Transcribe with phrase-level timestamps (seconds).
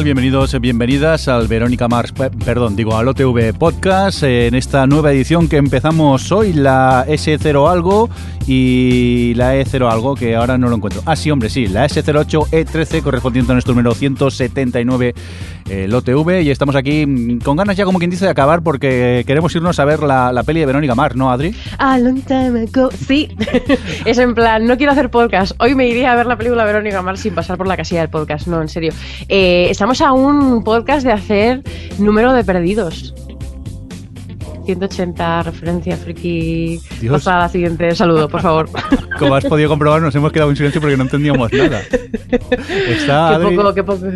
[0.00, 0.04] Tal?
[0.04, 5.12] Bienvenidos, bienvenidas al Verónica Mars, pe- perdón, digo al OTV Podcast, eh, en esta nueva
[5.12, 8.08] edición que empezamos hoy, la S0 algo
[8.46, 11.02] y la E0 algo, que ahora no lo encuentro.
[11.06, 15.14] Ah, sí, hombre, sí, la S08E13 correspondiente a nuestro número 179, eh,
[15.70, 19.24] el OTV, y estamos aquí mm, con ganas ya, como quien dice, de acabar porque
[19.26, 21.54] queremos irnos a ver la, la peli de Verónica Mars, ¿no, Adri?
[21.78, 22.90] A long time ago.
[22.90, 23.28] Sí,
[24.04, 25.52] es en plan, no quiero hacer podcast.
[25.58, 28.10] Hoy me iría a ver la película Verónica Mars sin pasar por la casilla del
[28.10, 28.48] podcast.
[28.48, 28.92] No, en serio.
[29.28, 31.62] Eh, estamos a un podcast de hacer
[31.98, 33.14] número de perdidos.
[34.66, 36.80] 180 referencia friki.
[37.00, 37.12] Dios.
[37.24, 38.68] Pasa a la siguiente saludo, por favor.
[39.18, 41.80] Como has podido comprobar, nos hemos quedado en silencio porque no entendíamos nada.
[42.88, 43.56] Está qué Adri...
[43.56, 44.06] poco, qué poco.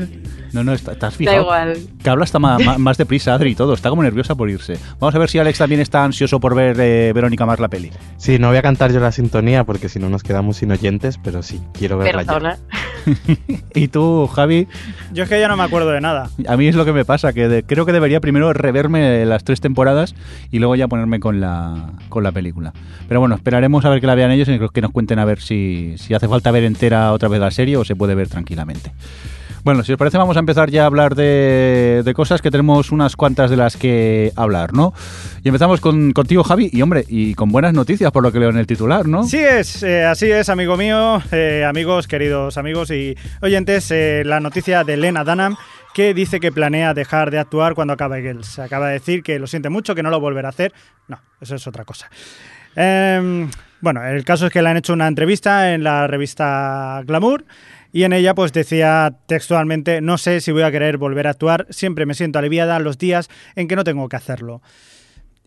[0.55, 1.43] No, no, está- estás Da fijado.
[1.43, 1.77] igual.
[2.03, 3.75] Que habla hasta ma- más, deprisa, Adri, y todo.
[3.75, 4.79] Está como nerviosa por irse.
[5.01, 7.91] Vamos a ver si Alex también está ansioso por ver eh, Verónica más la peli.
[8.17, 11.19] Sí, no voy a cantar yo la sintonía porque si no nos quedamos sin oyentes,
[11.23, 12.33] pero sí, quiero verla ya.
[12.33, 12.59] Perdona.
[13.75, 14.67] Y tú, Javi,
[15.13, 16.31] Yo es que ya no me acuerdo de nada.
[16.49, 19.45] a mí es lo que me pasa, que de- creo que debería primero reverme las
[19.45, 20.15] tres temporadas
[20.51, 22.73] y luego ya ponerme con la, con la película.
[23.09, 25.41] Pero bueno, esperaremos a ver que la vean ellos y que nos cuenten a ver
[25.41, 28.93] si, si hace falta ver entera otra vez la serie o se puede ver tranquilamente.
[29.65, 32.93] Bueno, si os parece vamos a empezar ya a hablar de, de cosas que tenemos
[32.93, 34.93] unas cuantas de las que hablar, ¿no?
[35.43, 38.51] Y empezamos con, contigo, Javi, y hombre, y con buenas noticias por lo que leo
[38.51, 39.25] en el titular, ¿no?
[39.25, 44.39] Sí es, eh, así es, amigo mío, eh, amigos, queridos amigos y oyentes, eh, la
[44.39, 45.57] noticia de Lena Dunham
[45.95, 48.59] que dice que planea dejar de actuar cuando acabe Girls.
[48.59, 50.75] Acaba de decir que lo siente mucho, que no lo volverá a hacer.
[51.09, 52.11] No, eso es otra cosa.
[52.77, 53.49] Em,
[53.81, 57.45] bueno, el caso es que le han hecho una entrevista en la revista Glamour
[57.95, 61.67] y en ella pues decía textualmente, no sé si voy a querer volver a actuar,
[61.71, 64.61] siempre me siento aliviada los días en que no tengo que hacerlo.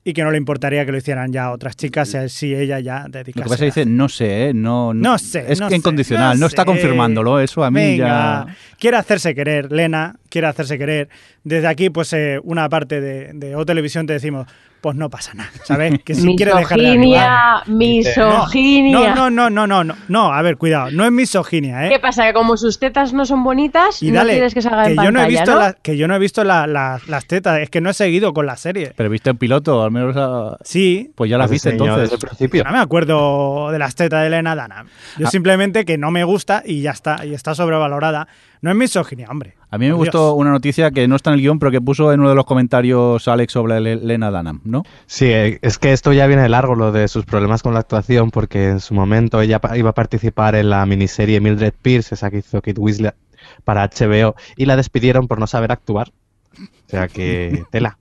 [0.05, 3.09] Y que no le importaría que lo hicieran ya otras chicas si ella ya Lo
[3.09, 3.43] dedicase.
[3.43, 4.53] que pasa es que dice, no sé, ¿eh?
[4.53, 6.65] no, No sé, Es no sé, incondicional, no, está sé.
[6.67, 8.55] confirmándolo, eso a mí Venga, ya...
[8.79, 11.09] quiere hacerse querer, Lena, quiere hacerse querer.
[11.43, 14.47] Desde aquí, pues eh, una parte de, de O Televisión te decimos,
[14.81, 15.99] pues no pasa nada, ¿sabes?
[16.03, 16.97] Que si quiere dejar de actuar.
[16.97, 19.15] Misoginia, No, misoginia.
[19.15, 21.89] No, no, no, no, no, no, a ver, cuidado, no es misoginia, ¿eh?
[21.89, 22.25] ¿Qué pasa?
[22.27, 25.03] Que como sus tetas no son bonitas, Y no dale, quieres que salga en que
[25.03, 25.59] yo no he pantalla, visto ¿no?
[25.59, 28.33] la- que yo no he visto la- la- las tetas, es que no he seguido
[28.33, 28.93] con la serie.
[28.95, 30.15] Pero viste el piloto, al menos...
[30.17, 32.03] a- Sí, Pues ya las viste entonces.
[32.03, 32.63] desde el principio.
[32.63, 34.87] no me acuerdo de las tetas de Elena Dunham.
[35.17, 35.31] Yo Ah.
[35.31, 38.27] simplemente que no me gusta y ya está, y está sobrevalorada.
[38.61, 39.55] No es misoginia, hombre.
[39.69, 42.11] A mí me gustó una noticia que no está en el guion, pero que puso
[42.13, 44.83] en uno de los comentarios Alex sobre Le- Lena Dunham, ¿no?
[45.05, 48.31] Sí, eh, es que esto ya viene largo, lo de sus problemas con la actuación,
[48.31, 52.37] porque en su momento ella iba a participar en la miniserie Mildred Pierce, esa que
[52.39, 53.15] hizo Kate Winslet
[53.63, 56.11] para HBO, y la despidieron por no saber actuar.
[56.57, 57.97] O sea que tela.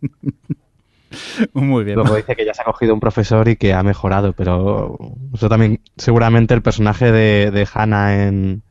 [1.55, 1.97] Muy bien.
[1.97, 4.99] Luego dice que ya se ha cogido un profesor y que ha mejorado, pero
[5.33, 8.63] eso también, seguramente el personaje de, de Hannah en,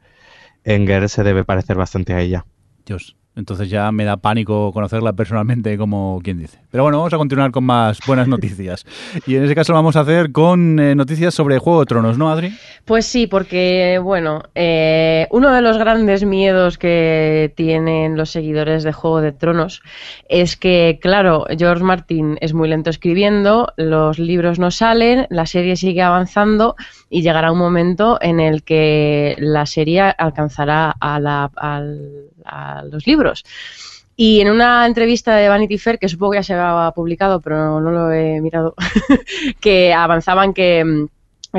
[0.65, 2.45] en Girl se debe parecer bastante a ella.
[2.85, 3.15] Dios.
[3.35, 6.59] Entonces ya me da pánico conocerla personalmente, como quien dice.
[6.72, 8.85] Pero bueno, vamos a continuar con más buenas noticias.
[9.28, 12.18] Y en ese caso lo vamos a hacer con eh, noticias sobre Juego de Tronos,
[12.18, 12.53] ¿no, Adri?
[12.85, 18.94] Pues sí, porque, bueno, eh, uno de los grandes miedos que tienen los seguidores de
[18.94, 19.81] Juego de Tronos
[20.29, 25.75] es que, claro, George Martin es muy lento escribiendo, los libros no salen, la serie
[25.75, 26.75] sigue avanzando
[27.09, 33.06] y llegará un momento en el que la serie alcanzará a, la- al- a los
[33.07, 33.44] libros.
[34.17, 37.81] Y en una entrevista de Vanity Fair, que supongo que ya se había publicado, pero
[37.81, 38.73] no lo he mirado,
[39.59, 41.07] que avanzaban que mm,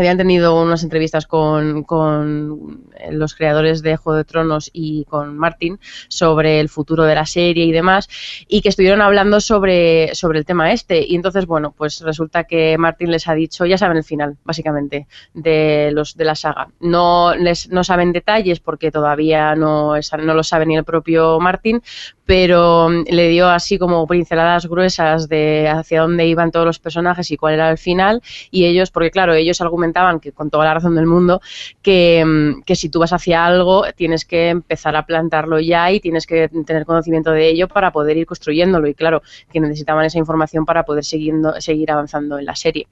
[0.00, 5.78] habían tenido unas entrevistas con, con los creadores de Juego de Tronos y con Martin
[6.08, 8.08] sobre el futuro de la serie y demás,
[8.46, 11.04] y que estuvieron hablando sobre, sobre el tema este.
[11.06, 15.06] Y entonces, bueno, pues resulta que Martin les ha dicho, ya saben el final, básicamente,
[15.34, 16.68] de los de la saga.
[16.80, 21.82] No, les, no saben detalles porque todavía no, no lo sabe ni el propio Martin,
[22.24, 27.30] pero mm, le dio así como pinceladas gruesas de hacia dónde iban todos los personajes
[27.30, 30.64] y cuál era el final y ellos, porque claro, ellos argumentaban comentaban que con toda
[30.64, 31.40] la razón del mundo,
[31.80, 36.00] que, mm, que si tú vas hacia algo tienes que empezar a plantarlo ya y
[36.00, 38.88] tienes que tener conocimiento de ello para poder ir construyéndolo.
[38.88, 39.22] Y claro,
[39.52, 42.88] que necesitaban esa información para poder siguiendo, seguir avanzando en la serie.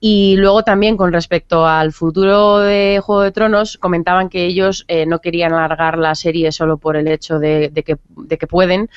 [0.00, 5.04] Y luego también con respecto al futuro de Juego de Tronos, comentaban que ellos eh,
[5.04, 8.88] no querían alargar la serie solo por el hecho de, que, de que pueden,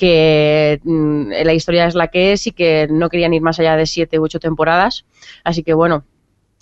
[0.00, 3.76] que mm, la historia es la que es y que no querían ir más allá
[3.76, 5.04] de siete u ocho temporadas.
[5.44, 6.04] Así que bueno,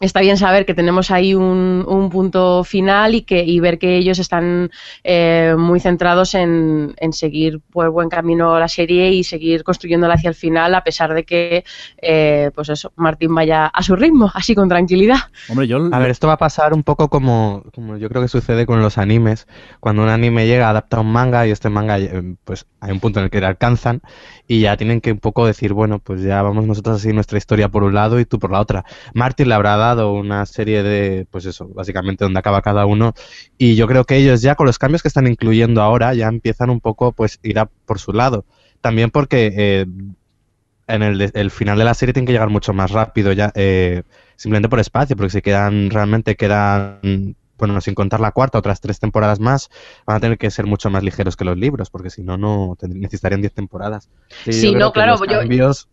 [0.01, 3.97] está bien saber que tenemos ahí un, un punto final y que y ver que
[3.97, 4.71] ellos están
[5.03, 10.29] eh, muy centrados en, en, seguir por buen camino la serie y seguir construyéndola hacia
[10.29, 11.65] el final a pesar de que
[12.01, 15.19] eh, pues eso Martín vaya a su ritmo así con tranquilidad.
[15.49, 15.89] Hombre, yo...
[15.91, 18.81] a ver esto va a pasar un poco como, como yo creo que sucede con
[18.81, 19.49] los animes.
[19.81, 23.19] Cuando un anime llega adapta un manga y este manga eh, pues hay un punto
[23.19, 24.03] en el que le alcanzan
[24.47, 27.69] y ya tienen que un poco decir bueno pues ya vamos nosotros así nuestra historia
[27.69, 28.85] por un lado y tú por la otra
[29.15, 33.15] Martín le habrá dado una serie de, pues eso, básicamente donde acaba cada uno.
[33.57, 36.71] Y yo creo que ellos ya con los cambios que están incluyendo ahora ya empiezan
[36.71, 38.45] un poco pues ir a por su lado.
[38.81, 39.87] También porque eh,
[40.87, 44.03] en el, el, final de la serie tiene que llegar mucho más rápido ya, eh,
[44.37, 49.01] simplemente por espacio, porque si quedan, realmente quedan bueno, sin contar la cuarta, otras tres
[49.01, 49.69] temporadas más,
[50.07, 52.77] van a tener que ser mucho más ligeros que los libros, porque si no, no
[52.83, 54.09] necesitarían diez temporadas.
[54.45, 55.89] Sí, sí no, claro, cambios,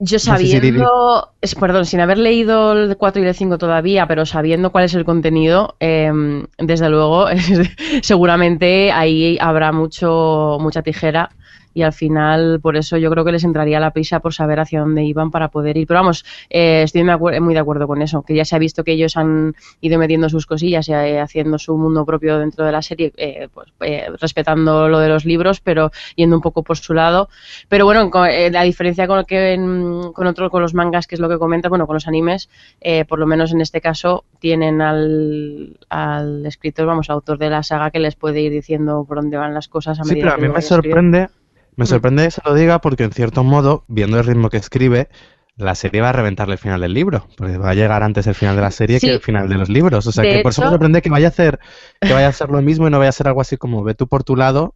[0.00, 4.70] yo sabiendo, es, perdón, sin haber leído el 4 y el 5 todavía, pero sabiendo
[4.70, 6.12] cuál es el contenido, eh,
[6.58, 7.26] desde luego,
[8.02, 11.30] seguramente ahí habrá mucho, mucha tijera
[11.74, 14.80] y al final por eso yo creo que les entraría la prisa por saber hacia
[14.80, 15.86] dónde iban para poder ir.
[15.86, 18.92] Pero vamos, eh, estoy muy de acuerdo con eso, que ya se ha visto que
[18.92, 22.82] ellos han ido metiendo sus cosillas y eh, haciendo su mundo propio dentro de la
[22.82, 26.94] serie, eh, pues eh, respetando lo de los libros, pero yendo un poco por su
[26.94, 27.28] lado.
[27.68, 31.20] Pero bueno, con, la diferencia con, que en, con otro, con los mangas, que es
[31.20, 32.48] lo que comenta, bueno, con los animes,
[33.08, 37.90] por lo menos en este caso, tienen al, al escritor, vamos, autor de la saga
[37.90, 40.36] que les puede ir diciendo por dónde van las cosas a medida Sí, pero a
[40.36, 41.28] mí me sorprende
[41.78, 45.08] me sorprende que se lo diga porque, en cierto modo, viendo el ritmo que escribe,
[45.54, 48.34] la serie va a reventarle el final del libro, porque va a llegar antes el
[48.34, 49.06] final de la serie sí.
[49.06, 50.04] que el final de los libros.
[50.08, 51.60] O sea, de que por eso me sorprende que vaya a hacer
[52.00, 53.94] que vaya a hacer lo mismo y no vaya a ser algo así como ve
[53.94, 54.74] tú por tu lado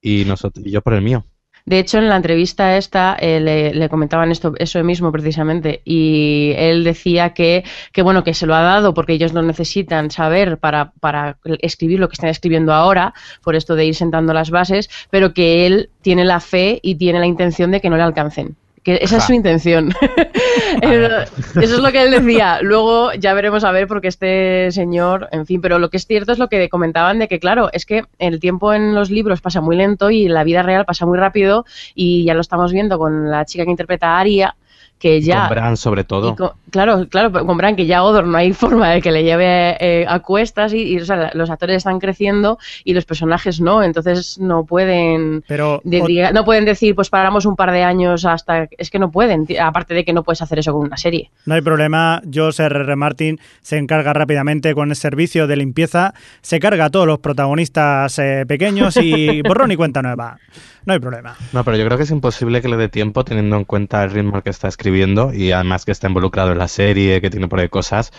[0.00, 1.24] y, nosotros, y yo por el mío.
[1.66, 6.52] De hecho, en la entrevista esta eh, le, le, comentaban esto, eso mismo precisamente, y
[6.56, 10.58] él decía que, que, bueno, que se lo ha dado porque ellos lo necesitan saber
[10.58, 14.90] para, para escribir lo que están escribiendo ahora, por esto de ir sentando las bases,
[15.10, 18.56] pero que él tiene la fe y tiene la intención de que no le alcancen
[18.82, 19.92] que esa es su intención.
[20.82, 22.60] Eso es lo que él decía.
[22.62, 26.32] Luego ya veremos a ver porque este señor, en fin, pero lo que es cierto
[26.32, 29.60] es lo que comentaban de que, claro, es que el tiempo en los libros pasa
[29.60, 33.30] muy lento y la vida real pasa muy rápido y ya lo estamos viendo con
[33.30, 34.56] la chica que interpreta a Aria,
[34.98, 35.48] que ya...
[35.48, 36.36] Con Bran sobre todo.
[36.36, 39.76] Con, claro, claro, con Bran, que ya Odor no hay forma de que le lleve
[39.80, 43.82] eh, a cuestas y, y o sea, los actores están creciendo y los personajes no,
[43.82, 45.44] entonces no pueden...
[45.46, 45.80] Pero...
[45.84, 48.68] De, no pueden decir, pues paramos un par de años hasta...
[48.78, 51.30] Es que no pueden, aparte de que no puedes hacer eso con una serie.
[51.46, 52.80] No hay problema, George R.
[52.80, 52.96] R.
[52.96, 58.18] Martin se encarga rápidamente con el servicio de limpieza, se carga a todos los protagonistas
[58.18, 60.38] eh, pequeños y borrón y cuenta nueva.
[60.86, 61.36] No hay problema.
[61.52, 64.10] No, pero yo creo que es imposible que le dé tiempo teniendo en cuenta el
[64.10, 67.48] ritmo al que está escribiendo y además que está involucrado en la serie, que tiene
[67.48, 68.12] por ahí cosas.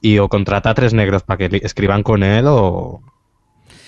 [0.00, 3.02] Y o contrata a tres negros para que escriban con él o,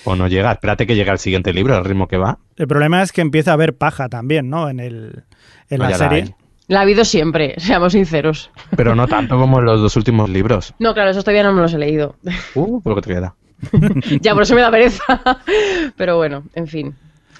[0.04, 0.52] o no llega.
[0.52, 2.38] Espérate que llegue al siguiente libro, al ritmo que va.
[2.56, 4.68] El problema es que empieza a haber paja también, ¿no?
[4.68, 5.24] En, el,
[5.70, 6.22] en no, la serie.
[6.22, 6.36] La,
[6.68, 8.50] la ha habido siempre, seamos sinceros.
[8.76, 10.74] Pero no tanto como en los dos últimos libros.
[10.78, 12.16] No, claro, eso todavía no me los he leído.
[12.54, 13.34] Uh, por lo que te queda.
[14.20, 15.04] ya, por eso me da pereza.
[15.96, 16.94] Pero bueno, en fin.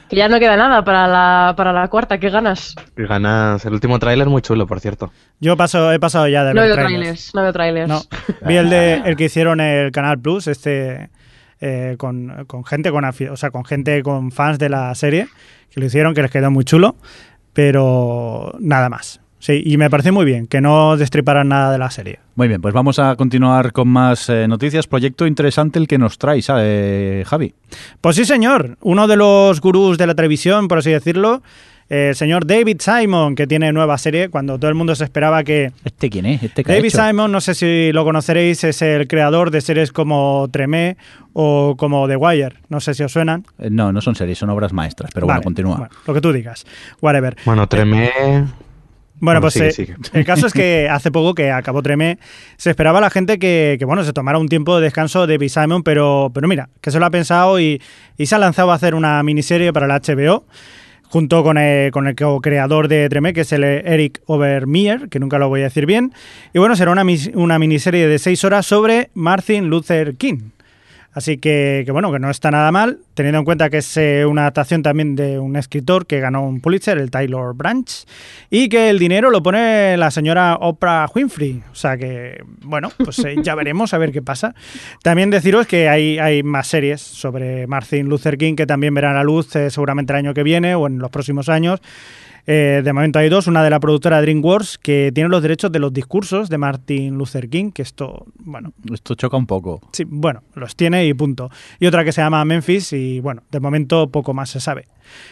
[0.09, 2.75] Que ya no queda nada para la, para la cuarta, ¿qué ganas?
[2.97, 3.65] ¿Qué ganas?
[3.65, 5.11] El último tráiler muy chulo, por cierto.
[5.41, 7.01] Yo paso, he pasado ya de no ver veo trailers.
[7.01, 7.35] trailers.
[7.35, 7.89] No veo trailers.
[7.89, 8.03] No.
[8.47, 11.11] Vi el, de, el que hicieron el Canal Plus, este...
[11.61, 15.29] Eh, con, con, gente con o sea, con gente con fans de la serie
[15.71, 16.97] que lo hicieron que les quedó muy chulo
[17.55, 21.91] pero nada más Sí, y me parece muy bien que no destriparan nada de la
[21.91, 22.19] serie.
[22.35, 24.87] Muy bien, pues vamos a continuar con más eh, noticias.
[24.87, 27.53] Proyecto interesante el que nos traes, eh, Javi.
[28.01, 28.79] Pues sí, señor.
[28.81, 31.43] Uno de los gurús de la televisión, por así decirlo,
[31.91, 35.45] eh, el señor David Simon, que tiene nueva serie, cuando todo el mundo se esperaba
[35.45, 35.73] que...
[35.85, 36.43] ¿Este quién es?
[36.43, 40.97] ¿Este David Simon, no sé si lo conoceréis, es el creador de series como Tremé
[41.35, 42.61] o como The Wire.
[42.71, 43.45] No sé si os suenan.
[43.59, 45.77] Eh, no, no son series, son obras maestras, pero vale, bueno, continúa.
[45.77, 46.65] Bueno, lo que tú digas.
[47.03, 47.37] Whatever.
[47.45, 48.11] Bueno, Tremé...
[49.25, 49.93] Bueno, pues sigue, sigue.
[49.93, 52.19] Eh, el caso es que hace poco que acabó Tremé,
[52.57, 55.49] se esperaba a la gente que, que, bueno, se tomara un tiempo de descanso de
[55.49, 57.81] Simon, pero, pero mira, que se lo ha pensado y,
[58.17, 60.45] y se ha lanzado a hacer una miniserie para la HBO
[61.15, 65.39] junto con el, con el co-creador de Tremé, que es el Eric Overmeer, que nunca
[65.39, 66.13] lo voy a decir bien.
[66.53, 67.05] Y bueno, será una,
[67.35, 70.51] una miniserie de seis horas sobre Martin Luther King.
[71.15, 74.27] Así que, que bueno, que no está nada mal, teniendo en cuenta que es eh,
[74.27, 77.89] una adaptación también de un escritor que ganó un Pulitzer, el Taylor Branch,
[78.51, 81.63] y que el dinero lo pone la señora Oprah Winfrey.
[81.71, 84.57] O sea que, bueno, pues eh, ya veremos a ver qué pasa.
[85.03, 89.23] También deciros que hay, hay más series sobre Martin Luther King que también verán la
[89.23, 91.81] luz eh, seguramente el año que viene o en los próximos años.
[92.47, 95.79] Eh, de momento hay dos, una de la productora DreamWorks que tiene los derechos de
[95.79, 99.81] los discursos de Martin Luther King, que esto, bueno, Esto choca un poco.
[99.93, 101.51] Sí, bueno, los tiene y punto.
[101.81, 104.87] Y otra que se llama Memphis y bueno, de momento poco más se sabe.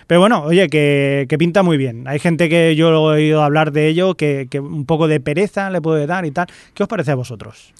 [0.07, 2.09] Pero bueno, oye, que, que pinta muy bien.
[2.09, 5.71] Hay gente que yo he oído hablar de ello, que, que un poco de pereza
[5.71, 6.47] le puede dar y tal.
[6.73, 7.75] ¿Qué os parece a vosotros?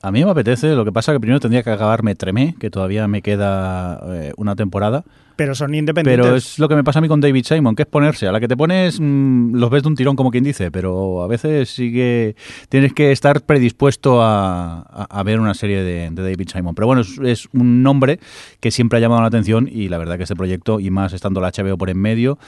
[0.00, 3.08] A mí me apetece, lo que pasa que primero tendría que acabarme Tremé, que todavía
[3.08, 5.04] me queda eh, una temporada.
[5.38, 6.26] Pero son independientes.
[6.26, 8.26] Pero es lo que me pasa a mí con David Simon, que es ponerse.
[8.26, 11.22] A la que te pones, mm, los ves de un tirón, como quien dice, pero
[11.22, 12.34] a veces sí que
[12.68, 16.74] tienes que estar predispuesto a, a- a ver una serie de, de David Simon.
[16.74, 18.18] Pero bueno, es, es un nombre
[18.58, 21.40] que siempre ha llamado la atención y la verdad que este proyecto, y más estando
[21.40, 22.38] la HBO por en medio,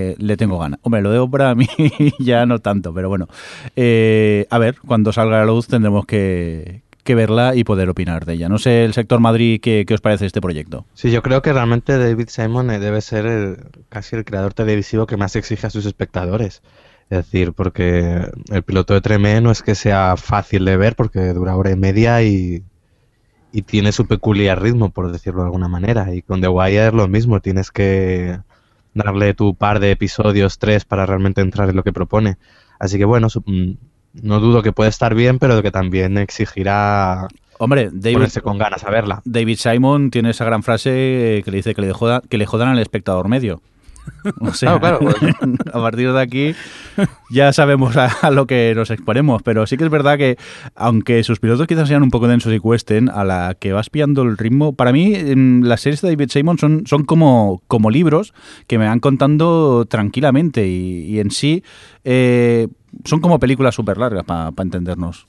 [0.00, 0.80] eh, le tengo ganas.
[0.82, 1.66] Hombre, lo de Oprah a mí
[2.18, 3.28] ya no tanto, pero bueno.
[3.76, 6.80] Eh, a ver, cuando salga a la luz tendremos que,
[7.14, 8.48] verla y poder opinar de ella.
[8.48, 10.86] No sé, el sector Madrid, ¿qué, qué os parece este proyecto?
[10.94, 13.56] Sí, yo creo que realmente David Simon eh, debe ser el-
[13.88, 16.62] casi el creador televisivo que más exige a sus espectadores.
[17.10, 21.32] Es decir, porque el piloto de Tremé no es que sea fácil de ver porque
[21.32, 22.62] dura hora y media y,
[23.52, 26.14] y tiene su peculiar ritmo, por decirlo de alguna manera.
[26.14, 28.38] Y con The Wire es lo mismo, tienes que
[28.94, 32.38] darle tu par de episodios, tres, para realmente entrar en lo que propone.
[32.78, 33.72] Así que bueno, mm,
[34.14, 38.84] no dudo que puede estar bien, pero que también exigirá Hombre, David, ponerse con ganas
[38.84, 39.20] a verla.
[39.24, 42.68] David Simon tiene esa gran frase que le dice que le, joda- que le jodan
[42.68, 43.60] al espectador medio.
[44.40, 45.16] O sea, Claro, claro.
[45.72, 46.54] a partir de aquí
[47.30, 50.36] ya sabemos a, a lo que nos exponemos, pero sí que es verdad que
[50.74, 54.22] aunque sus pilotos quizás sean un poco densos y cuesten, a la que vas pillando
[54.22, 58.34] el ritmo, para mí en las series de David Simon son, son como, como libros
[58.66, 61.62] que me van contando tranquilamente y, y en sí
[62.04, 62.68] eh,
[63.04, 65.26] son como películas súper largas para entendernos.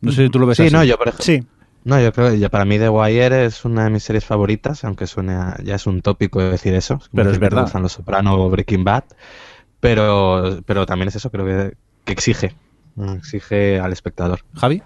[0.00, 0.72] No sé si tú lo ves Sí, así.
[0.74, 1.42] no, yo por ejemplo, Sí,
[1.84, 4.84] No, yo creo que ya para mí The Wire es una de mis series favoritas,
[4.84, 7.00] aunque suene a- ya es un tópico decir eso.
[7.14, 7.72] Pero es que verdad.
[7.80, 9.04] Los Soprano o Breaking Bad,
[9.80, 12.54] pero, pero también es eso, creo que, que exige,
[13.16, 14.40] exige al espectador.
[14.54, 14.82] Javi.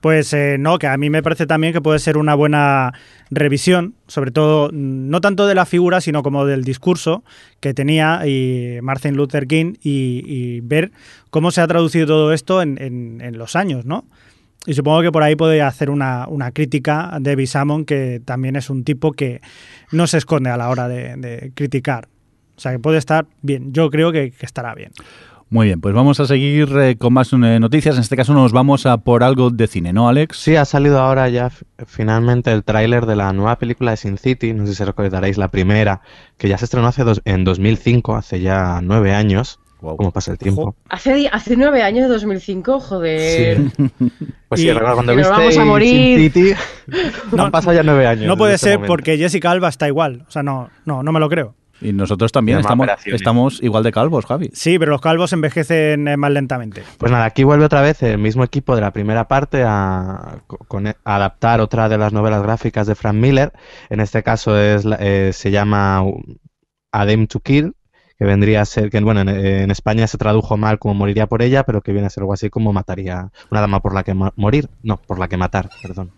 [0.00, 2.92] Pues eh, no, que a mí me parece también que puede ser una buena
[3.30, 7.24] revisión, sobre todo mm, no tanto de la figura, sino como del discurso
[7.60, 10.92] que tenía y Martin Luther King y, y ver
[11.30, 14.04] cómo se ha traducido todo esto en, en- en los años, ¿no?
[14.66, 18.56] Y supongo que por ahí puede hacer una, una crítica a David Salmon, que también
[18.56, 19.40] es un tipo que
[19.92, 22.08] no se esconde a la hora de, de criticar.
[22.56, 23.72] O sea, que puede estar bien.
[23.72, 24.90] Yo creo que- que estará bien.
[25.48, 27.94] Muy bien, pues vamos a seguir eh, con más eh, noticias.
[27.94, 30.36] En este caso nos vamos a por algo de cine, ¿no, Alex?
[30.38, 31.52] Sí, ha salido ahora ya
[31.86, 35.52] finalmente el tráiler de la nueva película de Sin City, no sé si recordaréis la
[35.52, 36.00] primera,
[36.36, 39.60] que ya se estrenó hace dos, en 2005, hace ya nueve años.
[39.86, 39.96] Wow.
[39.98, 40.74] ¿Cómo pasa el tiempo?
[40.88, 43.58] Hace, nueve años, 2005, joder.
[44.48, 46.18] Pues Y- sí, recuerdo cuando viste vamos a Sin morir.
[46.32, 46.52] City,
[47.32, 48.26] No, han pasado ya nueve años.
[48.26, 50.24] No puede ser porque Jessica Alba está igual.
[50.28, 51.54] O sea, no, no, no me lo creo.
[51.80, 54.48] Y nosotros también estamos, estamos igual de calvos, Javi.
[54.54, 56.82] Sí, pero los calvos envejecen eh, más lentamente.
[56.96, 60.86] Pues nada, aquí vuelve otra vez el mismo equipo de la primera parte a, con-
[60.86, 63.52] a adaptar otra de las novelas gráficas de Frank Miller.
[63.90, 65.98] En este caso es, eh, se llama
[66.92, 67.74] A Dame to Kill,
[68.18, 71.42] que vendría a ser, que bueno, en, en España se tradujo mal como moriría por
[71.42, 74.14] ella, pero que viene a ser algo así como mataría una dama por la que
[74.14, 76.10] mo- morir, no, por la que matar, perdón.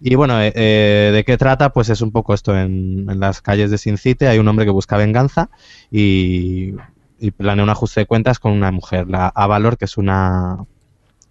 [0.00, 1.70] Y bueno, eh, eh, ¿de qué trata?
[1.72, 4.64] Pues es un poco esto, en, en las calles de Sin City hay un hombre
[4.64, 5.48] que busca venganza
[5.90, 6.74] y,
[7.18, 10.58] y planea un ajuste de cuentas con una mujer, la Avalor, que es una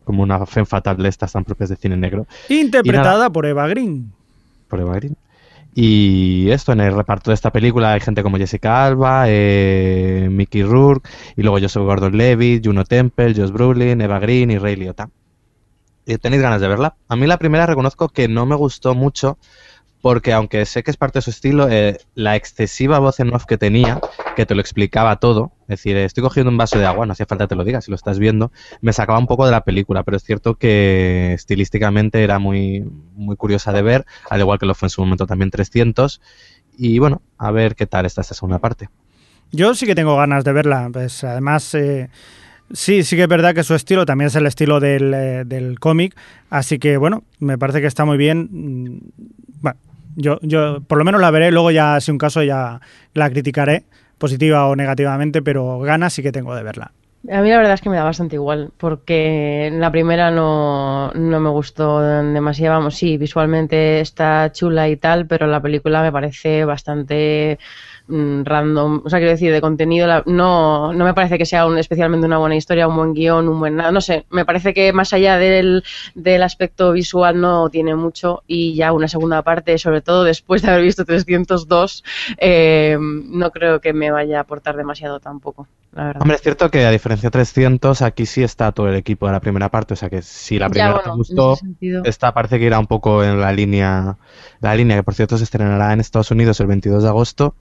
[0.04, 4.12] como una fe fatal de estas tan propias de cine negro, Interpretada por Eva Green.
[4.68, 5.16] por Eva Green.
[5.74, 10.64] Y esto, en el reparto de esta película hay gente como Jessica Alba, eh, Mickey
[10.64, 15.10] Rourke, y luego Joseph Gordon-Levitt, Juno Temple, Josh Brolin, Eva Green y Ray Liotta.
[16.06, 16.96] ¿Y ¿Tenéis ganas de verla?
[17.08, 19.38] A mí la primera reconozco que no me gustó mucho
[20.02, 23.46] porque aunque sé que es parte de su estilo, eh, la excesiva voz en off
[23.46, 24.00] que tenía,
[24.36, 27.12] que te lo explicaba todo, es decir, eh, estoy cogiendo un vaso de agua, no
[27.12, 28.52] hacía falta que te lo digas si lo estás viendo,
[28.82, 33.36] me sacaba un poco de la película, pero es cierto que estilísticamente era muy, muy
[33.36, 36.22] curiosa de ver, al igual que lo fue en su momento también 300,
[36.78, 38.90] y bueno, a ver qué tal está esta segunda parte.
[39.52, 40.90] Yo sí que tengo ganas de verla.
[40.94, 42.10] Pues además, eh,
[42.72, 45.12] sí, sí que es verdad que su estilo también es el estilo del,
[45.46, 46.16] del cómic.
[46.50, 49.02] Así que bueno, me parece que está muy bien.
[50.22, 52.82] Yo, yo por lo menos la veré, luego ya, si un caso, ya
[53.14, 53.84] la criticaré.
[54.20, 56.92] positiva o negativamente, pero ganas sí que tengo de verla.
[57.32, 61.40] A mí la verdad es que me da bastante igual, porque la primera no, no
[61.40, 66.64] me gustó demasiado, vamos, sí, visualmente está chula y tal, pero la película me parece
[66.64, 67.60] bastante
[68.10, 72.26] random, o sea, quiero decir, de contenido, no, no me parece que sea un, especialmente
[72.26, 75.14] una buena historia, un buen guion, un buen nada, no sé, me parece que más
[75.14, 75.84] allá del,
[76.16, 80.72] del aspecto visual no tiene mucho y ya una segunda parte, sobre todo después de
[80.72, 82.04] haber visto 302,
[82.38, 86.22] eh, no creo que me vaya a aportar demasiado tampoco, la verdad.
[86.22, 89.34] Hombre, es cierto que a diferencia de 300, aquí sí está todo el equipo de
[89.34, 91.58] la primera parte, o sea que si la Ya, primera bueno, te gustó,
[92.04, 94.18] esta parece que irá un poco en la línea,
[94.60, 97.56] la línea que por cierto se estrenará en Estados Unidos el 22 de agosto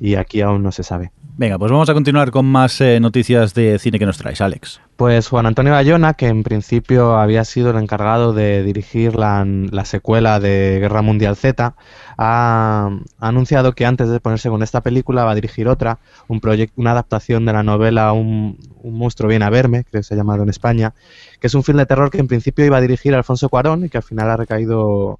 [0.00, 1.12] y aquí aún no se sabe.
[1.36, 4.80] Venga, pues vamos a continuar con más eh, noticias de cine que nos traes, Alex.
[4.94, 9.84] Pues Juan Antonio Bayona, que en principio había sido el encargado de dirigir la, la
[9.84, 11.74] secuela de Guerra Mundial Z,
[12.16, 15.98] ha, anunciado que antes de ponerse con esta película va a dirigir otra,
[16.28, 16.40] un
[16.76, 20.16] una adaptación de la novela un, un monstruo viene a verme, creo que se ha
[20.16, 20.94] llamado en España,
[21.40, 23.88] que es un film de terror que en principio iba a dirigir Alfonso Cuarón y
[23.88, 25.18] que al final ha recaído,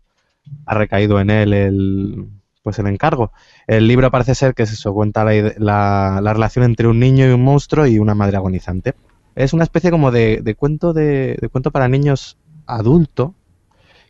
[0.64, 2.28] ha recaído en él el,
[2.64, 3.30] pues el encargo.
[3.66, 7.28] El libro parece ser que es eso, cuenta la, la, la relación entre un niño
[7.28, 8.94] y un monstruo y una madre agonizante.
[9.36, 13.34] Es una especie como de, de cuento de, de cuento para niños adulto,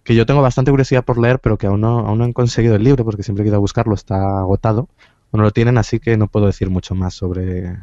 [0.05, 2.77] que yo tengo bastante curiosidad por leer, pero que aún no, aún no han conseguido
[2.77, 4.89] el libro, porque siempre he ido a buscarlo, está agotado,
[5.33, 7.77] o no lo tienen, así que no puedo decir mucho más sobre,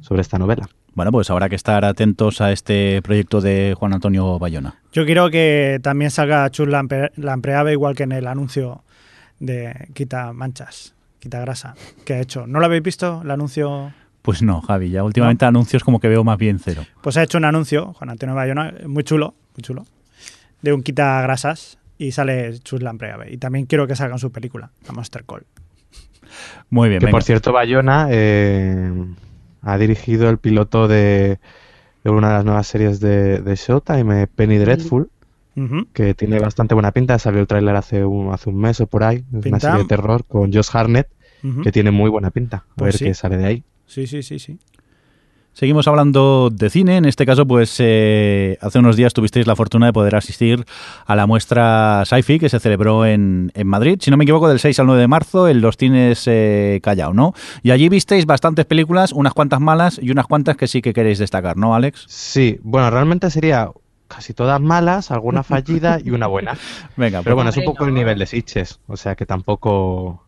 [0.00, 0.68] sobre esta novela.
[0.94, 4.76] Bueno, pues habrá que estar atentos a este proyecto de Juan Antonio Bayona.
[4.92, 8.84] Yo quiero que también salga Chus Lampreave igual que en el anuncio
[9.40, 11.74] de Quita Manchas, Quita Grasa,
[12.04, 12.46] que ha hecho.
[12.46, 13.92] ¿No lo habéis visto, el anuncio?
[14.22, 16.82] Pues no, Javi, ya últimamente anuncios como que veo más bien cero.
[17.02, 19.84] Pues ha hecho un anuncio, Juan Antonio Bayona, muy chulo, muy chulo,
[20.62, 23.30] de un Quita Grasas y sale Chus Lampreave.
[23.32, 25.44] Y también quiero que salga en su película, la Monster Call.
[26.70, 27.16] Muy bien, Que venga.
[27.16, 28.92] por cierto, Bayona eh,
[29.62, 31.38] ha dirigido el piloto de,
[32.02, 35.10] de una de las nuevas series de, de Showtime, eh, Penny Dreadful,
[35.92, 37.18] Que tiene bastante buena pinta.
[37.18, 39.16] Salió el tráiler hace un, hace un mes o por ahí.
[39.18, 39.60] Es una Pinta.
[39.60, 41.08] serie de terror con Josh Harnett,
[41.62, 42.58] que tiene muy buena pinta.
[42.58, 43.04] A Pues ver sí.
[43.06, 43.64] qué sale de ahí.
[43.86, 44.58] Sí, sí, sí, sí.
[45.52, 46.96] Seguimos hablando de cine.
[46.96, 50.64] En este caso, pues eh, hace unos días tuvisteis la fortuna de poder asistir
[51.06, 54.58] a la muestra Sci-Fi que se celebró en, en Madrid, si no me equivoco, del
[54.58, 57.34] 6 al 9 de marzo en los cines eh, Callao, ¿no?
[57.62, 61.20] Y allí visteis bastantes películas, unas cuantas malas y unas cuantas que sí que queréis
[61.20, 62.04] destacar, ¿no, Alex?
[62.08, 63.68] Sí, bueno, realmente sería
[64.14, 66.52] casi todas malas, alguna fallida y una buena.
[66.96, 70.24] Venga, Pero pues, bueno, es un poco el nivel de Sitches, o sea que tampoco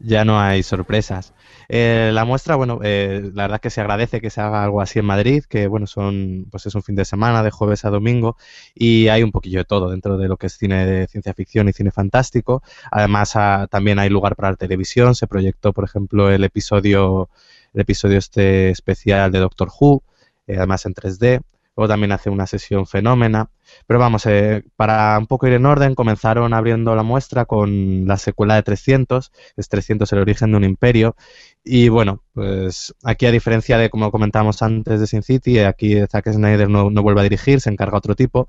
[0.00, 1.32] ya no hay sorpresas.
[1.68, 4.98] Eh, la muestra, bueno, eh, la verdad que se agradece que se haga algo así
[4.98, 8.36] en Madrid, que bueno, son, pues es un fin de semana, de jueves a domingo,
[8.74, 11.68] y hay un poquillo de todo dentro de lo que es cine de ciencia ficción
[11.68, 12.62] y cine fantástico.
[12.90, 17.30] Además, ah, también hay lugar para la televisión, se proyectó, por ejemplo, el episodio,
[17.72, 20.02] el episodio este especial de Doctor Who,
[20.46, 21.40] eh, además en 3D.
[21.76, 23.50] Luego también hace una sesión fenómena.
[23.86, 28.16] Pero vamos, eh, para un poco ir en orden, comenzaron abriendo la muestra con la
[28.16, 31.16] secuela de 300, es 300 el origen de un imperio.
[31.64, 36.30] Y bueno, pues aquí a diferencia de como comentábamos antes de Sin City, aquí Zack
[36.30, 38.46] Snyder no, no vuelve a dirigir, se encarga otro tipo.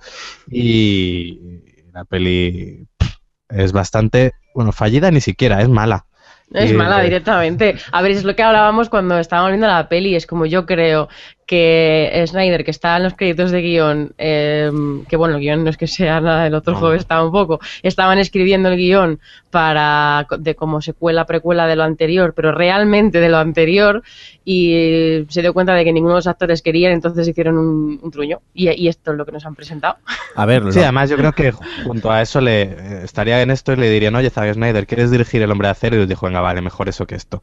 [0.49, 1.39] Y
[1.93, 2.88] la peli
[3.49, 6.05] es bastante, bueno, fallida ni siquiera, es mala.
[6.53, 7.75] Es mala directamente.
[7.91, 10.15] A ver, es lo que hablábamos cuando estábamos viendo la peli.
[10.15, 11.09] Es como yo creo
[11.45, 14.71] que Snyder, que está en los créditos de guion, eh,
[15.08, 16.79] que bueno, el guion no es que sea nada del otro No.
[16.79, 19.19] jueves tampoco, estaban escribiendo el guion
[19.51, 24.01] para de como secuela, precuela de lo anterior, pero realmente de lo anterior,
[24.43, 28.12] y se dio cuenta de que ninguno de los actores querían, entonces hicieron un, un
[28.12, 28.41] truño.
[28.53, 29.97] Y, y esto es lo que nos han presentado.
[30.36, 31.51] a ver, Sí, además yo creo que
[31.86, 35.12] junto a eso le eh, estaría en esto y le dirían, oye, Zack Snyder, ¿quieres
[35.12, 35.95] dirigir El Hombre de Acero?
[36.01, 37.41] Y dijo, venga, vale, mejor eso que esto.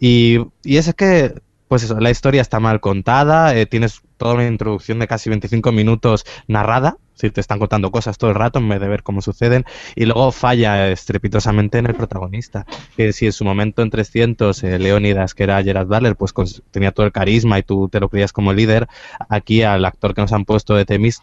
[0.00, 1.34] Y, y es que,
[1.68, 5.70] pues eso, la historia está mal contada, eh, tienes toda una introducción de casi 25
[5.72, 9.20] minutos narrada, si te están contando cosas todo el rato en vez de ver cómo
[9.22, 12.64] suceden, y luego falla estrepitosamente en el protagonista.
[12.96, 16.62] Que si en su momento en 300 eh, Leónidas, que era Gerard Butler, pues cons-
[16.70, 18.88] tenía todo el carisma y tú te lo creías como líder,
[19.28, 21.22] aquí al actor que nos han puesto de Temis,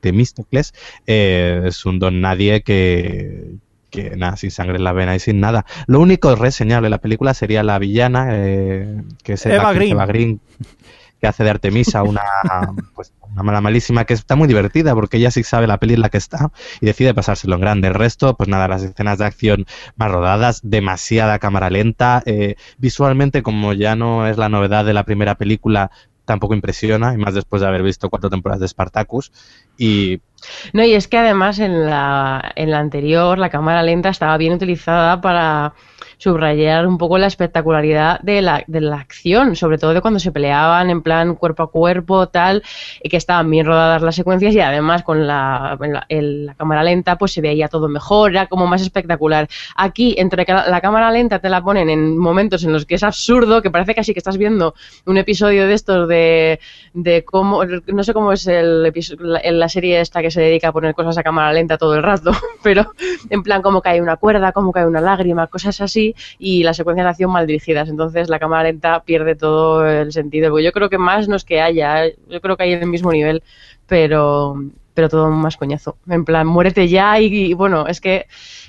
[0.00, 0.74] Temístocles,
[1.06, 3.56] eh, es un don nadie que,
[3.94, 5.64] que nada, sin sangre en la vena y sin nada.
[5.86, 9.92] Lo único reseñable de la película sería la villana, eh, que es Eva Green.
[9.92, 10.40] Eva Green,
[11.20, 12.22] que hace de Artemisa una,
[12.94, 16.00] pues, una mala malísima, que está muy divertida porque ella sí sabe la peli en
[16.00, 17.88] la que está y decide pasárselo en grande.
[17.88, 23.42] El resto, pues nada, las escenas de acción más rodadas, demasiada cámara lenta, eh, visualmente
[23.42, 25.90] como ya no es la novedad de la primera película,
[26.24, 29.30] tampoco impresiona, y más después de haber visto cuatro temporadas de Spartacus.
[29.76, 30.20] Y
[30.72, 34.52] No, y es que además en la, en la anterior la cámara lenta estaba bien
[34.54, 35.74] utilizada para
[36.24, 40.32] subrayar un poco la espectacularidad de la, de la acción, sobre todo de cuando se
[40.32, 42.62] peleaban en plan cuerpo a cuerpo, tal,
[43.02, 47.32] y que estaban bien rodadas las secuencias y además con la, la, cámara lenta pues
[47.32, 49.48] se veía todo mejor, era como más espectacular.
[49.76, 53.60] Aquí, entre la, cámara lenta te la ponen en momentos en los que es absurdo,
[53.60, 56.58] que parece casi que estás viendo un episodio de estos de,
[56.94, 60.72] de cómo, no sé cómo es el la, la serie esta que se dedica a
[60.72, 62.32] poner cosas a cámara lenta todo el rato,
[62.62, 62.92] pero
[63.28, 67.04] en plan como cae una cuerda, como cae una lágrima, cosas así, y las secuencias
[67.04, 67.88] de acción mal dirigidas.
[67.88, 70.50] Entonces la cámara lenta pierde todo el sentido.
[70.50, 73.12] Porque yo creo que más no es que haya, yo creo que hay el mismo
[73.12, 73.42] nivel,
[73.86, 74.54] pero,
[74.94, 75.96] pero todo más coñazo.
[76.08, 78.26] En plan, muérete ya y, y bueno, es que,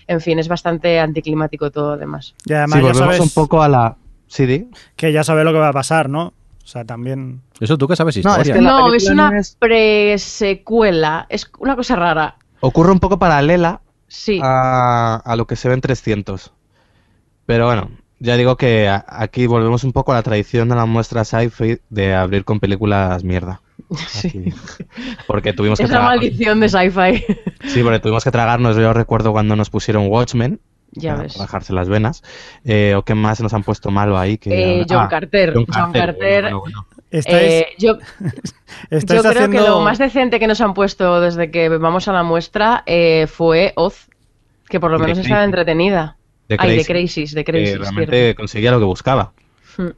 [0.08, 2.34] en fin, es bastante anticlimático todo además.
[2.46, 3.96] Y además Sí, ya volvemos sabes un poco a la...
[4.38, 4.68] Di.
[4.98, 6.34] que ya sabes lo que va a pasar, ¿no?
[6.64, 7.42] O sea, también...
[7.60, 8.42] Eso tú que sabes No, historia.
[8.42, 12.36] es que la No, es una no es- presecuela, es una cosa rara.
[12.60, 14.40] Ocurre un poco paralela Sí.
[14.44, 16.52] a, a lo que se ve en 300.
[17.46, 21.24] Pero bueno, ya digo que aquí volvemos un poco a la tradición de la muestra
[21.26, 23.62] sci-fi de abrir con películas mierda.
[24.08, 24.52] sí.
[25.28, 27.24] Porque tuvimos que Es la tragarnos, maldición de sci-fi.
[27.68, 30.60] sí, porque tuvimos que tragarnos, yo recuerdo cuando nos pusieron Watchmen,
[30.92, 31.38] ya para ves.
[31.38, 32.24] bajarse las venas,
[32.64, 35.54] eh, o qué más nos han puesto malo ahí que Eh, John ah, Carter.
[35.54, 36.42] John John Carter, Carter.
[36.44, 37.02] bueno, bueno, bueno.
[37.12, 37.98] Estáis, Eh, yo
[38.90, 39.50] creo haciendo...
[39.50, 43.28] que lo más decente que nos han puesto desde que vamos a la muestra eh,
[43.28, 44.08] fue Oz,
[44.68, 46.18] que por lo menos estaba entretenida.
[46.50, 47.78] De Ay, de Crisis, de que Crisis.
[47.80, 49.34] realmente conseguía lo que buscaba.
[49.76, 49.96] cierto.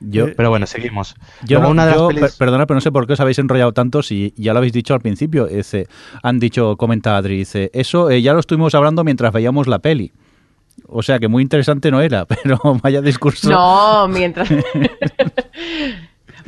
[0.00, 1.16] Yo, Pero bueno, seguimos.
[1.44, 3.14] Yo, Luego no- una de las yo, pelis- per- perdona, pero no sé por qué
[3.14, 5.46] os habéis enrollado tanto si ya lo habéis dicho al principio.
[5.46, 5.88] Dice,
[6.22, 10.12] han dicho, comenta Adri, dice, eso eh, ya lo estuvimos hablando mientras veíamos la peli.
[10.86, 13.50] O sea que muy interesante no era, pero vaya discurso.
[13.50, 14.48] No, mientras.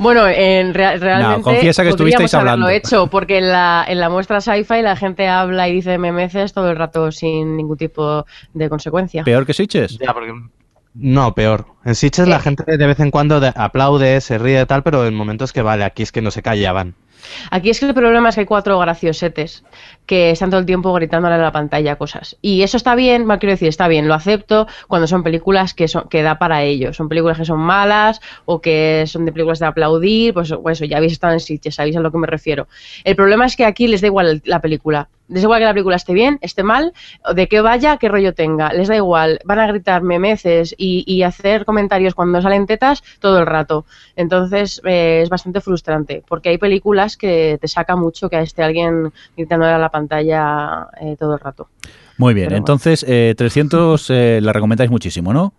[0.01, 2.71] Bueno, en rea- realmente confiesa que estuvisteis haberlo hablando.
[2.71, 6.71] hecho, porque en la, en la muestra sci-fi la gente habla y dice memeces todo
[6.71, 9.23] el rato sin ningún tipo de consecuencia.
[9.25, 9.99] Peor que Sitches.
[9.99, 10.33] Ya, porque-
[10.95, 11.67] No, peor.
[11.85, 12.41] En Sitges la Eh.
[12.41, 15.63] gente de vez en cuando de- aplaude, se ríe y tal, pero en momentos que
[15.63, 16.95] vale, aquí es que no se callaban.
[17.51, 19.65] Aquí es que el problema es que hay cuatro graciosetes
[20.07, 22.37] que están todo el tiempo gritándole a la pantalla cosas.
[22.43, 26.09] Y eso está bien, quiero decir, está bien, lo acepto cuando son películas que, son,
[26.09, 26.93] que da para ello.
[26.93, 30.85] Son películas que son malas o que son de películas de aplaudir, pues pues eso,
[30.85, 32.69] ya habéis estado en Sitges, sabéis a lo que me refiero.
[33.05, 35.09] El problema es que aquí les da igual la película.
[35.31, 36.93] Les da igual que la película esté bien, esté mal,
[37.35, 38.73] de qué vaya, qué rollo tenga.
[38.73, 39.39] Les da igual.
[39.45, 43.87] Van a gritar memeces y, y hacer comentarios cuando salen tetas todo el rato.
[44.17, 49.13] Entonces eh, es bastante frustrante, porque hay películas que te saca mucho que esté alguien
[49.37, 51.69] gritando a la pantalla eh, todo el rato.
[52.19, 52.63] Muy bien, Pero bueno.
[52.75, 55.55] entonces eh, 300 eh, la recomendáis muchísimo, ¿no?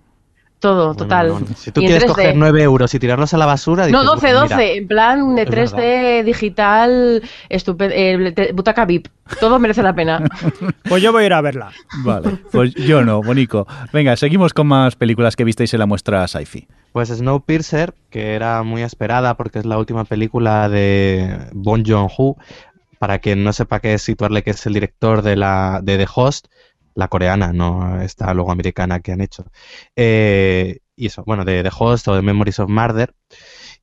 [0.62, 1.34] Todo, total.
[1.56, 2.08] Si tú Y quieres 3D.
[2.08, 4.72] coger 9 euros y tirarlos a la basura, No, dices, 12, "Bueno, 12, mira".
[4.74, 7.96] en plan de Es 3D digital, estupendo,
[8.54, 9.08] butaca VIP.
[9.40, 10.22] Todo merece la pena.
[10.88, 11.72] Pues yo voy a ir a verla.
[12.04, 13.66] Vale, pues yo no, Bonico.
[13.92, 16.68] Venga, seguimos con más películas que visteis en la muestra sci-fi.
[16.92, 22.36] Pues Snowpiercer, que era muy esperada porque es la última película de Bong Joon-ho.
[23.00, 26.06] Para quien no sepa qué es, situarle que es el director de, la, de The
[26.14, 26.48] Host,
[26.96, 29.46] la coreana, no esta luego americana que han hecho.
[29.96, 33.14] Eh, y eso, bueno, de The Host o de Memories of Murder.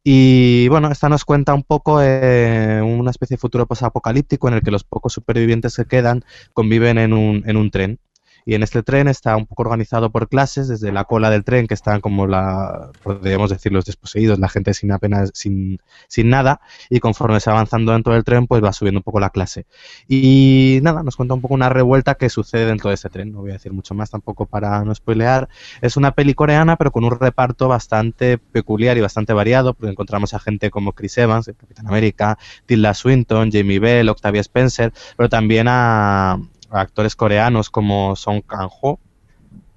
[0.05, 4.63] Y bueno, esta nos cuenta un poco eh, una especie de futuro posapocalíptico en el
[4.63, 7.99] que los pocos supervivientes que quedan conviven en un, en un tren.
[8.45, 11.67] Y en este tren está un poco organizado por clases, desde la cola del tren,
[11.67, 16.61] que están como la, podríamos decir, los desposeídos, la gente sin apenas, sin, sin nada,
[16.91, 19.67] y conforme se va avanzando dentro del tren, pues va subiendo un poco la clase.
[20.09, 23.41] Y nada, nos cuenta un poco una revuelta que sucede dentro de este tren, no
[23.41, 25.49] voy a decir mucho más tampoco para no spoilear.
[25.81, 30.35] Es una peli coreana, pero con un reparto bastante peculiar y bastante variado, porque encontramos
[30.35, 35.29] a gente como Chris Evans, el Capitán América, Tilda Swinton, Jamie Bell, Octavia Spencer, pero
[35.29, 36.39] también a
[36.71, 38.99] actores coreanos como Song Kang-ho,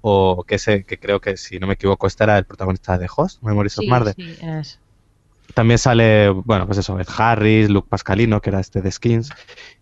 [0.00, 3.08] o que, ese, que creo que, si no me equivoco, este era el protagonista de
[3.14, 4.14] Host, Memories of Sí, Murder.
[4.14, 4.78] sí, es.
[5.54, 9.30] También sale, bueno, pues eso, Ed Harris, Luke Pascalino, que era este de Skins.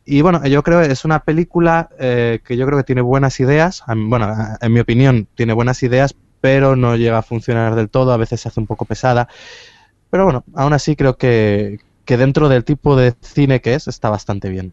[0.04, 3.38] Y bueno, yo creo que es una película eh, que yo creo que tiene buenas
[3.38, 3.82] ideas.
[3.86, 8.12] Bueno, en mi opinión, tiene buenas ideas, pero no llega a funcionar del todo.
[8.12, 9.28] A veces se hace un poco pesada.
[10.10, 14.10] Pero bueno, aún así creo que, que dentro del tipo de cine que es, está
[14.10, 14.72] bastante bien.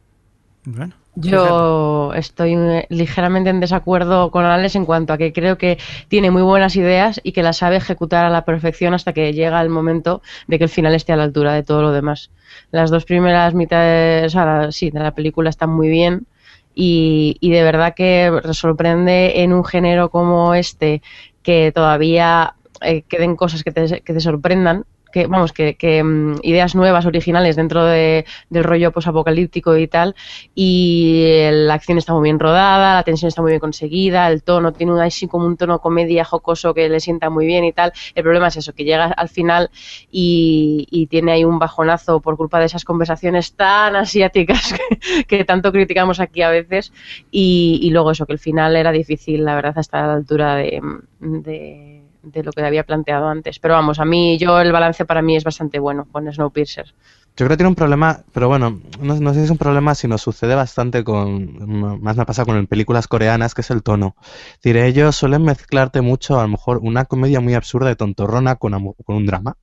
[0.66, 5.80] Bueno, Yo estoy eh, ligeramente en desacuerdo con Alex en cuanto a que creo que
[6.10, 9.60] tiene muy buenas ideas y que las sabe ejecutar a la perfección hasta que llega
[9.62, 12.30] el momento de que el final esté a la altura de todo lo demás.
[12.72, 14.36] Las dos primeras mitades,
[14.72, 16.28] sí, de la película están muy bien
[16.76, 21.02] y, y de verdad que sorprende en un género como este
[21.42, 26.76] que todavía eh, queden cosas que te, que te sorprendan que vamos, que, mm, ideas
[26.76, 30.16] nuevas, originales dentro de, del rollo posapocalíptico y tal.
[30.56, 34.74] Y la acción está muy bien rodada, la tensión está muy bien conseguida, el tono
[34.74, 37.92] tiene un, así como un tono comedia jocoso que le sienta muy bien y tal.
[38.16, 39.70] El problema es eso, que llega al final
[40.12, 45.46] y, y tiene ahí un bajonazo por culpa de esas conversaciones tan asiáticas que, que
[45.46, 46.94] tanto criticamos aquí a veces.
[47.32, 50.82] Y, y luego eso, que el final era difícil, la verdad, hasta la altura de,
[51.20, 53.60] de, de lo que había planteado antes.
[53.60, 56.94] Pero vamos, a mí, yo el balance para mí es bastante bueno con Snowpiercer.
[57.38, 59.94] Yo creo que tiene un problema, pero bueno, no, no sé si es un problema,
[59.94, 64.16] sino sucede bastante con, más me pasa con películas coreanas, que es el tono.
[64.64, 68.94] Es ellos suelen mezclarte mucho, a lo mejor, una comedia muy absurda de tontorrona con,
[69.06, 69.56] con un drama.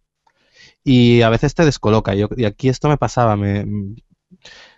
[0.85, 2.15] Y a veces te descoloca.
[2.15, 3.65] Y aquí esto me pasaba, me,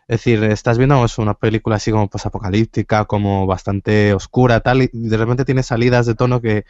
[0.09, 4.91] es decir, estás viendo pues, una película así como posapocalíptica, como bastante oscura, tal, y
[4.93, 6.65] de repente tiene salidas de tono que,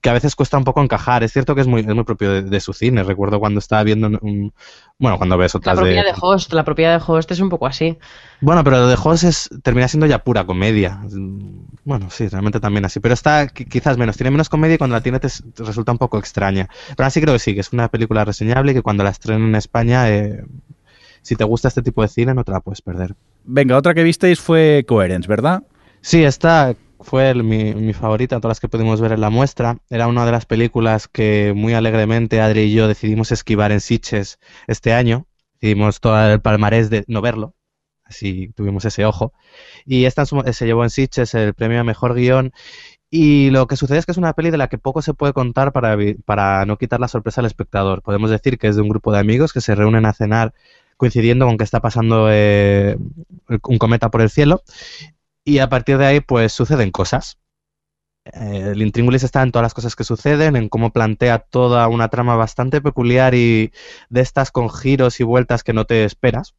[0.00, 1.22] que a veces cuesta un poco encajar.
[1.22, 3.02] Es cierto que es muy, es muy propio de, de su cine.
[3.02, 4.52] Recuerdo cuando estaba viendo un,
[4.98, 6.12] bueno, cuando ves La otras propiedad de...
[6.12, 7.98] de Host, la propiedad de Host es un poco así.
[8.40, 11.00] Bueno, pero lo de Host es, termina siendo ya pura comedia.
[11.84, 13.00] Bueno, sí, realmente también así.
[13.00, 14.16] Pero está qui- quizás menos.
[14.16, 16.68] Tiene menos comedia y cuando la tiene te resulta un poco extraña.
[16.96, 19.48] Pero así creo que sí, que es una película reseñable y que cuando la estrenen
[19.48, 20.44] en España, eh,
[21.22, 23.14] si te gusta este tipo de cine, no te la puedes perder.
[23.44, 25.62] Venga, otra que visteis fue Coherence, ¿verdad?
[26.00, 29.78] Sí, esta fue el- mi, mi favorita, todas las que pudimos ver en la muestra.
[29.90, 34.38] Era una de las películas que muy alegremente Adri y yo decidimos esquivar en Sitges
[34.66, 35.26] este año.
[35.60, 37.54] Decidimos todo el palmarés de no verlo.
[38.04, 39.32] Así tuvimos ese ojo.
[39.86, 42.52] Y esta se llevó en Sitges el premio a mejor guion.
[43.10, 45.32] Y lo que sucede es que es una peli de la que poco se puede
[45.32, 48.02] contar para, para no quitar la sorpresa al espectador.
[48.02, 50.54] Podemos decir que es de un grupo de amigos que se reúnen a cenar
[50.96, 52.96] coincidiendo con que está pasando eh,
[53.64, 54.62] un cometa por el cielo
[55.50, 57.38] y a partir de ahí pues suceden cosas.
[58.24, 62.08] Eh, el intríngulis está en todas las cosas que suceden, en cómo plantea toda una
[62.08, 63.72] trama bastante peculiar y
[64.08, 66.54] de estas con giros y vueltas que no te esperas.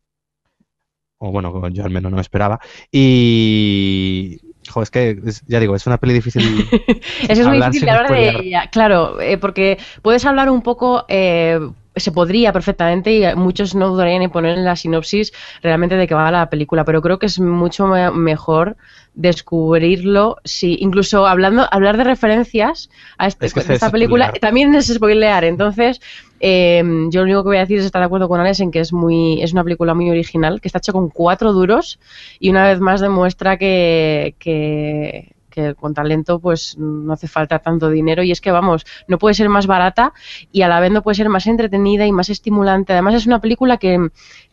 [1.19, 2.59] O bueno, yo al menos no me esperaba.
[2.91, 4.39] Y...
[4.69, 6.41] Jo, es que, es- ya digo, es una peli difícil
[7.29, 11.59] Es muy difícil hablar de ella, claro, eh, porque puedes hablar un poco, eh,
[11.95, 16.13] se podría perfectamente y muchos no dudarían en poner en la sinopsis realmente de qué
[16.15, 18.77] va la película, pero creo que es mucho me- mejor
[19.13, 24.25] descubrirlo, si incluso hablando, hablar de referencias a este- Es que de esta es película
[24.27, 24.39] spoilear.
[24.39, 25.99] también es spoilear, entonces
[26.39, 28.71] eh, yo lo único que voy a decir es estar de acuerdo con Alex en
[28.71, 31.99] que es muy es una película muy original, que está hecha con cuatro duros
[32.39, 37.89] y una vez más demuestra que, que, que con talento pues no hace falta tanto
[37.89, 40.13] dinero y es que vamos, no puede ser más barata
[40.51, 42.93] y a la vez no puede ser más entretenida y más estimulante.
[42.93, 44.09] Además es una película que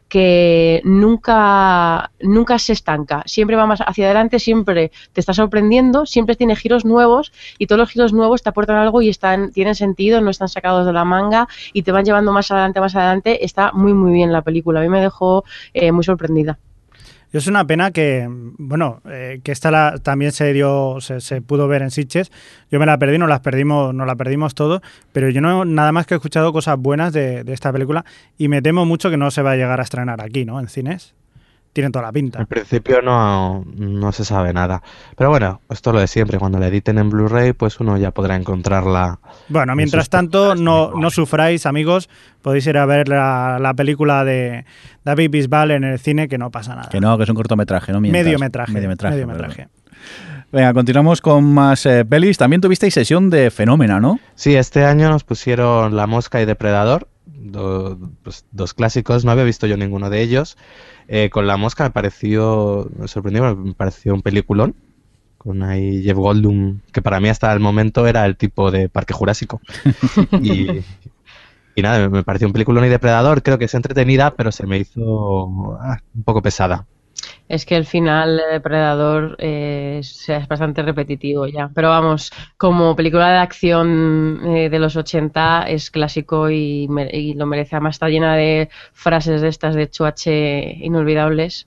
[0.08, 6.34] que nunca, nunca se estanca, siempre va más hacia adelante, siempre te está sorprendiendo, siempre
[6.34, 10.20] tiene giros nuevos y todos los giros nuevos te aportan algo y están, tienen sentido,
[10.20, 13.44] no están sacados de la manga y te van llevando más adelante, más adelante.
[13.44, 14.80] Está muy, muy bien la película.
[14.80, 16.58] A mí me dejó eh, muy sorprendida.
[17.32, 21.68] Es una pena que, bueno, eh, que esta la- también se dio, se, se pudo
[21.68, 22.32] ver en Sitges.
[22.70, 24.80] Yo me la perdí, nos las perdimos, nos la perdimos todo,
[25.12, 28.04] pero yo no nada más que he escuchado cosas buenas de, de esta película
[28.38, 30.58] y me temo mucho que no se va a llegar a estrenar aquí, ¿no?
[30.58, 31.14] En cines.
[31.78, 32.44] Tienen toda la Al pinta.
[32.46, 34.82] principio no, no se sabe nada.
[35.16, 36.36] Pero bueno, esto es lo de siempre.
[36.40, 39.20] Cuando la editen en Blu-ray, pues uno ya podrá encontrarla.
[39.48, 42.08] Bueno, en mientras tanto, no, no sufráis, amigos.
[42.42, 44.64] Podéis ir a ver la, la película de
[45.04, 46.88] David Bisbal en el cine, que no pasa nada.
[46.88, 48.24] Que no, que es un cortometraje, no mientas.
[48.24, 48.72] Mediometraje.
[48.72, 49.14] Mediometraje.
[49.14, 49.68] mediometraje.
[50.50, 52.38] Venga, continuamos con más eh, pelis.
[52.38, 54.18] También tuvisteis sesión de Fenómena, ¿no?
[54.34, 57.06] Sí, este año nos pusieron La Mosca y Depredador,
[57.38, 60.56] do- pues, dos clásicos, no había visto yo ninguno de ellos.
[61.08, 64.74] Eh, con La Mosca me pareció, me sorprendió, me pareció un peliculón,
[65.38, 69.14] con ahí Jeff Goldblum, que para mí hasta el momento era el tipo de Parque
[69.14, 69.60] Jurásico.
[70.42, 70.80] y,
[71.74, 74.66] y nada, me- me pareció un peliculón y Depredador, creo que es entretenida, pero se
[74.66, 76.86] me hizo ah, un poco pesada.
[77.48, 81.70] Es que el final de Depredador eh, es, bastante repetitivo ya.
[81.74, 87.46] Pero vamos, como película de acción eh, de los 80 es clásico y, y lo
[87.46, 87.76] merece.
[87.76, 91.66] Además está llena de frases de estas de chuache inolvidables.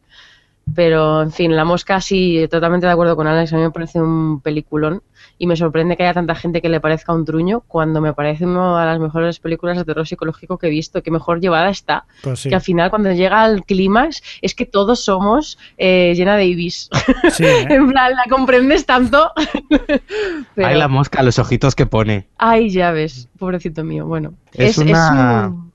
[0.75, 3.51] Pero, en fin, La Mosca sí, totalmente de acuerdo con Alex.
[3.53, 5.01] A mí me parece un peliculón
[5.43, 8.45] y me sorprende que haya tanta gente que le parezca un truño cuando me parece
[8.45, 11.01] una de las mejores películas de terror psicológico que he visto.
[11.01, 12.05] Que mejor llevada está.
[12.21, 12.49] Pues sí.
[12.49, 16.89] Que al final, cuando llega al clímax, es que todos somos eh, Jenna Davis.
[17.31, 17.65] Sí, ¿eh?
[17.69, 19.31] en plan, la comprendes tanto.
[20.55, 22.27] Pero, Ay, La Mosca, los ojitos que pone.
[22.37, 24.05] ay, ya ves, pobrecito mío.
[24.05, 25.71] Bueno, Es una- un-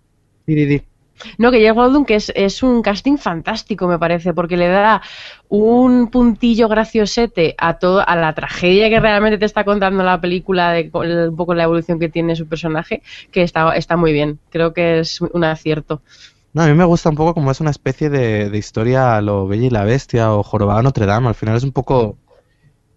[0.47, 0.83] di, di.
[1.39, 5.03] No, que Jeff Goldblum que es, es un casting fantástico, me parece, porque le da
[5.49, 10.73] un puntillo graciosete a todo, a la tragedia que realmente te está contando la película,
[10.73, 10.91] de
[11.29, 14.39] un poco la evolución que tiene su personaje, que está, está muy bien.
[14.51, 16.03] Creo que es un acierto.
[16.53, 19.47] No, a mí me gusta un poco como es una especie de, de historia lo
[19.47, 21.29] Bella y la Bestia o Jorobado Notre Dame.
[21.29, 22.17] Al final es un poco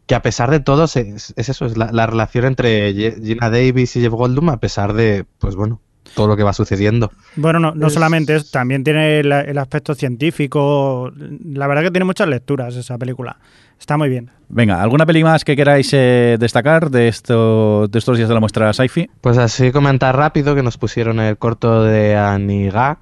[0.08, 3.96] que a pesar de todo es, es eso, es la, la relación entre Gina Davis
[3.96, 5.82] y Jeff Goldblum a pesar de, pues bueno,
[6.16, 7.12] todo lo que va sucediendo.
[7.36, 11.12] Bueno, no, no Es- solamente eso, también tiene el aspecto científico.
[11.54, 13.38] La verdad que tiene muchas lecturas esa película.
[13.80, 14.30] Está muy bien.
[14.50, 18.40] Venga, ¿alguna peli más que queráis eh, destacar de, esto, de estos días de la
[18.42, 19.10] muestra sci-fi?
[19.22, 23.00] Pues así comentar rápido que nos pusieron el corto de Anigak,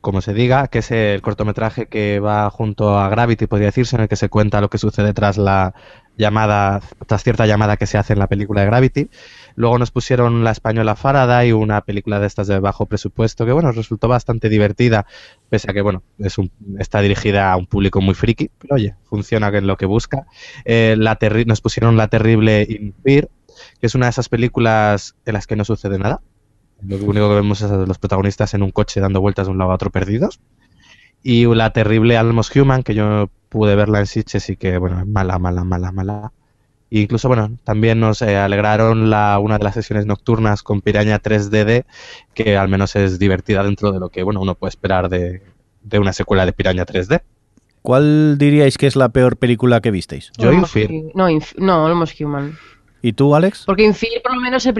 [0.00, 4.02] como se diga, que es el cortometraje que va junto a Gravity, podría decirse, en
[4.02, 5.74] el que se cuenta lo que sucede tras la
[6.16, 9.08] llamada, tras cierta llamada que se hace en la película de Gravity.
[9.54, 13.72] Luego nos pusieron la española Faraday, una película de estas de bajo presupuesto, que bueno,
[13.72, 15.06] resultó bastante divertida,
[15.48, 18.94] pese a que bueno, es un, está dirigida a un público muy friki, pero oye,
[19.04, 20.26] funciona en lo que busca.
[20.64, 23.28] Eh, la terri- nos pusieron la terrible In Fear,
[23.80, 26.20] que es una de esas películas en las que no sucede nada.
[26.84, 29.58] Lo único que vemos es a los protagonistas en un coche dando vueltas de un
[29.58, 30.40] lado a otro perdidos.
[31.22, 35.06] Y la terrible Almost Human, que yo pude verla en Sitges y que, bueno, es
[35.06, 36.32] mala, mala, mala, mala.
[36.94, 41.20] E incluso, bueno, también nos eh, alegraron la, una de las sesiones nocturnas con Piraña
[41.22, 41.84] 3DD,
[42.34, 45.42] que al menos es divertida dentro de lo que, bueno, uno puede esperar de,
[45.82, 47.22] de una secuela de Piraña 3D.
[47.80, 50.30] ¿Cuál diríais que es la peor película que visteis?
[50.38, 52.58] Yo No, Inf- no, Almost Human.
[53.02, 53.64] ¿Y tú, Alex?
[53.66, 54.74] Porque Infir, por lo menos, el,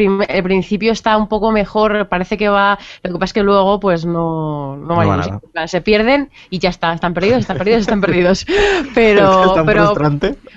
[0.45, 2.09] principio está un poco mejor.
[2.09, 2.79] Parece que va.
[3.03, 5.41] Lo que pasa es que luego, pues no, no, No va nada.
[5.67, 6.93] Se pierden y ya está.
[6.93, 8.47] Están perdidos, están perdidos, están perdidos.
[8.95, 9.95] Pero, pero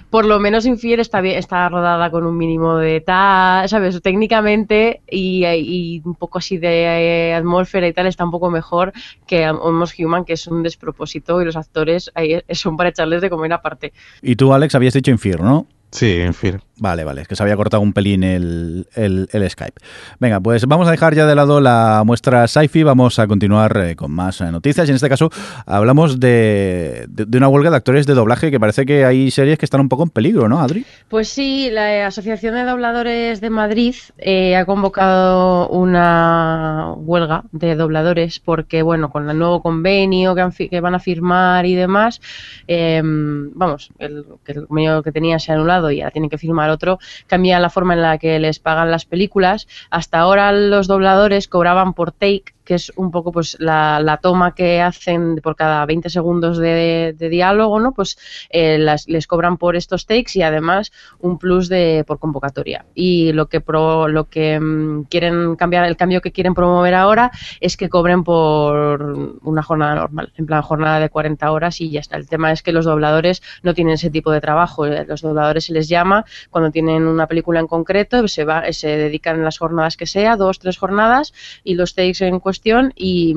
[0.10, 4.02] por lo menos Infier está bien, está rodada con un mínimo de tal, ¿sabes?
[4.02, 8.94] Técnicamente y, y un poco así de eh, atmósfera y tal está un poco mejor
[9.26, 13.30] que Almost Human, que es un despropósito y los actores ahí son para echarles de
[13.30, 13.94] comer aparte.
[14.22, 15.68] Y tú, Alex, habías dicho Infierno, ¿no?
[15.92, 16.60] Sí, en fin.
[16.78, 19.80] Vale, vale, es que se había cortado un pelín el, el- el Skype.
[20.20, 23.96] Venga, pues vamos a dejar ya de lado la muestra sci-fi, vamos a continuar eh,
[23.96, 24.86] con más eh, noticias.
[24.86, 25.30] Y en este caso
[25.66, 29.58] hablamos de, de- de una huelga de actores de doblaje que parece que hay series
[29.58, 30.86] que están un poco en peligro, ¿no, Adri?
[31.08, 38.42] Pues sí, la Asociación de Dobladores de Madrid eh, ha convocado una huelga de dobladores
[38.42, 42.20] porque, bueno, con el nuevo convenio que, han fi- que van a firmar y demás,
[42.68, 45.56] eh, vamos, el, que el convenio que tenían se ha
[45.92, 49.06] y ahora tienen que firmar otro, cambia la forma en la que les pagan las
[49.06, 49.68] películas.
[49.90, 54.54] Hasta ahora los dobladores cobraban por take que es un poco pues la, la toma
[54.56, 57.94] que hacen por cada 20 segundos de, diálogo, ¿no?
[57.94, 58.18] Pues
[58.50, 62.86] eh, las- les cobran por estos takes y además un plus de por convocatoria.
[62.94, 67.32] Y lo que pro- lo que mm, quieren cambiar, el cambio que quieren promover ahora
[67.62, 72.00] es que cobren por una jornada normal, en plan jornada de 40 horas y ya
[72.00, 72.18] está.
[72.18, 74.86] El tema es que los dobladores no tienen ese tipo de trabajo.
[74.86, 78.88] Eh, Los dobladores se les llama cuando tienen una película en concreto, se va, se
[78.98, 82.55] dedican las jornadas que sea, dos, tres jornadas, y los takes en cuestión
[82.96, 83.34] y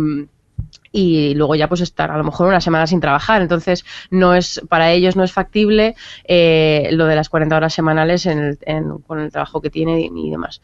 [0.91, 3.43] y luego ya pues estar a lo mejor una semana sin trabajar.
[3.43, 8.27] Entonces no es para ellos no es factible eh, lo de las 40 horas semanales
[8.27, 10.61] en el- en- con el trabajo que tiene y, y demás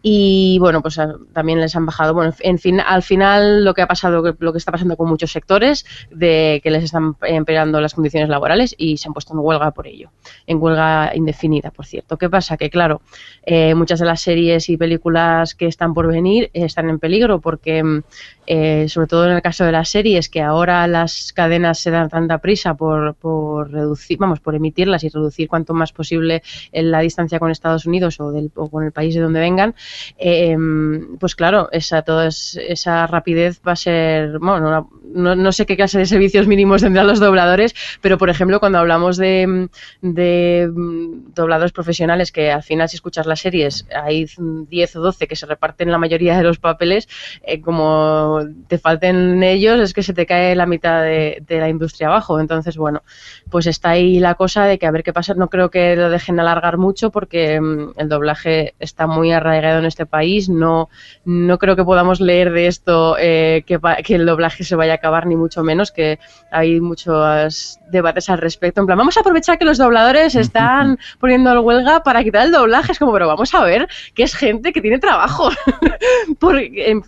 [0.00, 3.82] y bueno pues a- también les han bajado bueno en fin al final lo que
[3.82, 7.94] ha pasado lo que está pasando con muchos sectores de que les están empeorando las
[7.94, 10.10] condiciones laborales y se han puesto en huelga por ello
[10.46, 12.16] en huelga indefinida por cierto.
[12.16, 13.00] Qué pasa que claro
[13.44, 17.40] eh, muchas de las series y películas que están por venir eh, están en peligro
[17.40, 18.02] porque mm,
[18.46, 22.08] eh, sobre todo en el caso de las series, que ahora las cadenas se dan
[22.08, 27.00] tanta prisa por, por reducir, vamos, por emitirlas y reducir cuanto más posible en la
[27.00, 29.74] distancia con Estados Unidos o, del, o con el país de donde vengan,
[30.18, 30.56] eh,
[31.18, 35.66] pues claro, esa, toda es- esa rapidez va a ser, bueno, no, no- no sé
[35.66, 39.68] qué clase de servicios mínimos tendrán los dobladores, pero por ejemplo, cuando hablamos de,
[40.02, 44.26] de mm, dobladores profesionales, que al final si escuchas las series hay
[44.68, 47.08] 10 o 12 que se reparten la mayoría de los papeles,
[47.42, 51.68] eh, como te falten ellos, es que se te cae la mitad de, de la
[51.68, 52.40] industria abajo.
[52.40, 53.02] Entonces, bueno,
[53.50, 55.34] pues está ahí la cosa de que a ver qué pasa.
[55.34, 59.86] No creo que lo dejen alargar mucho porque mm, el doblaje está muy arraigado en
[59.86, 60.48] este país.
[60.48, 60.88] No,
[61.24, 63.78] no creo que podamos leer de esto eh, que,
[64.14, 66.18] el doblaje se vaya a acabar, ni mucho menos, que
[66.50, 68.80] hay muchos debates al respecto.
[68.80, 72.52] En plan, vamos a aprovechar que los dobladores están poniendo el huelga para quitar el
[72.52, 72.92] doblaje.
[72.92, 75.50] Es como, pero vamos a ver que es gente que tiene trabajo.
[76.38, 77.00] Porque,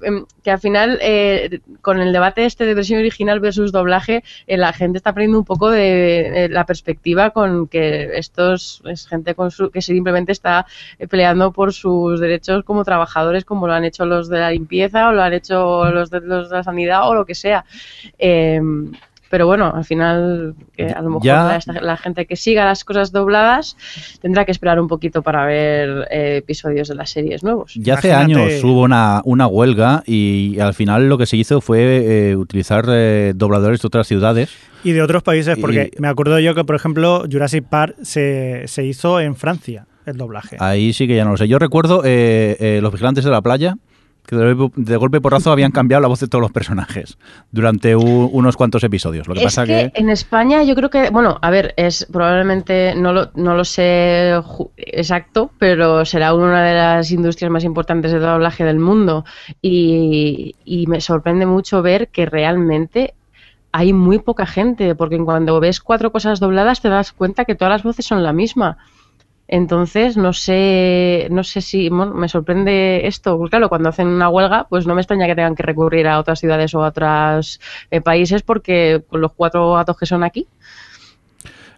[0.43, 4.73] que al final, eh, con el debate este de versión original versus doblaje, eh, la
[4.73, 9.71] gente está perdiendo un poco de, la perspectiva con que estos es gente con su,
[9.71, 10.67] que simplemente está
[11.09, 15.13] peleando por sus derechos como trabajadores como lo han hecho los de la limpieza o
[15.13, 17.65] lo han hecho los de, los de la sanidad o lo que sea.
[18.19, 18.61] Eh,
[19.31, 23.77] pero bueno, al final, a lo mejor la, gente que siga las cosas dobladas
[24.21, 27.73] tendrá que esperar un poquito para ver eh, episodios de las series nuevos.
[27.77, 32.31] Ya hace años hubo una, una, huelga y al final lo que se hizo fue
[32.31, 34.51] eh, utilizar eh, dobladores de otras ciudades.
[34.83, 38.85] Y de otros países, porque me acuerdo yo que, por ejemplo, Jurassic Park se, se
[38.85, 40.57] hizo en Francia, el doblaje.
[40.61, 41.49] Ahí sí que ya no lo sé.
[41.49, 43.77] Yo recuerdo Los Vigilantes de la Playa,
[44.27, 47.19] que de, golpe y porrazo habían cambiado la voz de todos los personajes
[47.51, 49.27] durante unos cuantos episodios.
[49.27, 53.13] Lo que pasa que, en España yo creo que, bueno, a ver, es probablemente no
[53.13, 54.33] lo, no lo sé
[54.77, 59.25] exacto, pero será una de las industrias más importantes de doblaje del mundo
[59.61, 63.15] y, y me sorprende mucho ver que realmente
[63.73, 67.73] hay muy poca gente, porque cuando ves cuatro cosas dobladas te das cuenta que todas
[67.73, 68.79] las voces son la misma.
[69.53, 73.37] Entonces, no sé, no sé si me sorprende esto.
[73.51, 76.39] Claro, cuando hacen una huelga, pues no me extraña que tengan que recurrir a otras
[76.39, 80.47] ciudades o a otros eh, países porque con los cuatro gatos que son aquí.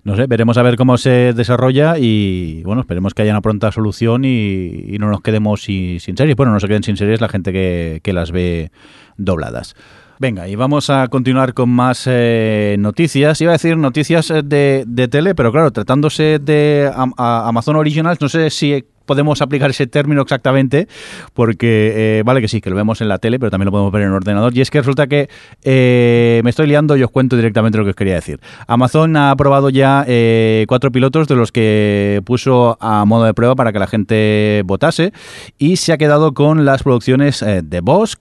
[0.04, 3.72] No sé, veremos a ver cómo se desarrolla y bueno, esperemos que haya una pronta
[3.72, 6.36] solución y, no nos quedemos sin, series.
[6.36, 8.70] Bueno, no se queden sin series la gente que, que las ve
[9.16, 9.76] dobladas.
[10.22, 13.40] Venga, y vamos a continuar con más eh, noticias.
[13.40, 18.28] Iba a decir noticias eh, de, de, tele, pero claro, tratándose de Amazon Originals, no
[18.28, 20.88] sé si podemos aplicar ese término exactamente,
[21.34, 23.92] porque eh, vale que sí, que lo vemos en la tele, pero también lo podemos
[23.92, 24.56] ver en el ordenador.
[24.56, 25.28] Y es que resulta que
[25.64, 28.40] eh, me estoy liando y os cuento directamente lo que os quería decir.
[28.66, 33.54] Amazon ha aprobado ya eh, cuatro pilotos de los que puso a modo de prueba
[33.54, 35.12] para que la gente votase
[35.58, 38.14] y se ha quedado con las producciones de Bosch,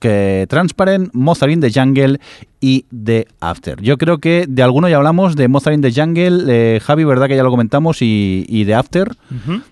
[0.50, 2.20] Transparent, Mozart in the Jungle
[2.62, 3.82] y The After.
[3.82, 7.28] Yo creo que de alguno ya hablamos, de Mozart in the Jungle, eh, Javi, ¿verdad
[7.28, 8.04] que ya lo comentamos?
[8.04, 9.16] Y, y The After.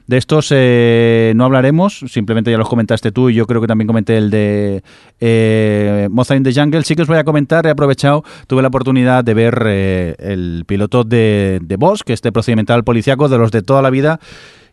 [0.08, 3.88] De estos eh, no hablaremos, simplemente ya los comentaste tú y yo creo que también
[3.88, 4.84] comenté el de
[5.20, 6.84] eh, Mozart in the Jungle.
[6.84, 10.64] Sí que os voy a comentar, he aprovechado, tuve la oportunidad de ver eh, el
[10.66, 14.20] piloto de, de Boss, que es este procedimental policiaco de los de toda la vida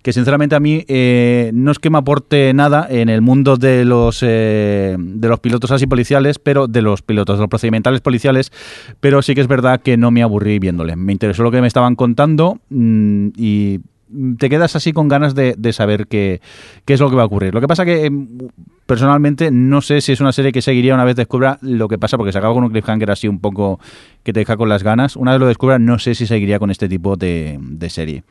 [0.07, 3.85] que sinceramente a mí eh, no es que me aporte nada en el mundo de
[3.85, 8.53] los eh, de los pilotos así policiales, pero de los pilotos, de los procedimentales policiales,
[9.01, 10.95] pero sí que es verdad que no me aburrí viéndole.
[10.95, 13.81] Me interesó lo que me estaban contando mm, y
[14.39, 16.41] te quedas así con ganas de, saber qué,
[16.85, 17.55] qué, es lo que va a ocurrir.
[17.55, 18.29] Lo que pasa que em,
[18.87, 22.17] personalmente no sé si es una serie que seguiría una vez descubra lo que pasa,
[22.17, 23.81] porque se acaba con un cliffhanger así un poco
[24.23, 25.17] que te deja con las ganas.
[25.17, 28.25] Una vez lo descubra, no sé si seguiría con este tipo de, serie.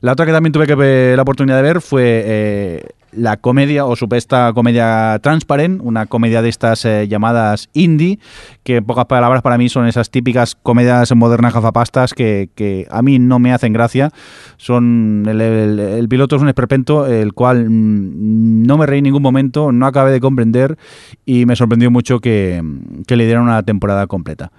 [0.00, 3.84] La otra que también tuve que ver la oportunidad de ver fue eh, la comedia
[3.86, 8.18] o supuesta comedia Transparent, una comedia de estas eh, llamadas indie,
[8.62, 13.18] que en pocas palabras para mí son esas típicas comedias modernas gafapastas que, a mí
[13.18, 14.10] no me hacen gracia.
[14.56, 19.72] Son el, piloto es un esperpento, el cual mm, no me reí en ningún momento,
[19.72, 20.78] no acabé de comprender
[21.26, 22.62] y me sorprendió mucho que,
[23.06, 24.50] que le dieran una temporada completa.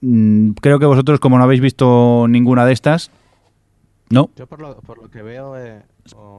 [0.00, 3.10] Mm, creo que vosotros, como no habéis visto ninguna de estas,
[4.10, 4.30] no.
[4.36, 5.82] Yo por lo, por lo que veo, eh,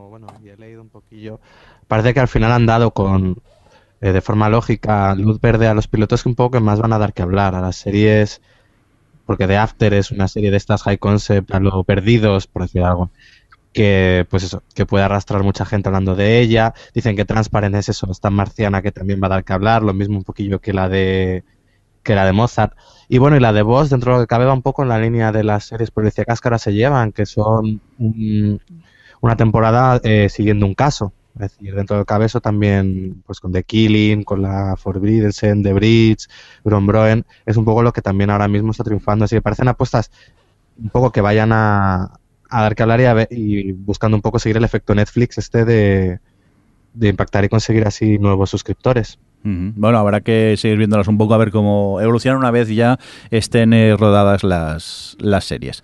[0.09, 1.39] bueno, y he leído un poquillo,
[1.87, 3.41] parece que al final han dado con,
[4.01, 6.99] eh, de forma lógica, luz verde a los pilotos que un poco más van a
[6.99, 7.55] dar que hablar.
[7.55, 8.41] A las series,
[9.25, 12.83] porque The After es una serie de estas high concept, a lo perdidos, por decir
[12.83, 13.11] algo,
[13.73, 16.73] que pues eso, que puede arrastrar mucha gente hablando de ella.
[16.93, 19.93] Dicen que Transparent es eso, esta marciana que también va a dar que hablar, lo
[19.93, 21.43] mismo un poquillo que la de
[22.03, 22.73] que la de Mozart.
[23.07, 24.89] Y bueno, y la de Boss, dentro de lo que cabe, va un poco en
[24.89, 27.81] la línea de las series policíacas que ahora se llevan, que son
[29.21, 31.13] una temporada eh, siguiendo un caso.
[31.35, 36.27] Es decir, dentro del cabezo también, pues con The Killing, con la Forbidden, The Bridge,
[36.63, 39.25] Broen, es un poco lo que también ahora mismo está triunfando.
[39.25, 40.11] Así que parecen apuestas
[40.77, 42.19] un poco que vayan a,
[42.51, 46.19] dar que hablar y, buscando un poco seguir el efecto Netflix este de,
[46.93, 49.19] de impactar y conseguir así nuevos suscriptores.
[49.43, 52.99] Bueno, habrá que seguir viéndolas un poco a ver cómo evolucionan una vez ya
[53.31, 55.81] estén eh, rodadas las, las series.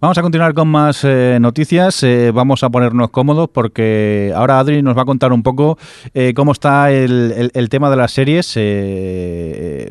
[0.00, 2.02] Vamos a continuar con más eh, noticias.
[2.02, 5.78] Eh, vamos a ponernos cómodos porque ahora Adri nos va a contar un poco
[6.34, 8.56] cómo está el, el, tema de las series.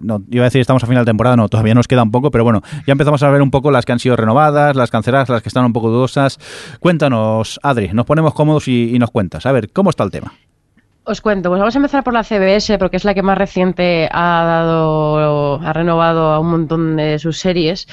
[0.04, 2.30] no, iba a decir estamos a final de temporada, no, todavía nos queda un poco,
[2.32, 5.30] pero bueno, ya empezamos a ver un poco las que han sido renovadas, las canceladas,
[5.30, 6.40] las que están un poco dudosas.
[6.80, 9.46] Cuéntanos, Adri, nos ponemos cómodos y, y nos cuentas.
[9.46, 10.34] A ver, ¿cómo está el tema?
[11.06, 14.08] Os cuento, pues vamos a empezar por la CBS porque es la que más reciente
[14.10, 17.88] ha dado, ha renovado a un montón de sus series.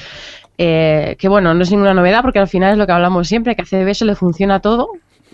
[0.57, 3.55] Eh, que bueno, no es ninguna novedad porque al final es lo que hablamos siempre,
[3.55, 4.91] que a CBS le funciona todo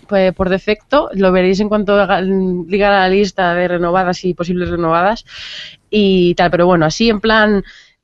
[0.08, 1.08] pues, por defecto.
[1.12, 1.96] Lo veréis en cuanto
[2.66, 5.24] diga la lista de renovadas y posibles renovadas
[5.88, 6.50] y tal.
[6.50, 7.62] Pero bueno, así en plan,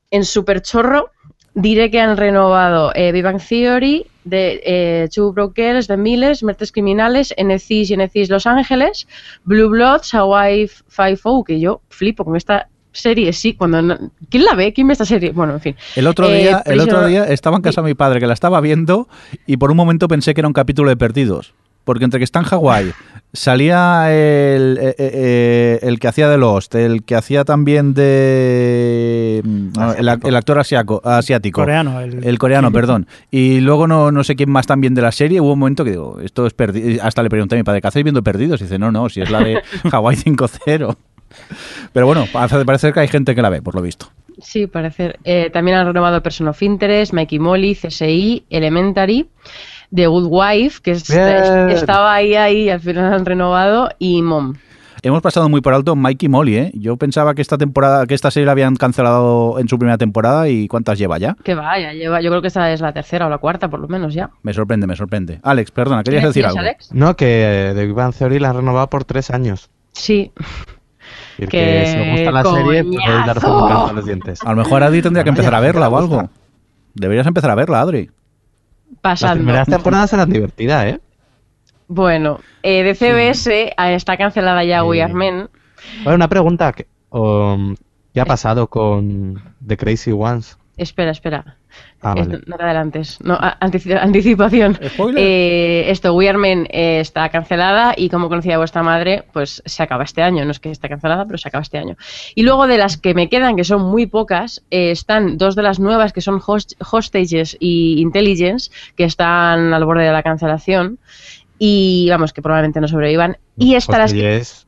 [0.09, 1.11] en super chorro,
[1.55, 6.73] diré que han renovado eh, Bang Theory, de eh, Two Broke Girls, The Miles, Mertes
[6.73, 9.07] Criminales, NCIS y NCIS Los Ángeles,
[9.45, 13.99] Blue Bloods, Hawaii Five-O, que yo flipo con esta serie, sí, cuando no-
[14.31, 14.73] ¿quién la ve?
[14.73, 15.33] ¿Quién ve esta serie?
[15.33, 15.77] Bueno, en fin.
[15.97, 18.35] El otro Eh, día, el otro día estaba en casa de mi padre que la
[18.35, 19.09] estaba viendo
[19.47, 21.55] y por un momento pensé que era un capítulo de Perdidos.
[21.85, 22.93] Porque entre que está en Hawái,
[23.35, 29.43] salía el, eh, eh, el que hacía de Lost, el que hacía también de...
[29.45, 29.69] mm,
[29.99, 31.61] El, actor asiaco- asiático.
[31.61, 33.07] Coreano, el- El coreano, perdón.
[33.31, 35.41] Y luego no, no sé quién más también de la serie.
[35.41, 37.03] Hubo un momento que digo, esto es perdido.
[37.03, 38.61] Hasta le pregunté a mi padre, ¿qué hacéis viendo Perdidos?
[38.61, 39.61] Y dice, no, no, si es la de
[39.91, 40.97] Hawái 5-0.
[41.93, 44.07] Pero bueno, hace parecer que hay gente que la ve, por lo visto.
[44.41, 45.15] Sí, parece.
[45.25, 49.29] eh, también han renovado Person of Interest, Mikey Molly, CSI, Elementary,
[49.95, 51.71] The Good Wife, que Bien.
[51.71, 54.55] estaba ahí, ahí, y al final han renovado, y Mom.
[55.03, 56.71] Hemos pasado muy por alto Mikey Molly, ¿eh?
[56.73, 60.49] Yo pensaba que esta temporada, que esta serie la habían cancelado en su primera temporada
[60.49, 61.37] y ¿cuántas lleva ya?
[61.45, 63.89] Que vaya, lleva, yo creo que esta es la tercera o la cuarta, por lo
[63.89, 64.31] menos ya.
[64.43, 65.41] Me sorprende, me sorprende.
[65.43, 66.59] Alex, perdona, querías ¿Me decir algo.
[66.59, 66.91] Alex?
[66.95, 69.69] No, que The Big Bang Theory la han renovado por tres años.
[69.93, 70.33] Sí,
[71.37, 74.41] Y ¡Qué que si os gusta la serie, canto a los dientes.
[74.43, 76.31] A lo mejor Adri tendría que empezar a ¿qué verla o algo.
[76.95, 78.09] Deberías empezar a verla, Adri.
[79.05, 79.45] Las pasando.
[79.45, 81.01] primeras temporadas eran divertidas, ¿eh?
[81.89, 84.87] Bueno, eh, de CBS eh, está cancelada ya Sí.
[84.87, 85.51] We Are Men.
[86.03, 86.73] Bueno, una pregunta.
[86.73, 87.77] que- um,
[88.15, 90.57] ¿Qué ha pasado con The Crazy Ones?
[90.77, 91.59] Espera, espera.
[92.03, 92.15] Ah.
[92.47, 93.19] No te adelantes.
[93.23, 93.39] No,
[94.01, 94.79] anticipación.
[95.17, 99.83] Eh, esto, We Are Men eh, está cancelada y como conocía vuestra madre, pues se
[99.83, 100.45] acaba este año.
[100.45, 101.97] No es que esté cancelada, pero se acaba este año.
[102.35, 105.63] Y luego de las que me quedan, que son muy pocas, eh, están dos de
[105.63, 110.99] las nuevas que son Host- Hostages y Intelligence, que están al borde de la cancelación.
[111.59, 113.39] Y vamos, que probablemente no sobrevivan.
[113.57, 114.64] Y esta las que-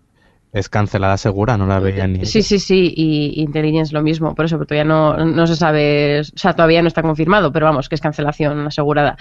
[0.58, 2.24] es, cancelada segura, no la veía ni.
[2.26, 6.20] Sí, sí, sí, y Intelligence lo mismo, por eso, pero todavía no, no se sabe,
[6.20, 9.16] o sea, todavía no está confirmado, pero vamos, que es cancelación asegurada.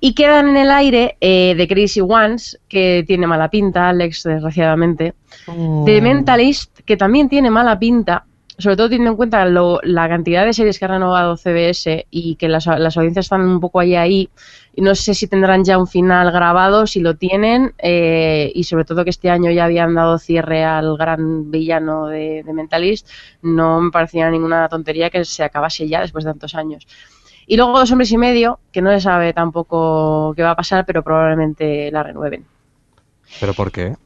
[0.00, 5.14] Y quedan en el aire eh, The Crazy Ones, que tiene mala pinta, Alex, desgraciadamente.
[5.46, 5.82] Oh.
[5.86, 8.24] The Mentalist, que también tiene mala pinta,
[8.56, 12.36] sobre todo teniendo en cuenta lo- la cantidad de series que ha renovado CBS y
[12.36, 14.28] que las, las audiencias están un poco ahí ahí.
[14.76, 19.04] No sé si tendrán ya un final grabado, si lo tienen, eh, y sobre todo
[19.04, 23.08] que este año ya habían dado cierre al gran villano de, de Mentalist,
[23.42, 26.86] no me parecía ninguna tontería que se acabase ya después de tantos años.
[27.46, 30.84] Y luego Dos Hombres y Medio, que no se sabe tampoco qué va a pasar,
[30.86, 32.44] pero probablemente la renueven.
[33.40, 33.96] ¿Pero por qué?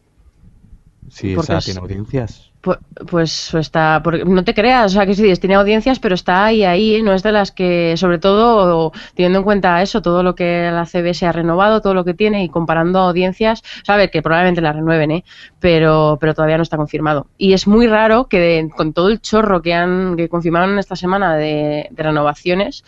[1.08, 2.47] Si Porque esa es- tiene audiencias.
[2.60, 2.78] Pues,
[3.08, 6.64] pues está, porque no te creas, o sea, que sí, tiene audiencias, pero está ahí,
[6.64, 7.02] ahí, ¿eh?
[7.04, 10.84] no es de las que, sobre todo, teniendo en cuenta eso, todo lo que la
[10.84, 15.12] CBS ha renovado, todo lo que tiene y comparando audiencias, sabe que probablemente la renueven,
[15.12, 15.24] ¿eh?
[15.60, 17.28] pero, pero todavía no está confirmado.
[17.38, 20.96] Y es muy raro que de- con todo el chorro que han que confirmaron esta
[20.96, 22.84] semana de, de renovaciones,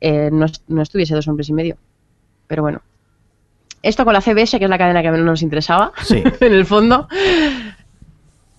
[0.00, 1.76] eh, no, no estuviese dos hombres y medio.
[2.48, 2.82] Pero bueno.
[3.82, 6.20] Esto con la CBS, que es la cadena que menos nos interesaba, Sí.
[6.40, 7.06] en el fondo.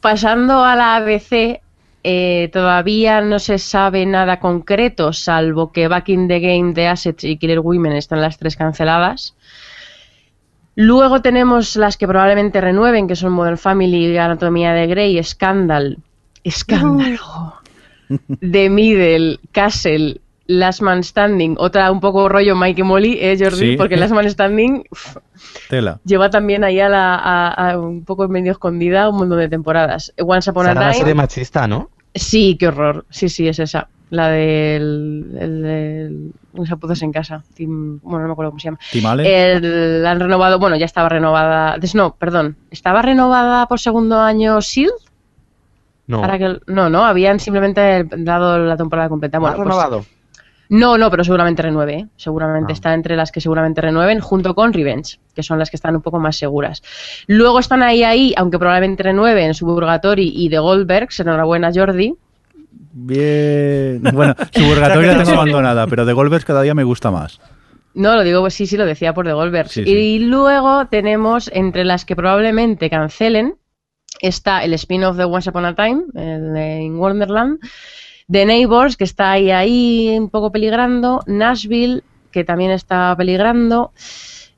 [0.10, 1.60] Pasando a la ABC,
[2.01, 7.26] eh, todavía no se sabe nada concreto, salvo que Back in the Game, The Assets
[7.26, 9.36] y Killer Women están las tres canceladas.
[10.76, 15.97] Luego tenemos las que probablemente renueven, que son Modern Family, Anatomía de Grey, Scandal,
[16.41, 17.55] Escándalo,
[18.39, 23.72] The Middle, Castle, Last Man Standing, otra un poco rollo Mike y Molly, ¿eh, Jordi?
[23.72, 23.78] Sí.
[23.78, 25.18] Porque Last Man Standing uf,
[25.70, 26.00] Tela.
[26.06, 30.14] lleva también ahí a, la, a- a un poco medio escondida un montón de temporadas.
[30.20, 30.93] Once Upon a Time.
[30.93, 31.89] serie machista, ¿no?
[32.16, 33.06] Sí, qué horror.
[33.10, 33.89] Sí, sí, es esa.
[34.10, 35.36] La del.
[35.38, 37.43] El, unos apuntes en casa.
[37.54, 38.80] Tim- bueno, no me acuerdo cómo se llama.
[38.91, 39.52] Timale.
[39.54, 40.60] El, la han renovado.
[40.60, 41.78] Bueno, ya estaba renovada.
[41.93, 42.56] No, perdón.
[42.72, 44.91] ¿Estaba renovada por segundo año SEAL?
[46.08, 46.20] No.
[46.24, 49.38] Ahora que- no, no, habían simplemente dado la temporada completa.
[49.38, 50.06] ¿No Bueno, ha pues- renovado?
[50.70, 51.93] No, no, pero seguramente renueve.
[51.95, 52.07] ¿eh?
[52.18, 52.76] Seguramente Ah.
[52.76, 56.01] está entre las que seguramente renueven, junto con Revenge, que son las que están un
[56.01, 56.82] poco más seguras.
[57.28, 61.20] Luego están ahí, ahí, aunque probablemente renueven Suburgatory y The Goldbergs.
[61.20, 62.15] Enhorabuena, Jordi.
[62.93, 64.01] Bien.
[64.13, 67.39] Bueno, Suburgatoria la tengo abandonada, pero de Golbers cada día me gusta más.
[67.93, 69.72] No, lo digo, pues sí, sí, lo decía por The Goldbergs.
[69.72, 73.55] Sí, Y luego tenemos entre las que probablemente cancelen,
[74.22, 77.59] está el spin-off de Once Upon a Time, el de In Wonderland,
[78.30, 83.91] The Neighbors, que está ahí, ahí un poco peligrando, Nashville, que también está peligrando,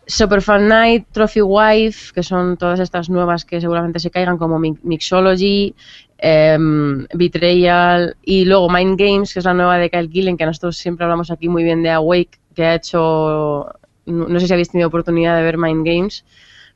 [0.07, 4.75] Superfan Night, Trophy Wife, que son todas estas nuevas que seguramente se caigan, como Mi-
[4.81, 5.75] Mixology,
[6.17, 10.75] em, Betrayal, y luego Mind Games, que es la nueva de Kyle Gillen, que nosotros
[10.75, 13.67] siempre hablamos aquí muy bien de Awake, que ha hecho,
[14.07, 16.25] no no sé si habéis tenido oportunidad de ver Mind Games,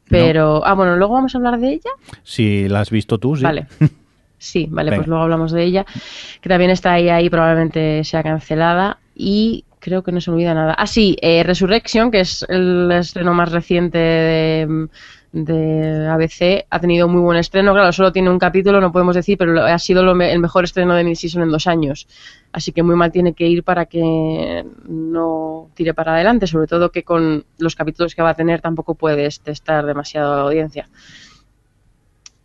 [0.07, 1.89] pero, ah, bueno, luego vamos a hablar de ella.
[2.23, 3.43] Si la has visto tú, sí.
[3.43, 3.65] Vale.
[4.43, 4.99] Sí, vale, Venga.
[5.01, 5.85] pues luego hablamos de ella.
[6.41, 8.99] Que también está ahí, ahí, probablemente sea cancelada.
[9.15, 10.73] y creo que no se olvida nada.
[10.77, 14.87] Ah, sí, eh, Resurrection, que es el estreno más reciente de,
[15.33, 17.73] de ABC, ha tenido muy buen estreno.
[17.73, 20.63] Claro, solo tiene un capítulo, no podemos decir, pero ha sido lo me- el mejor
[20.63, 22.07] estreno de mid-season en dos años.
[22.53, 26.89] Así que muy mal tiene que ir para que no tire para adelante, sobre todo
[26.89, 30.87] que con los capítulos que va a tener tampoco puedes testar demasiado audiencia.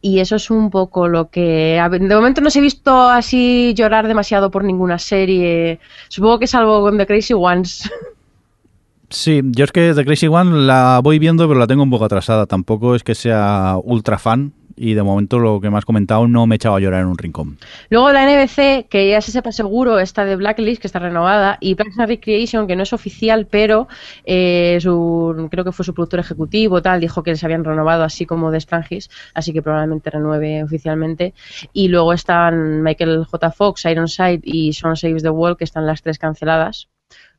[0.00, 1.80] Y eso es un poco lo que...
[1.90, 5.80] De momento no os he visto así llorar demasiado por ninguna serie.
[6.08, 7.90] Supongo que salvo con The Crazy Ones.
[9.10, 12.04] Sí, yo es que The Crazy One la voy viendo, pero la tengo un poco
[12.04, 12.44] atrasada.
[12.44, 14.52] Tampoco es que sea ultra fan.
[14.78, 17.08] Y de momento lo que me has comentado no me he echado a llorar en
[17.08, 17.58] un rincón.
[17.90, 21.74] Luego la NBC, que ya se sepa seguro, está de Blacklist, que está renovada, y
[21.74, 23.88] Parks and Recreation, que no es oficial, pero
[24.24, 28.24] eh, su, creo que fue su productor ejecutivo, tal, dijo que les habían renovado, así
[28.24, 31.34] como de Strangis, así que probablemente renueve oficialmente.
[31.72, 33.50] Y luego están Michael J.
[33.50, 36.88] Fox, Ironside y Sean Saves the World, que están las tres canceladas,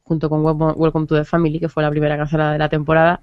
[0.04, 3.22] junto con Welcome to the Family, que fue la primera cancelada de la temporada.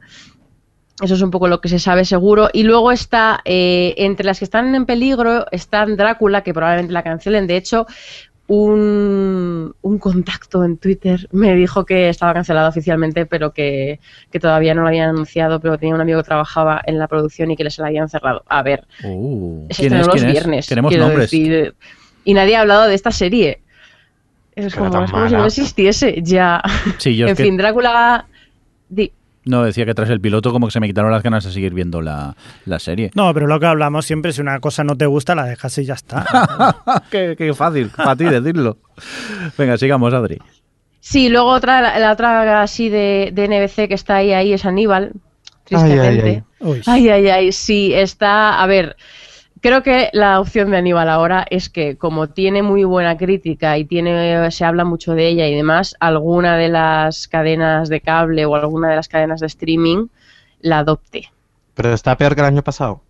[1.03, 2.49] Eso es un poco lo que se sabe seguro.
[2.53, 7.03] Y luego está, eh, entre las que están en peligro, están Drácula, que probablemente la
[7.03, 7.47] cancelen.
[7.47, 7.87] De hecho,
[8.49, 14.75] un, un contacto en Twitter me dijo que estaba cancelada oficialmente, pero que, que todavía
[14.75, 17.65] no lo habían anunciado, pero tenía un amigo que trabajaba en la producción y que
[17.65, 18.43] les la habían cerrado.
[18.49, 20.23] A ver, Uh, se ¿Quién estrenó es?
[20.23, 20.67] los viernes.
[20.67, 21.31] Quiero nombres.
[21.31, 21.75] decir.
[22.25, 23.61] y nadie ha hablado de esta serie.
[24.55, 26.63] Es Pero como, es como si no existiese ya.
[26.99, 28.27] Sí, yo en que fin, Drácula...
[28.89, 29.13] di-
[29.47, 31.73] no decía que tras el piloto como que se me quitaron las ganas de seguir
[31.73, 32.37] viendo la,
[32.67, 33.11] la serie.
[33.15, 35.85] No, pero lo que hablamos siempre, si una cosa no te gusta, la dejas y
[35.85, 36.27] ya está.
[37.11, 38.79] qué, qué fácil para ti decirlo.
[39.57, 40.39] Venga, sigamos, Adri.
[41.01, 44.65] Sí, luego otra, la, la otra así de, de NBC que está ahí, ahí es
[44.65, 45.13] Aníbal,
[45.65, 46.43] tristemente.
[46.87, 48.61] Ay, ay, ay, sí, está.
[48.61, 48.97] A ver,
[49.67, 53.85] creo que la opción de Aníbal ahora es que, como tiene muy buena crítica y
[53.85, 58.55] tiene se habla mucho de ella y demás, alguna de las cadenas de cable o
[58.55, 60.07] alguna de las cadenas de streaming
[60.61, 61.31] la adopte.
[61.75, 63.03] Pero está peor que el año pasado.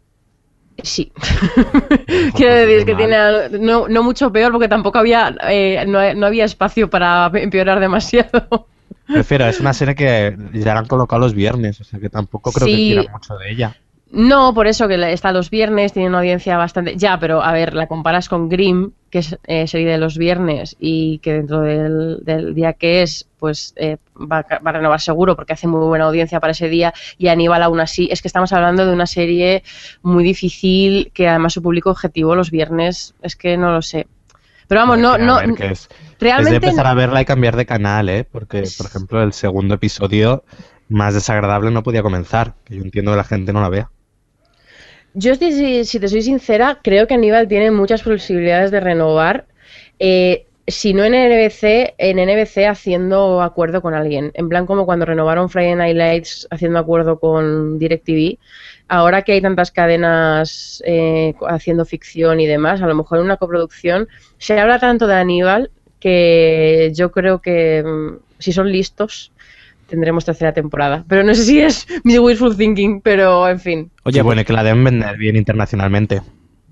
[0.82, 1.12] Sí.
[2.06, 3.16] Quiero pues decir que tiene
[3.60, 8.66] no, no mucho peor porque tampoco había eh, no, no había espacio para empeorar demasiado.
[9.06, 12.50] Prefiero, es una serie que ya la han colocado los viernes, o sea que tampoco
[12.50, 13.76] creo que quiera mucho de ella.
[14.12, 16.96] No, por eso que está los viernes, tiene una audiencia bastante...
[16.96, 20.76] Ya, pero a ver, la comparas con Grimm, que es eh, serie de los viernes
[20.78, 24.74] y que dentro del, del día que es, pues eh, va, a ca- va a
[24.74, 28.08] renovar seguro porque hace muy buena audiencia para ese día y Aníbal aún así.
[28.10, 29.64] Es que estamos hablando de una serie
[30.02, 34.06] muy difícil que además su público objetivo los viernes es que no lo sé.
[34.68, 36.54] Pero vamos, no, no, ver, que es, es de realmente...
[36.68, 38.24] empezar no- a verla y cambiar de canal, ¿eh?
[38.24, 40.44] Porque, por ejemplo, el segundo episodio
[40.88, 43.90] más desagradable no podía comenzar, que yo entiendo que la gente no la vea.
[45.18, 49.46] Yo, si, si- te soy sincera, creo que Aníbal tiene muchas posibilidades de renovar.
[49.98, 54.32] eh, si no en NBC, en NBC haciendo acuerdo con alguien.
[54.34, 58.38] En plan, como cuando renovaron Friday Night Lights haciendo acuerdo con DirecTV.
[58.88, 63.36] Ahora que hay tantas cadenas eh, haciendo ficción y demás, a lo mejor en una
[63.38, 64.08] coproducción,
[64.38, 69.32] se habla tanto de Aníbal que yo creo que mm, si son listos
[69.88, 71.04] tendremos tercera temporada.
[71.08, 73.90] Pero no sé si es mi wishful thinking, pero en fin.
[74.04, 76.22] Oye, bueno, y que la deben vender bien internacionalmente.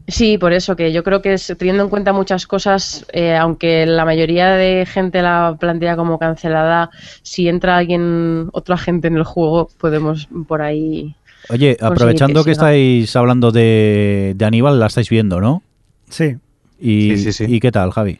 [0.06, 3.86] Sí, por eso que yo creo que es, teniendo en cuenta muchas cosas, eh, aunque
[3.86, 6.90] la mayoría de gente la plantea como cancelada,
[7.22, 11.16] si entra alguien, otro agente en el juego, podemos por ahí.
[11.48, 15.62] Oye, aprovechando que estáis hablando de, de Aníbal, la estáis viendo, ¿no?
[16.10, 16.36] Sí.
[16.78, 17.44] Y, Sí, sí, sí.
[17.48, 18.18] ¿Y qué tal, Javi?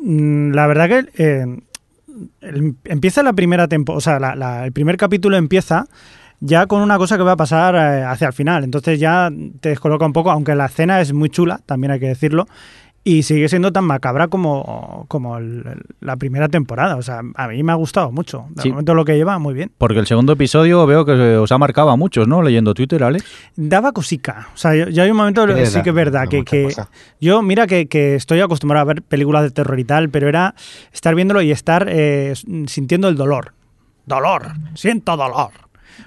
[0.00, 1.46] Mm, La verdad que eh,
[2.84, 5.86] empieza la primera temporada, o sea, la- el primer capítulo empieza
[6.40, 8.64] ya con una cosa que va a pasar eh, hacia el final.
[8.64, 9.30] Entonces ya
[9.60, 12.46] te descoloca un poco, aunque la escena es muy chula, también hay que decirlo,
[13.02, 16.96] y sigue siendo tan macabra como, como el- el- la primera temporada.
[16.96, 18.44] O sea, a mí me ha gustado mucho.
[18.50, 18.70] De Sí.
[18.70, 19.72] momento lo que lleva, muy bien.
[19.78, 22.42] Porque el segundo episodio veo que os ha marcado a muchos, ¿no?
[22.42, 23.24] Leyendo Twitter, Alex.
[23.56, 24.48] Daba cosica.
[24.54, 26.68] O sea, yo- ya hay un momento, Sí, que es verdad, da que, que
[27.20, 30.54] yo, mira que, que estoy acostumbrado a ver películas de terror y tal, pero era
[30.92, 32.34] estar viéndolo y estar eh,
[32.66, 33.54] sintiendo el dolor.
[34.04, 35.50] Dolor, siento dolor.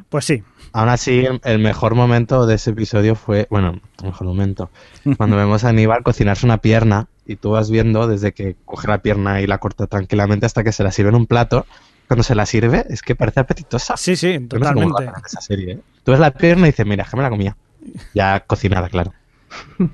[0.10, 0.44] Pues sí,
[0.74, 4.70] Aún así, el- el mejor momento de ese episodio fue, bueno, el mejor momento,
[5.18, 8.98] cuando vemos a Aníbal cocinarse una pierna y tú vas viendo desde que coge la
[9.02, 11.66] pierna y la corta tranquilamente hasta que se la sirve en un plato.
[12.08, 13.96] Cuando se la sirve es que parece apetitosa.
[13.98, 15.06] sí, sí, Yo no sé totalmente.
[15.26, 15.80] esa serie, ¿eh?
[16.04, 17.56] Tú ves la pierna y dices, mira, que me la comía.
[18.14, 19.14] Ya cocinada, claro.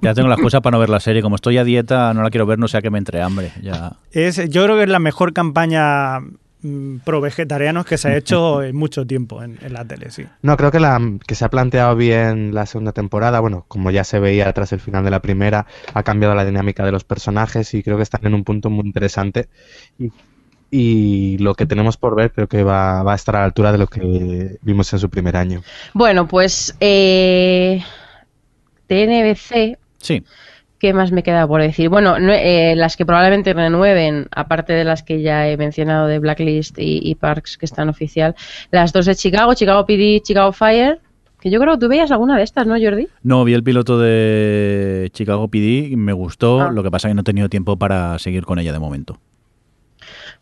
[0.00, 1.22] Ya tengo la excusa para no ver la serie.
[1.22, 3.52] Como estoy a dieta, no la quiero ver, no sea que me entre hambre.
[3.62, 3.96] Ya.
[4.12, 6.18] Es, yo creo que es la mejor campaña
[7.04, 10.26] pro vegetarianos que se ha hecho en mucho tiempo en, en la tele, sí.
[10.42, 13.40] No, creo que, la, que se ha planteado bien la segunda temporada.
[13.40, 16.84] Bueno, como ya se veía tras el final de la primera, ha cambiado la dinámica
[16.84, 19.48] de los personajes y creo que están en un punto muy interesante.
[19.98, 20.10] Y
[20.70, 23.72] y lo que tenemos por ver creo que va, va a estar a la altura
[23.72, 25.62] de lo que vimos en su primer año.
[25.94, 27.82] Bueno, pues eh,
[28.86, 30.24] TNBC, Sí.
[30.78, 31.88] ¿Qué más me queda por decir?
[31.88, 36.18] Bueno, no- eh, las que probablemente renueven, aparte de las que ya he mencionado de
[36.18, 38.34] Blacklist y, y Parks, que están oficial,
[38.70, 41.00] las dos de Chicago, Chicago PD, Chicago Fire,
[41.40, 43.06] que yo creo que tú veías alguna de estas, ¿no, Jordi?
[43.22, 46.70] No, vi el piloto de Chicago PD y me gustó, Ah.
[46.72, 49.18] lo que pasa es que no he tenido tiempo para seguir con ella de momento.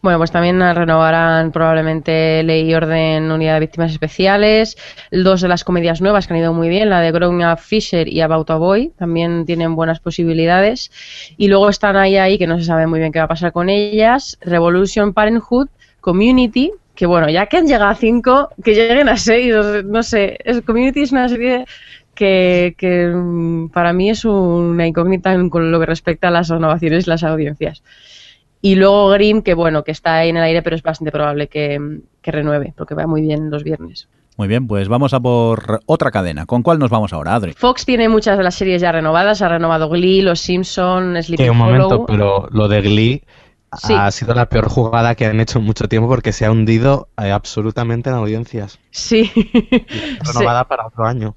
[0.07, 4.76] Bueno, pues también renovarán probablemente Ley y Orden Unidad de Víctimas Especiales.
[5.11, 8.07] Dos de las comedias nuevas que han ido muy bien, la de Grown Up Fisher
[8.07, 10.92] y About a Boy, también tienen buenas posibilidades.
[11.36, 13.50] Y luego están ahí, ahí, que no se sabe muy bien qué va a pasar
[13.50, 19.09] con ellas, Revolution Parenthood, Community, que bueno, ya que han llegado a cinco, que lleguen
[19.09, 20.38] a seis, o sea, no sé.
[20.44, 21.64] Es, Community es una serie
[22.14, 27.09] que, que, mm, para mí es una incógnita con lo que respecta a las renovaciones
[27.09, 27.82] y las audiencias.
[28.66, 31.46] Y luego Grimm, que bueno, que está ahí en el aire, pero es bastante probable
[31.46, 34.08] que, que renueve, porque va muy bien los viernes.
[34.36, 36.46] Muy bien, pues vamos a por otra cadena.
[36.46, 37.52] ¿Con cuál nos vamos ahora, Adri?
[37.52, 41.50] Fox tiene muchas de las series ya renovadas, ha renovado Glee, Los Simpson, Sleepy Que
[41.50, 42.06] un momento, Hollow.
[42.06, 43.22] pero lo de Glee
[43.78, 43.92] Sí.
[43.94, 47.08] ha sido la peor jugada que han hecho en mucho tiempo porque se ha hundido
[47.22, 48.80] eh, absolutamente en audiencias.
[48.90, 49.30] Sí.
[50.24, 51.36] Renovada para otro año.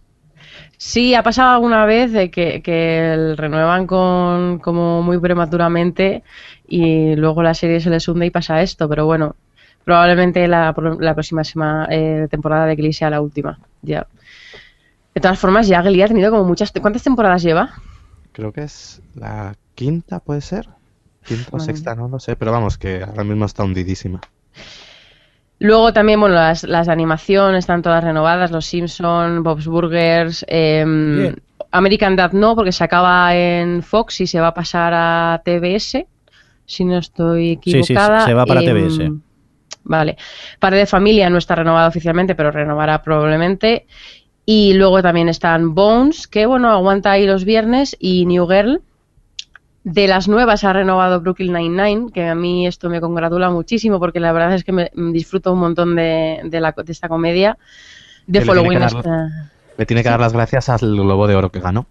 [0.77, 6.23] Sí, ha pasado alguna vez de que, que el renuevan con como muy prematuramente
[6.69, 9.35] y luego la serie se les hunde y pasa esto, pero bueno,
[9.83, 13.59] probablemente la, la próxima sema- eh, temporada de Glee sea la última.
[13.81, 14.07] Ya.
[15.15, 16.71] De todas formas, ya Glee ha tenido como muchas.
[16.79, 17.71] ¿Cuántas temporadas lleva?
[18.31, 20.67] Creo que es la quinta, ¿puede ser?
[21.25, 24.21] Quinta o sexta, no lo sé, pero vamos, que ahora mismo está hundidísima.
[25.61, 31.35] Luego también, bueno, las, las de animación están todas renovadas, Los Simpson, Bob's Burgers, em.
[31.71, 36.05] American Dad no, porque se acaba en Fox y se va a pasar a TBS,
[36.69, 38.25] si no estoy Sí, sí, equivocada.
[38.25, 39.11] se va para Em, TBS.
[39.83, 40.17] Vale.
[40.59, 43.87] Padre de Familia no está renovada oficialmente, pero renovará probablemente.
[44.45, 48.81] Y luego también están Bones, que bueno, aguanta ahí los viernes, y New Girl.
[49.83, 54.19] De las nuevas ha renovado Brooklyn Nine-Nine, que a mí esto me congratula muchísimo porque
[54.19, 57.57] la verdad es que me disfruto un montón de, de la- de esta comedia.
[58.27, 60.79] De Que le tiene Following que dar- está- Le tiene que dar las gracias al
[60.95, 61.87] Globo de Oro que ganó.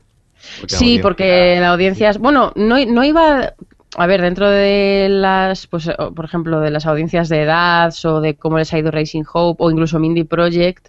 [0.60, 2.18] Porque Sí, porque la audiencia es.
[2.18, 3.54] Bueno, no, no iba.
[3.96, 5.66] A ver, dentro de las.
[5.66, 8.90] Pues, o, por ejemplo, de las audiencias de edad o de cómo les ha ido
[8.90, 10.88] Racing Hope o incluso Mindy Project.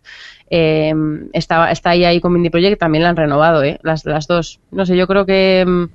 [0.49, 0.93] eh,
[1.33, 3.79] está, está ahí, ahí con Mindy Project, también la han renovado, ¿eh?
[3.83, 4.59] Las, las dos.
[4.71, 5.63] No sé, yo creo que.
[5.65, 5.85] mm,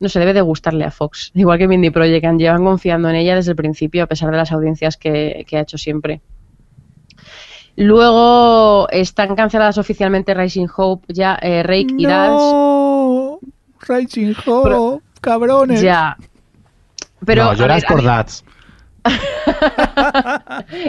[0.00, 1.30] No sé, debe de gustarle a Fox.
[1.34, 4.36] Igual que Mindy Project, han- llevan confiando en ella desde el principio, a pesar de
[4.36, 6.20] las audiencias que, que ha hecho siempre.
[7.76, 12.40] Luego están canceladas oficialmente Rising Hope, ya eh, Rake y Dals.
[12.40, 13.38] No,
[13.86, 15.80] Racing Hope, cabrones.
[15.82, 16.16] Ya.
[17.24, 18.44] Pero no, lloras ver, por Dats.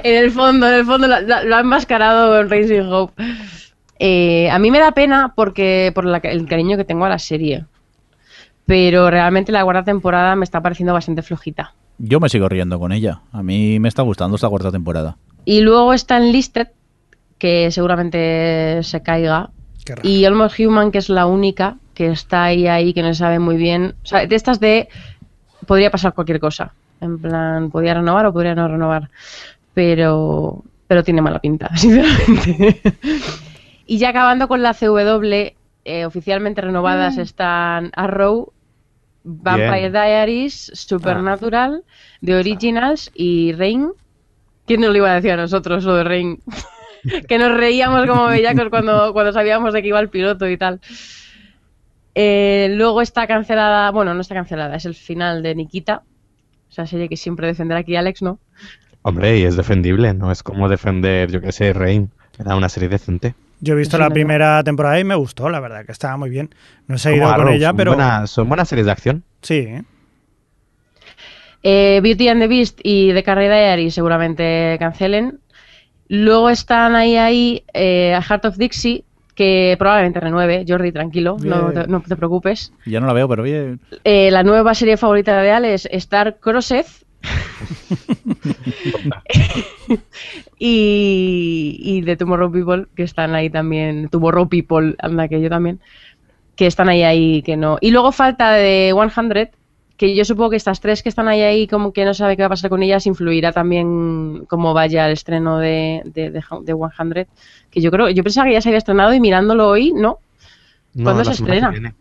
[0.04, 3.24] en el fondo, en el fondo lo, lo- lo han mascarado con Racing Hope.
[4.00, 7.20] Eh, a mí me da pena porque por la- el cariño que tengo a la
[7.20, 7.66] serie.
[8.66, 11.74] Pero realmente la cuarta temporada me está pareciendo bastante flojita.
[11.98, 13.22] Yo me sigo riendo con ella.
[13.32, 15.18] A mí me está gustando esta cuarta temporada.
[15.46, 16.68] Y luego está Enlisted,
[17.38, 19.50] que seguramente se caiga.
[20.04, 23.40] Y Almost Human, que es la única que está ahí, ahí, que no se sabe
[23.40, 23.96] muy bien.
[24.04, 24.88] O sea, de estas de.
[25.66, 26.72] Podría pasar cualquier cosa.
[27.02, 29.10] En plan, podría renovar o podría no renovar.
[29.74, 30.64] Pero.
[30.88, 32.82] Pero tiene mala pinta, sinceramente.
[33.88, 38.54] y ya acabando con la CW, eh, oficialmente renovadas están Arrow,
[39.24, 39.92] Vampire Bien.
[39.92, 41.84] Diaries, Supernatural,
[42.24, 43.90] The Originals y Rain.
[44.68, 46.42] ¿Quién nos lo iba a decir a nosotros lo de Rain?
[47.28, 50.80] que nos reíamos como bellacos cuando, cuando sabíamos de que iba el piloto y tal.
[52.20, 56.02] Eh, luego está cancelada, bueno, no está cancelada, es el final de Nikita,
[56.68, 58.40] esa serie que siempre defenderá aquí Alex, ¿no?
[59.04, 62.10] Hombre, y es defendible, no es como defender, yo qué sé, Rain.
[62.40, 63.36] Era una serie decente.
[63.60, 66.32] Yo he visto la me primera temporada y me gustó, la verdad, que estaba muy
[66.32, 66.50] bien.
[66.88, 67.96] No he seguido con ella, pero
[68.26, 69.24] son buenas series de acción.
[69.42, 69.60] sí.
[69.60, 69.84] ¿eh?
[71.62, 75.40] Eh, Beauty and the Beast y The Carrie Diary seguramente cancelen.
[76.08, 79.04] Luego están ahí, ahí, eh, Heart of Dixie,
[79.38, 80.66] que probablemente renueve.
[80.68, 82.74] Jordi, tranquilo, no te, no te preocupes.
[82.88, 83.80] Ya no la veo, pero bien.
[84.04, 86.88] Eh, la nueva serie favorita de Ale es Star Crossed.
[90.58, 94.10] y, y de Tomorrow People, que están ahí también.
[94.10, 95.80] Tomorrow People, anda que yo también.
[96.56, 97.78] Que están ahí, ahí, que no.
[97.80, 99.12] Y luego falta de 100,
[99.98, 102.44] que yo supongo que estas tres que están ahí, ahí, como que no sabe qué
[102.44, 106.74] va a pasar con ellas, influirá también cómo vaya el estreno de, de, de, de
[106.76, 107.28] 100.
[107.70, 110.20] Que yo creo, yo pensaba que ya se había estrenado y mirándolo hoy, no.
[110.94, 111.96] No, ¿Cuándo la se estrena?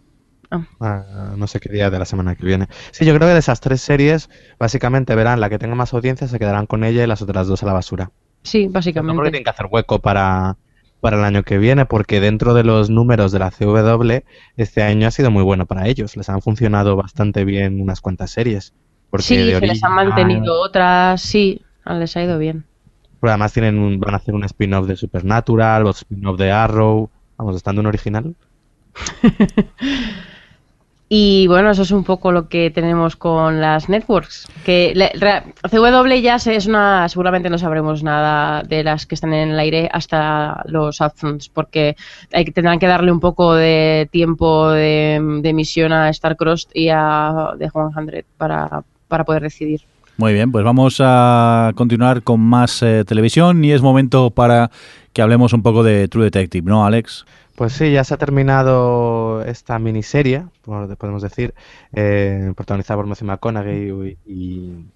[0.50, 0.64] Ah.
[0.80, 2.68] Ah, no sé qué día de la semana que viene.
[2.92, 6.28] Sí, yo creo que de esas tres series, básicamente verán la que tenga más audiencia,
[6.28, 8.12] se quedarán con ella y las otras dos a la basura.
[8.42, 9.22] Sí, No porque básicamente.
[9.24, 10.56] tienen que hacer hueco para,
[11.00, 14.24] para el año que viene, porque dentro de los números de la CW,
[14.56, 16.16] este año ha sido muy bueno para ellos.
[16.16, 18.72] Les han funcionado bastante bien unas cuantas series.
[19.10, 22.64] Porque Sí, de se les han mantenido otras, sí, les ha ido bien.
[23.20, 27.10] Pero además tienen un- van a hacer un spin-off de Supernatural, o spin-off de Arrow.
[27.38, 28.34] Vamos, estando un original.
[31.08, 34.48] Y bueno, eso es un poco lo que tenemos con las networks.
[34.64, 34.92] Que
[35.70, 39.88] CW ya es una, seguramente no sabremos nada de las que están en el aire
[39.92, 41.96] hasta los upfronts, porque
[42.52, 47.70] tendrán que darle un poco de tiempo de, de emisión a Starcrossed y a The
[47.70, 49.82] 100 para, para poder decidir.
[50.16, 54.70] Muy bien, pues vamos a continuar con más eh, televisión y es momento para
[55.12, 57.26] que hablemos un poco de True Detective, ¿no, Alex?
[57.56, 61.54] Pues sí, ya se ha terminado esta miniserie, por- podemos decir,
[61.94, 64.86] eh, protagonizada por Matthew McConaughey y, y-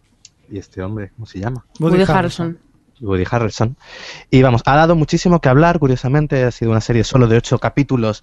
[0.53, 1.65] y este hombre, ¿cómo se llama?
[1.79, 2.59] Woody, Harrelson.
[3.01, 3.77] Woody Harrelson.
[4.31, 7.59] Y vamos, ha dado muchísimo que hablar, curiosamente, ha sido una serie solo de ocho
[7.59, 8.23] capítulos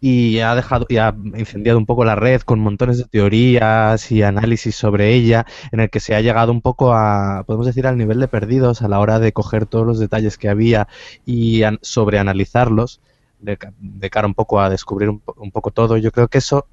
[0.00, 4.22] y ha dejado y ha incendiado un poco la red con montones de teorías y
[4.22, 7.96] análisis sobre ella, en el que se ha llegado un poco a, podemos decir, al
[7.96, 10.88] nivel de perdidos a la hora de coger todos los detalles que había
[11.24, 13.00] y an- sobreanalizarlos
[13.38, 15.96] de, de cara un poco a descubrir un, un poco todo.
[15.96, 16.66] Yo creo que eso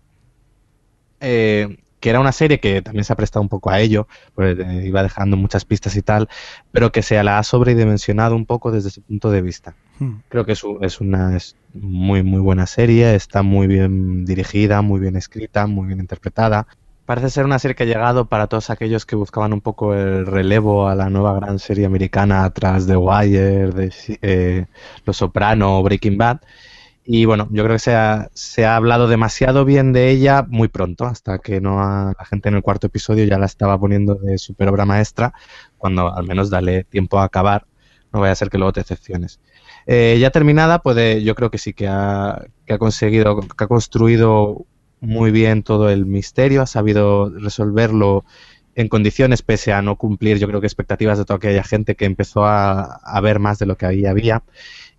[1.20, 4.60] eh, que era una serie que también se ha prestado un poco a ello, pues,
[4.60, 6.28] eh, iba dejando muchas pistas y tal,
[6.70, 9.74] pero que se la ha sobredimensionado un poco desde ese punto de vista.
[10.00, 10.16] Hmm.
[10.28, 15.00] Creo que es, es una es muy muy buena serie, está muy bien dirigida, muy
[15.00, 16.68] bien escrita, muy bien interpretada.
[17.06, 20.26] Parece ser una serie que ha llegado para todos aquellos que buscaban un poco el
[20.26, 24.66] relevo a la nueva gran serie americana tras The Wire, de, eh,
[25.06, 26.40] Los Soprano o Breaking Bad.
[27.06, 30.70] Y bueno, yo creo que se ha, se ha hablado demasiado bien de ella muy
[30.70, 34.16] pronto, hasta que no ha- la gente en el cuarto episodio ya la estaba poniendo
[34.16, 35.34] de super obra maestra,
[35.78, 37.66] cuando al menos dale tiempo a acabar,
[38.14, 39.40] no vaya a ser que luego te decepciones.
[39.88, 43.68] Eh, ya terminada, puede, yo creo que sí que ha, que ha conseguido, que ha
[43.68, 44.66] construido
[45.04, 48.24] muy bien todo el misterio, ha sabido resolverlo
[48.76, 52.06] en condiciones pese a no cumplir, yo creo que expectativas de toda aquella gente que
[52.06, 54.44] empezó a, ver más de lo que ahí había.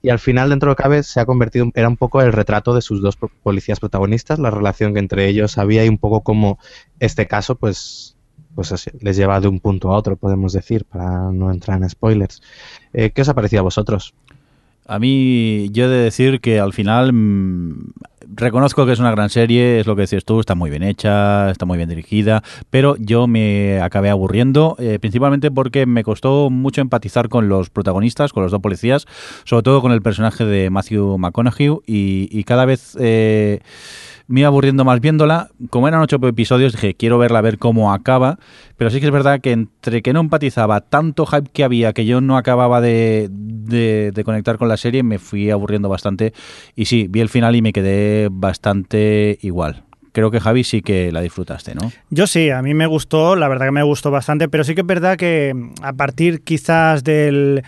[0.03, 2.75] Y al final, dentro de lo cabe, se ha convertido, era un poco el retrato
[2.75, 6.59] de sus dos policías protagonistas, la relación que entre ellos había y un poco como
[7.01, 8.17] este caso, pues,
[8.55, 12.43] pues les lleva de un punto a otro, podemos decir, para no entrar en spoilers.
[12.93, 14.15] Eh, ¿Qué os ha parecido a vosotros?
[14.87, 17.93] A mí, yo he de decir que al final mm,
[18.35, 21.51] reconozco que es una gran serie, es lo que decías tú, está muy bien hecha,
[21.51, 26.81] está muy bien dirigida, pero yo me acabé aburriendo, eh, principalmente porque me costó mucho
[26.81, 29.07] empatizar con los protagonistas, con los dos policías,
[29.45, 33.61] sobre todo con el personaje de Matthew McConaughey, y, y cada vez eh,
[34.27, 35.49] me iba aburriendo más viéndola.
[35.71, 38.39] Como eran ocho episodios, dije, quiero verla, ver cómo acaba,
[38.77, 42.07] pero sí que es verdad que entre que no empatizaba, tanto hype que había, que
[42.07, 46.33] yo no acababa de, de- de conectar con la serie, me fui aburriendo bastante.
[46.75, 49.83] Y sí, vi el final y me quedé bastante igual.
[50.13, 51.91] Creo que Javi sí que la disfrutaste, ¿no?
[52.09, 54.83] Yo sí, a mí me gustó, la verdad que me gustó bastante, pero sí que
[54.83, 57.65] es verdad que mm, a partir quizás del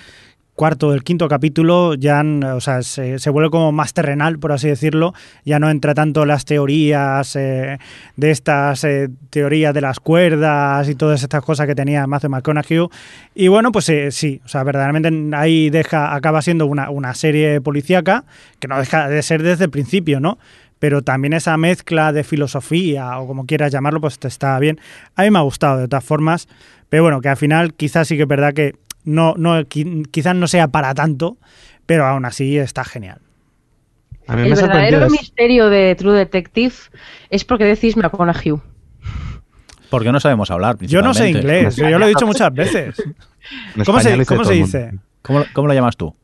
[0.57, 4.69] cuarto, del quinto capítulo, ya o sea, se, se vuelve como más terrenal, por así
[4.69, 5.13] decirlo,
[5.45, 7.79] ya no entra tanto las teorías eh,
[8.17, 12.89] de estas eh, teorías de las cuerdas y todas estas cosas que tenía Matthew McConaughey.
[13.35, 17.61] Y bueno, pues eh, sí, o sea, verdaderamente ahí deja, acaba siendo una, una serie
[17.61, 18.25] policíaca
[18.59, 20.39] que no deja de ser desde el principio, ¿no?
[20.79, 24.79] pero también esa mezcla de filosofía o como quieras llamarlo, pues te está bien.
[25.15, 26.49] A mí me ha gustado de todas formas,
[26.91, 28.75] pero bueno, que al final quizás sí que es verdad que
[29.07, 31.39] no, no qui- quizás no sea para tanto,
[31.87, 33.21] pero aún así está genial.
[34.27, 36.75] A mí El me verdadero es- misterio de True Detective
[37.31, 38.55] es porque decís McConaughey.
[39.89, 40.77] Porque no sabemos hablar.
[40.81, 42.97] Yo no sé inglés, yo lo he dicho muchas veces.
[43.87, 44.93] ¿Cómo se, cómo se dice?
[45.23, 46.15] ¿Cómo, cómo lo llamas tú?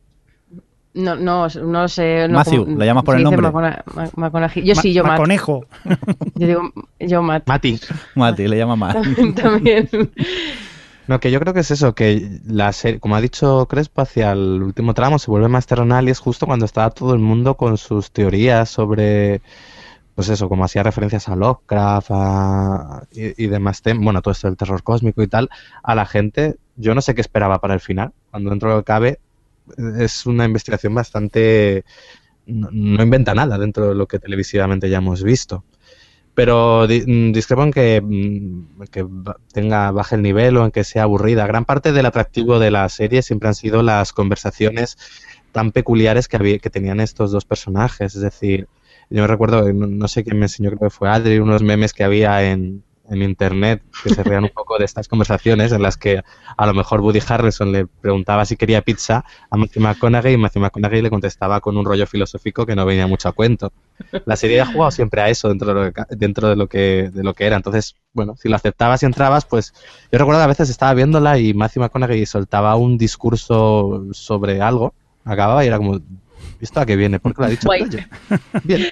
[0.95, 2.27] No, no, no sé.
[2.29, 3.41] No, Matthew, ¿le llamas por el nombre?
[4.17, 4.53] Macona-.
[4.57, 5.19] Yo sí, yo Ma- Matt.
[5.21, 5.65] Maconejo.
[6.35, 7.47] Yo digo, yo Matt.
[7.47, 7.81] Mati.
[8.15, 8.97] Mati, le llama más.
[9.37, 9.89] También.
[11.09, 14.33] No, que yo creo que es eso, que la serie, como ha dicho Crespo, hacia
[14.33, 17.57] el último tramo se vuelve más terrenal y es justo cuando estaba todo el mundo
[17.57, 19.43] con sus teorías sobre,
[20.15, 24.83] pues eso, como hacía referencias a Lovecraft a- y, demás bueno, todo esto del terror
[24.83, 25.51] cósmico y tal,
[25.83, 28.83] a la gente, yo no sé qué esperaba para el final, cuando dentro de lo
[28.83, 29.21] que cabe
[29.99, 31.85] es una investigación bastante,
[32.47, 35.65] no, no inventa nada dentro de lo que televisivamente ya hemos visto.
[36.35, 38.67] Pero mm, discrepo en que, mm,
[39.53, 41.47] tenga baje el nivel o en que sea aburrida.
[41.47, 44.97] Gran parte del atractivo de la serie siempre han sido las conversaciones
[45.53, 48.15] tan peculiares que, había, que tenían estos dos personajes.
[48.15, 48.69] Es decir,
[49.11, 51.93] Yo me recuerdo, no, no sé quién me enseñó, creo que fue Adri, unos memes
[51.93, 55.97] que había en, en internet que se rían un poco de estas conversaciones en las
[55.97, 56.23] que
[56.57, 60.63] a lo mejor Woody Harrelson le preguntaba si quería pizza a Matthew McConaughey y Matthew
[60.63, 63.73] McConaughey le contestaba con un rollo filosófico que no venía mucho a cuento.
[64.25, 67.11] La serie ha jugado siempre a eso dentro de lo que, dentro de lo que,
[67.13, 67.57] de lo que era.
[67.57, 69.75] Entonces, bueno, si lo aceptabas y entrabas, pues
[70.11, 74.95] yo recuerdo que a veces estaba viéndola y Matthew McConaughey soltaba un discurso sobre algo,
[75.25, 76.01] acababa y era como,
[76.61, 77.21] ¿esto a qué viene?
[77.21, 77.69] ¿Por qué lo ha dicho?
[78.65, 78.87] Bien.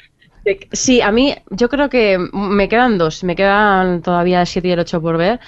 [0.72, 4.70] Sí, a mí yo creo que me quedan dos, me quedan todavía el 7 y
[4.72, 5.38] el 8 por ver,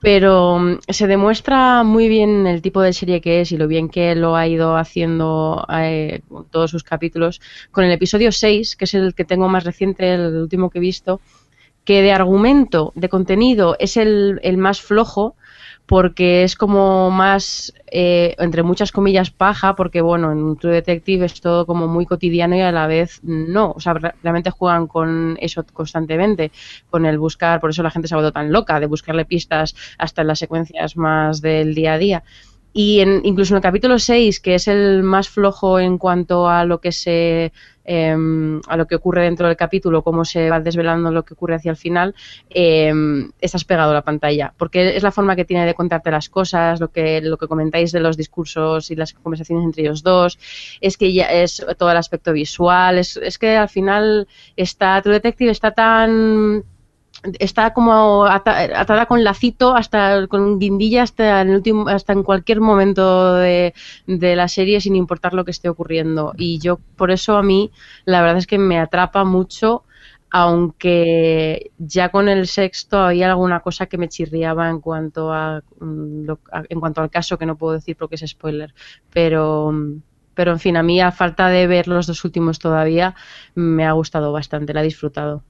[0.00, 3.88] pero mm, se demuestra muy bien el tipo de serie que es y lo bien
[3.88, 6.20] que lo ha ido haciendo eh,
[6.50, 7.40] todos sus capítulos.
[7.70, 10.80] Con el episodio 6, que es el que tengo más reciente, el último que he
[10.82, 11.20] visto,
[11.84, 15.36] que de argumento, de contenido, es el, el más flojo,
[15.86, 21.40] porque es como más, eh, entre muchas comillas, paja, porque bueno, en True Detective es
[21.40, 25.64] todo como muy cotidiano y a la vez no, o sea, realmente juegan con eso
[25.72, 26.52] constantemente,
[26.88, 29.74] con el buscar, por eso la gente se ha vuelto tan loca, de buscarle pistas
[29.98, 32.24] hasta en las secuencias más del día a día.
[32.74, 36.64] Y en, incluso en el capítulo 6, que es el más flojo en cuanto a
[36.64, 37.52] lo que se
[37.84, 41.56] Em, a lo que ocurre dentro del capítulo, cómo se va desvelando lo que ocurre
[41.56, 42.14] hacia el final,
[42.48, 46.30] em, estás pegado a la pantalla, porque es la forma que tiene de contarte las
[46.30, 50.38] cosas, lo que, lo que comentáis de los discursos y las conversaciones entre ellos dos,
[50.80, 55.14] es que ya es todo el aspecto visual, es, es que al final está, True
[55.14, 56.64] Detective está tan
[57.38, 63.34] está como atada con lacito hasta con guindilla hasta en último hasta en cualquier momento
[63.36, 63.74] de,
[64.06, 66.34] la serie sin importar lo que esté ocurriendo.
[66.36, 67.70] Y yo por eso a mí
[68.04, 69.84] la verdad es que me atrapa mucho
[70.30, 76.28] aunque ya con el sexto había alguna cosa que me chirriaba en cuanto a, mm,
[76.68, 78.74] en cuanto al caso que no puedo decir porque es spoiler.
[79.12, 79.72] Pero
[80.34, 83.14] pero en fin a mí a falta de ver los dos últimos todavía
[83.54, 85.44] me ha gustado bastante la he disfrutado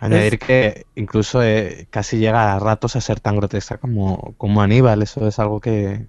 [0.00, 5.02] Añadir que incluso eh, casi llega a ratos a ser tan grotesca como, como Aníbal.
[5.02, 6.06] Eso es algo que,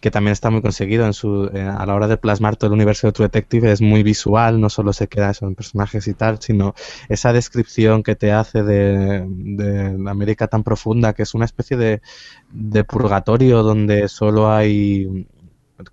[0.00, 2.74] que también está muy conseguido en su, eh, a la hora de plasmar todo el
[2.74, 3.72] universo de True Detective.
[3.72, 6.74] Es muy visual, no solo se queda eso en personajes y tal, sino
[7.08, 11.76] esa descripción que te hace de, de la América tan profunda, que es una especie
[11.76, 12.02] de,
[12.50, 15.26] de purgatorio donde solo hay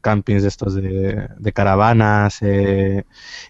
[0.01, 3.03] campings estos de, caravanas eh,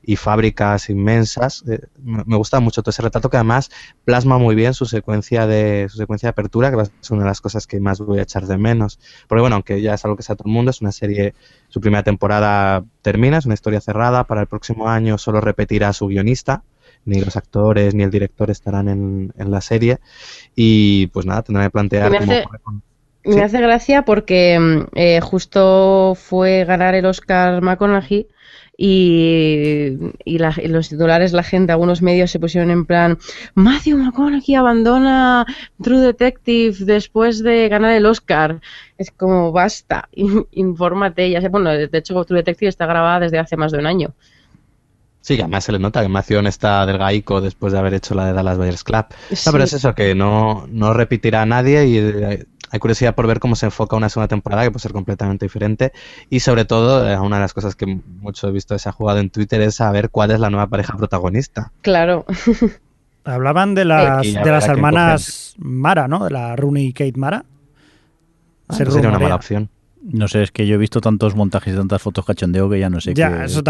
[0.04, 1.64] y fábricas inmensas.
[1.68, 3.70] Eh, me gusta mucho todo ese retrato que además
[4.06, 7.42] plasma muy bien su secuencia de su secuencia de apertura, que es una de las
[7.42, 9.00] cosas que más voy a echar de menos.
[9.28, 11.34] Porque bueno, aunque ya es algo que sea todo el mundo, es una serie,
[11.70, 16.08] su primera temporada termina, es una historia cerrada, para el próximo año solo repetirá su
[16.08, 16.64] guionista
[17.06, 20.00] ni los actores ni el director estarán en, la serie
[20.56, 22.12] y pues nada, tendrán que plantear
[22.64, 22.82] cómo
[23.28, 28.28] me hace gracia porque mm, eh, justo fue ganar el Oscar McConaughey
[28.80, 33.18] y, y, los titulares, la gente, algunos medios se pusieron en plan
[33.56, 35.48] Matthew McConaughey abandona
[35.82, 38.62] True Detective después de ganar el Oscar.
[39.00, 40.10] Es como, basta,
[40.52, 41.30] infórmate.
[41.30, 44.14] Ya sé, bueno, de hecho True Detective está grabada desde hace más de un año.
[45.22, 48.28] Sí, además se le nota que Matthew está del gaico después de haber hecho la
[48.28, 49.08] de Dallas Buyers Club.
[49.46, 53.28] No, pero es eso, que no, no repetirá a nadie y eh, hay curiosidad por
[53.28, 55.94] ver cómo se enfoca una segunda temporada, que puede ser completamente diferente.
[56.30, 59.20] Y sobre todo, eh, una de las cosas que mucho he visto se ha jugado
[59.20, 61.72] en Twitter es saber cuál es la nueva pareja protagonista.
[61.82, 62.26] Claro.
[63.24, 66.24] Hablaban de las, de las hermanas Mara, ¿no?
[66.24, 67.44] De la Rooney y Kate Mara.
[68.70, 69.70] Ah, sería una mala opción.
[70.10, 72.90] No sé, es que yo he visto tantos montajes y tantas fotos cachondeo que ya
[72.90, 73.28] no sé qué,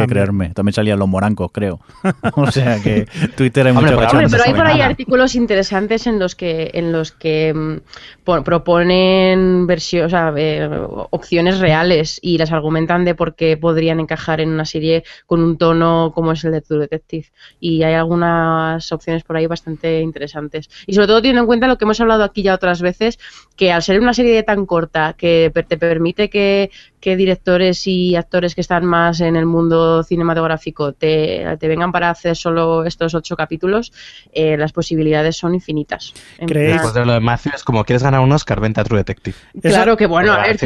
[0.08, 0.50] creerme.
[0.50, 1.80] También salían los morancos, creo.
[2.36, 4.30] o sea que Twitter hay mucho cachondeo.
[4.30, 10.14] Pero hay por ahí artículos interesantes en los que en los que mm, proponen versiones,
[10.38, 10.70] eh,
[11.10, 15.58] opciones reales y las argumentan de por qué podrían encajar en una serie con un
[15.58, 17.26] tono como es el de True Detective.
[17.60, 20.70] Y hay algunas opciones por ahí bastante interesantes.
[20.86, 23.18] Y sobre todo teniendo en cuenta lo que hemos hablado aquí ya otras veces,
[23.56, 26.72] que al ser una serie tan corta que te permite que,
[27.02, 32.86] directores y actores que están más en el mundo cinematográfico te, vengan para hacer solo
[32.86, 33.94] estos ocho capítulos,
[34.34, 36.14] eh, las posibilidades son infinitas.
[36.46, 36.82] ¿Creéis?
[36.82, 38.60] Pues lo de Matthew es como, ¿quieres ganar un Oscar?
[38.60, 39.38] Vente a True Detective.
[39.62, 40.58] Claro que bueno, a ver,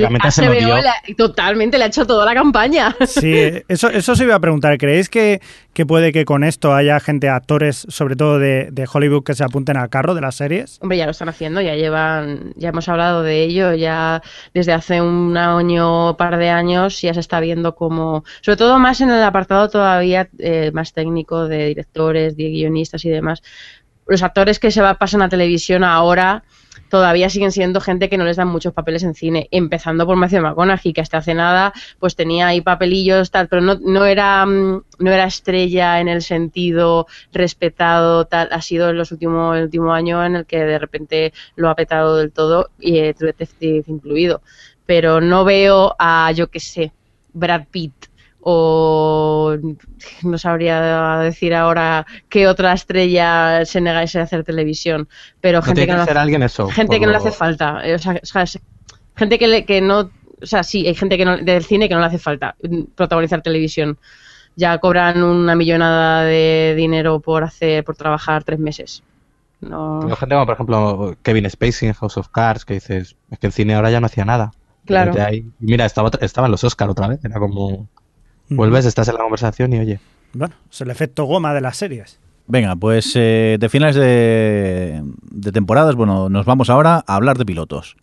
[1.16, 2.96] totalmente le ha hecho toda la campaña.
[3.06, 3.34] Sí,
[3.68, 4.78] eso, eso se iba a preguntar.
[4.78, 5.42] ¿Creéis que,
[5.74, 9.44] que puede que con esto haya gente, actores, sobre todo de, de, Hollywood, que se
[9.44, 10.80] apunten al carro de las series?
[10.82, 14.22] Hombre, ya lo están haciendo, ya llevan, ya hemos hablado de ello, ya
[14.54, 19.02] desde hace un año, par de años, ya se está viendo como, sobre todo más
[19.02, 23.42] en el apartado todavía eh, más técnico de directores, de guionistas y demás,
[24.06, 26.44] los actores que se pasan a televisión ahora
[26.90, 30.42] todavía siguen siendo gente que no les dan muchos papeles en cine, empezando por Matthew
[30.42, 34.84] McConaughey, que hasta hace nada pues tenía ahí papelillos, tal, pero no, no, era, mm,
[35.00, 39.94] no era estrella en el sentido respetado, tal, ha sido en los últimos, el último
[39.94, 43.86] año en el que de repente lo ha petado del todo, y eh, True Detective
[43.88, 44.42] incluido.
[44.86, 46.92] Pero no veo a, yo qué sé,
[47.34, 47.94] Brad Pitt
[48.44, 49.56] o
[50.24, 55.08] no sabría decir ahora qué otra estrella se negase a hacer televisión,
[55.40, 56.68] pero No gente tiene que no que hace, alguien eso.
[56.70, 58.20] gente que no le hace falta, eh, o sea,
[59.16, 60.12] gente que, le- que no,
[60.42, 62.84] o sea, sí, hay gente que no, del cine que no le hace falta mm,
[62.96, 63.98] protagonizar televisión.
[64.56, 69.02] Ya cobran una millonada de dinero por hacer, por trabajar tres meses.
[69.62, 73.40] No, Tengo gente como, por ejemplo, Kevin Spacey en House of Cards, que dices, es
[73.40, 74.52] que en cine ahora ya no hacía nada.
[74.86, 75.14] Claro.
[75.22, 77.88] Ahí- mira, estaba, estaba en los Oscar otra vez, era como,
[78.50, 80.00] vuelves, estás en la conversación y oye,
[80.34, 82.20] Bueno, es el efecto goma de las series.
[82.48, 85.02] Venga, pues eh, de finales de,
[85.32, 87.96] de temporadas, bueno, nos vamos ahora a hablar de pilotos.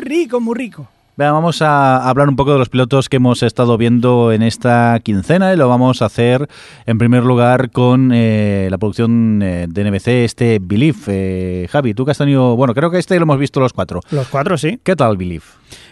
[0.00, 0.88] Muy rico, muy rico.
[1.14, 4.98] Venga, vamos a hablar un poco de los pilotos que hemos estado viendo en esta
[5.02, 6.48] quincena y lo vamos a hacer
[6.86, 10.98] en primer lugar con eh, la producción eh, de NBC, este Believe.
[11.08, 14.00] Eh, Javi, tú que has tenido, bueno, creo que este lo hemos visto los cuatro.
[14.10, 14.80] Los cuatro, sí.
[14.82, 15.44] ¿Qué tal Believe?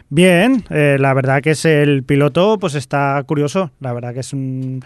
[0.09, 3.73] Bien, eh, la verdad que es el piloto, pues está curioso.
[3.81, 4.83] La verdad que es un.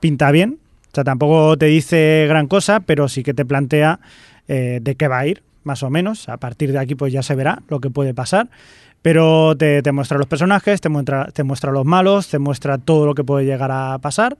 [0.00, 0.58] pinta bien.
[0.90, 4.00] O sea, tampoco te dice gran cosa, pero sí que te plantea
[4.48, 6.28] eh, de qué va a ir, más o menos.
[6.30, 8.48] A partir de aquí, pues ya se verá lo que puede pasar.
[9.02, 13.04] Pero te, te muestra los personajes, te muestra, te muestra los malos, te muestra todo
[13.06, 14.36] lo que puede llegar a pasar.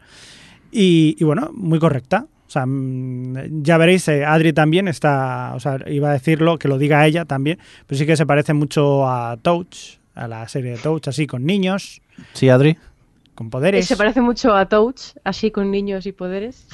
[0.72, 2.26] Y, y bueno, muy correcta.
[2.46, 6.68] O sea, mm, ya veréis, eh, Adri también está, o sea, iba a decirlo, que
[6.68, 10.72] lo diga ella también, pero sí que se parece mucho a Touch, a la serie
[10.72, 12.00] de Touch, así con niños,
[12.32, 12.76] Sí, Adri.
[13.34, 13.86] con poderes.
[13.86, 16.66] Se parece mucho a Touch, así con niños y poderes.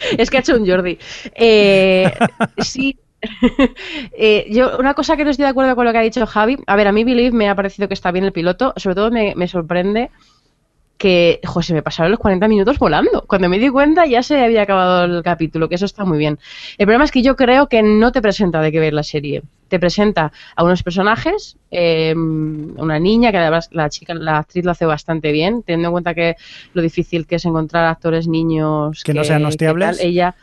[0.18, 0.98] es que ha hecho un Jordi.
[1.34, 2.10] Eh,
[2.58, 2.96] sí.
[4.18, 6.58] Eh, yo, una cosa que no estoy de acuerdo con lo que ha dicho Javi.
[6.66, 8.72] A ver, a mí Believe me ha parecido que está bien el piloto.
[8.76, 10.10] Sobre todo me, me sorprende
[10.98, 13.24] que, José, me pasaron los 40 minutos volando.
[13.26, 16.38] Cuando me di cuenta ya se había acabado el capítulo, que eso está muy bien.
[16.78, 19.42] El problema es que yo creo que no te presenta de qué ver la serie.
[19.68, 24.70] Te presenta a unos personajes, eh, una niña, que además la chica, la actriz lo
[24.70, 26.36] hace bastante bien, teniendo en cuenta que
[26.72, 30.00] lo difícil que es encontrar actores niños Que no sean hostiables.
[30.00, 30.34] Ella,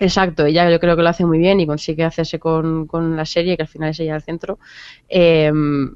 [0.00, 3.24] Exacto, ella yo creo que lo hace muy bien y consigue hacerse con, con la
[3.24, 4.58] serie, que al final es ella al centro.
[5.08, 5.50] Eh,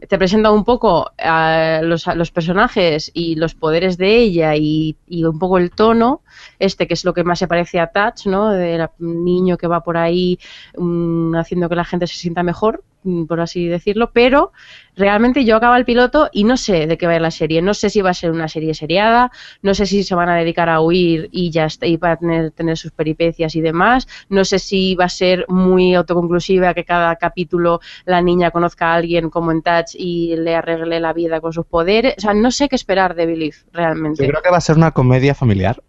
[0.08, 5.38] te presenta un poco a los, los personajes y los poderes de ella y, un
[5.38, 6.22] poco el tono,
[6.58, 8.50] este que es lo que más se parece a Touch, ¿no?
[8.50, 10.38] Del niño que va por ahí
[10.76, 12.82] mm, haciendo que la gente se sienta mejor,
[13.28, 14.52] por así decirlo, pero
[14.96, 17.62] realmente yo acabo el piloto y no sé de qué va a ir la serie.
[17.62, 19.30] No sé si va a ser una serie seriada,
[19.62, 22.16] no sé si se van a dedicar a huir y ya está, y va a
[22.16, 24.06] tener, tener sus peripecias y demás.
[24.28, 28.94] No sé si va a ser muy autoconclusiva, que cada capítulo la niña conozca a
[28.94, 32.14] alguien como en Touch y le arregle la vida con sus poderes.
[32.18, 34.22] O sea, no sé qué esperar de Believe, realmente.
[34.24, 35.82] yo creo que va a ser una comedia familiar.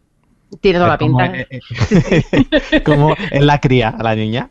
[0.61, 1.36] Tiene toda la Como, pinta.
[1.39, 4.49] eh, eh, como en la cría a la niña.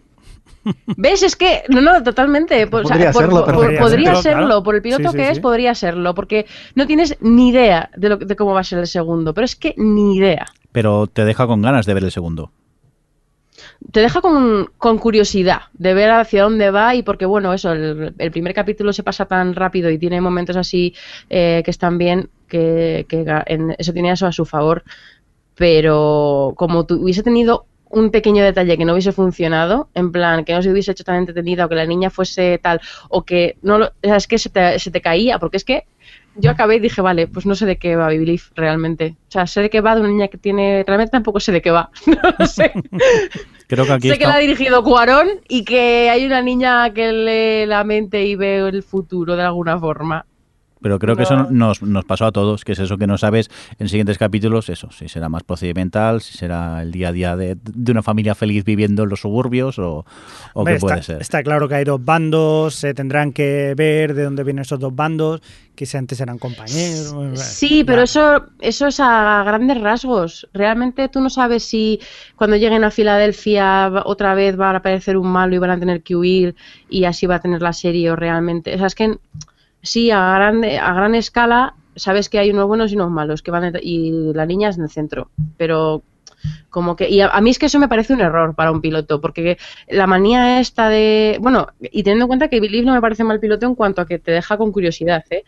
[0.96, 1.22] ¿Ves?
[1.22, 2.66] Es que, no, no, totalmente.
[2.66, 4.62] Por- o sea, Podría serlo, por- Podría podría serlo, serlo, claro.
[4.62, 8.08] por el piloto Sí, sí, que es, podría serlo, porque no tienes ni idea de,
[8.08, 10.46] lo, de cómo va a ser el segundo, pero es que ni idea.
[10.70, 12.52] Pero te deja con ganas de ver el segundo.
[13.90, 18.14] Te deja con, con curiosidad de ver hacia dónde va y porque, bueno, eso, el,
[18.16, 20.94] el primer capítulo se pasa tan rápido y tiene momentos así
[21.28, 24.84] eh, que están bien, que, que en- eso tiene eso a su favor,
[25.56, 30.54] pero como tu- hubiese tenido un pequeño detalle que no hubiese funcionado, en plan, que
[30.54, 33.78] no se hubiese hecho tan entretenida o que la niña fuese tal, o que no
[33.78, 35.84] lo, o sea, es que se te, se te caía, porque es que
[36.36, 39.16] yo acabé y dije, vale, pues no sé de qué va Believe realmente.
[39.28, 41.60] O sea, sé de qué va de una niña que tiene, realmente tampoco sé de
[41.60, 42.72] qué va, no lo sé.
[43.66, 47.12] Creo que aquí sé que la ha dirigido Cuarón y que hay una niña que
[47.12, 50.24] lee la mente y ve el futuro de alguna forma.
[50.82, 51.48] Pero creo que eso No.
[51.50, 54.90] nos, nos pasó a todos, que es eso que no sabes en siguientes capítulos, eso,
[54.90, 58.64] si será más procedimental, si será el día a día de, de una familia feliz
[58.64, 60.04] viviendo en los suburbios o,
[60.54, 61.22] qué puede está, ser.
[61.22, 64.94] está claro que hay dos bandos, se tendrán que ver de dónde vienen esos dos
[64.94, 65.40] bandos,
[65.74, 67.14] que si antes eran compañeros.
[67.40, 70.46] Sí, pero eso, eso es a grandes rasgos.
[70.52, 71.98] Realmente tú no sabes si
[72.36, 76.02] cuando lleguen a Filadelfia otra vez va a aparecer un malo y van a tener
[76.02, 76.54] que huir
[76.90, 78.74] y así va a tener la serie o realmente.
[78.74, 79.16] O sea, es que
[79.82, 83.50] sí, a gran, a gran escala sabes que hay unos buenos y unos malos que
[83.50, 85.30] van y la niña es en el centro.
[85.56, 86.02] Pero
[86.70, 89.20] como que y a, mí es que eso me parece un error para un piloto
[89.20, 93.22] porque la manía esta de bueno y teniendo en cuenta que Believe no me parece
[93.22, 95.44] mal piloto en cuanto a que te deja con curiosidad ¿eh?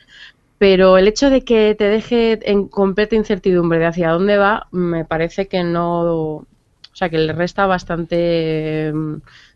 [0.59, 5.05] pero el hecho de que te deje en completa incertidumbre de hacia dónde va me
[5.05, 6.47] parece que no o
[6.93, 8.93] sea que le resta bastante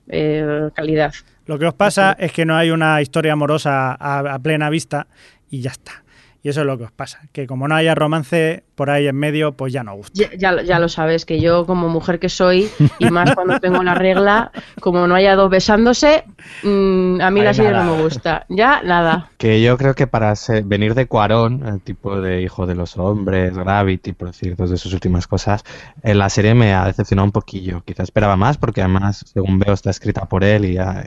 [0.09, 1.13] eh, calidad
[1.49, 5.09] Lo que os pasa es que no hay una historia amorosa a, a plena vista
[5.51, 6.05] y ya está.
[6.41, 9.17] Y eso es lo que os pasa, que como no haya romance por ahí en
[9.17, 10.13] medio, pues ya no gusta.
[10.15, 12.69] Ya, ya, lo- ya lo sabes, que yo como mujer que soy,
[13.01, 16.23] y más cuando tengo la regla, como no haya dos besándose,
[16.63, 18.47] mm, a mí la serie no me gusta.
[18.49, 19.31] Ya, nada.
[19.37, 22.97] Que yo creo que para ser- venir de Cuarón, el tipo de hijo de los
[22.99, 25.65] hombres, Gravity, por decir dos de sus últimas cosas,
[26.05, 27.83] en la serie me ha decepcionado un poquillo.
[27.85, 31.05] Quizá esperaba más, porque además, según veo, está escrita por él y, ah,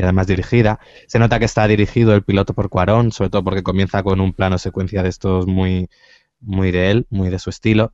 [0.00, 0.80] y además dirigida.
[1.06, 4.32] Se nota que está dirigido el piloto por Cuarón, sobre todo porque comienza con un
[4.32, 5.88] plano secuencia de estos muy,
[6.40, 7.92] muy de él, muy de su estilo.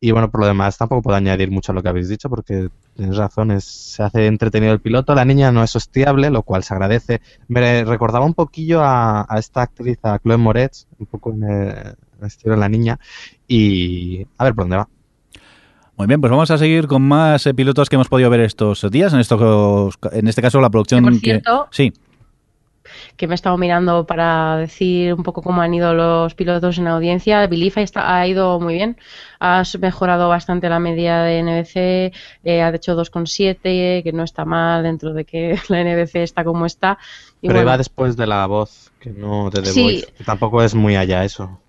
[0.00, 2.68] Y bueno, por lo demás, tampoco puedo añadir mucho a lo que habéis dicho, porque
[2.96, 5.14] tenéis razón, es- se hace entretenido el piloto.
[5.14, 7.20] La niña no es hostiable, lo cual se agradece.
[7.48, 11.96] Me recordaba un poquillo a, esta actriz, a Chloe Moretz, un poco en el, en
[12.20, 12.98] el estilo de la niña.
[13.48, 14.88] Y a ver por dónde va.
[16.00, 18.90] Muy bien, pues vamos a seguir con más eh, pilotos que hemos podido ver estos
[18.90, 19.12] días.
[19.12, 21.04] En, estos, en este caso, la producción.
[21.04, 21.92] Que, por que- cierto, sí,
[23.18, 26.86] que me he estado mirando para decir un poco cómo han ido los pilotos en
[26.86, 27.46] audiencia.
[27.48, 28.96] Belief ha, ido muy bien.
[29.40, 32.14] Has mejorado bastante la media de NBC.
[32.44, 36.64] eh, ha hecho 2,7, que no está mal dentro de que la NBC está como
[36.64, 36.96] está.
[37.42, 39.82] Y Pero bueno, iba después de la voz, que no de The Sí.
[39.82, 41.60] Voice, que tampoco es muy allá eso.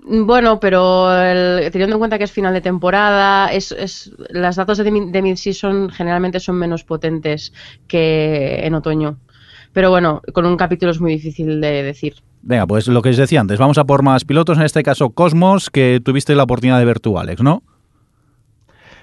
[0.00, 4.78] Bueno, pero el- teniendo en cuenta que es final de temporada, es, es, las datos
[4.78, 7.52] de, mi- de mid-season generalmente son menos potentes
[7.88, 9.18] que en otoño.
[9.72, 12.14] Pero bueno, con un capítulo es muy difícil de decir.
[12.42, 14.56] venga, pues lo que os decía antes, vamos a por más pilotos.
[14.58, 17.62] En este caso, Cosmos, que tuviste la oportunidad de ver tú, Alex, ¿no?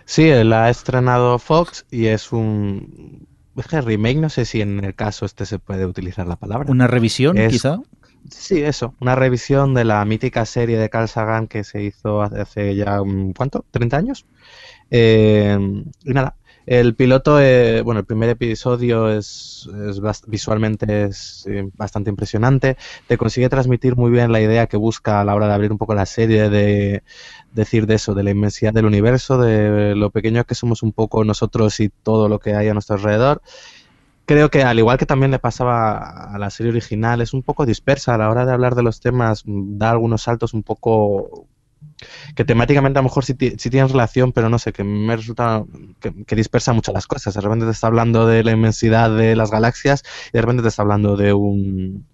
[0.06, 3.28] Sí, la ha estrenado Fox y es un...
[3.56, 6.72] Es que remake, no sé si en el caso este se puede utilizar la palabra.
[6.72, 7.78] Una revisión, Es- quizá.
[8.30, 12.76] Sí, eso, una revisión de la mítica serie de Carl Sagan que se hizo hace-
[12.76, 13.66] ya, un- ¿cuánto?
[13.70, 14.26] ¿30 años?
[14.92, 15.58] Eh,
[16.04, 22.10] y nada, el piloto, eh, bueno, el primer episodio es, es visualmente es eh, bastante
[22.12, 22.78] impresionante,
[23.08, 25.78] te consigue transmitir muy bien la idea que busca a la hora de abrir un
[25.80, 27.04] poco la serie, de
[27.54, 31.24] decir de eso, de la inmensidad del universo, de lo pequeño que somos un poco
[31.26, 33.42] nosotros y todo lo que hay a nuestro alrededor
[34.26, 37.66] creo que al igual que también le pasaba a la serie original, es un poco
[37.66, 41.48] dispersa a la hora de hablar de los temas, mm, da algunos saltos un poco
[42.36, 45.64] que temáticamente a lo mejor sí, sí tienen relación, pero no sé, que me resulta
[46.00, 47.34] que, que dispersa mucho las cosas.
[47.34, 50.70] De repente te está hablando de la inmensidad de las galaxias y de repente te
[50.70, 52.06] está hablando de un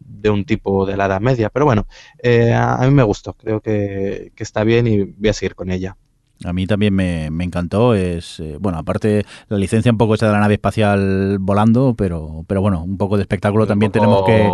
[0.00, 1.50] de un tipo de la Edad Media.
[1.50, 1.86] Pero bueno,
[2.22, 5.54] eh, a, a mí me gustó, creo que, que está bien y voy a seguir
[5.54, 5.96] con ella.
[6.44, 7.94] A mí también me, me encantó.
[7.94, 12.44] Es eh, bueno, aparte la licencia un poco esa de la nave espacial volando, pero,
[12.46, 14.50] pero bueno, un poco de espectáculo también tenemos que.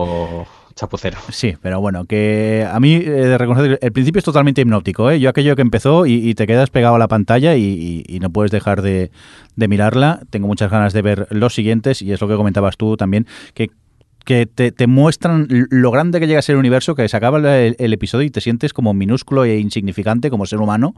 [0.74, 1.16] Chapucero.
[1.30, 5.18] Sí, pero bueno, que a mí eh, de reconocer el principio es totalmente hipnótico, ¿eh?
[5.18, 8.20] Yo aquello que empezó y, y te quedas pegado a la pantalla y, y- y
[8.20, 9.10] no puedes dejar de,
[9.54, 10.20] de mirarla.
[10.28, 13.70] Tengo muchas ganas de ver los siguientes y es lo que comentabas tú también, que
[14.26, 17.38] que te, te muestran lo grande que llega a ser el universo, que se acaba
[17.38, 20.96] el, el episodio y te sientes como minúsculo e insignificante como ser humano.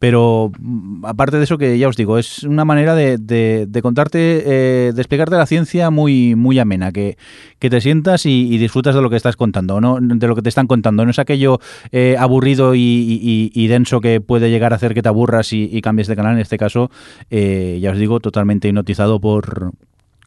[0.00, 4.92] Pero mm, aparte de eso, que ya os digo, es una manera de, contarte, eh,
[4.92, 7.16] de explicarte la ciencia muy, muy amena, que,
[7.58, 9.98] te sientas y, disfrutas de lo que estás contando, ¿no?
[10.00, 11.04] de lo que te están contando.
[11.04, 11.60] No es aquello
[11.92, 15.80] eh, aburrido y, y- y denso que puede llegar a hacer que te aburras y,
[15.82, 16.34] cambies de canal.
[16.34, 16.90] En este caso,
[17.30, 19.72] eh, ya os digo, totalmente hipnotizado por,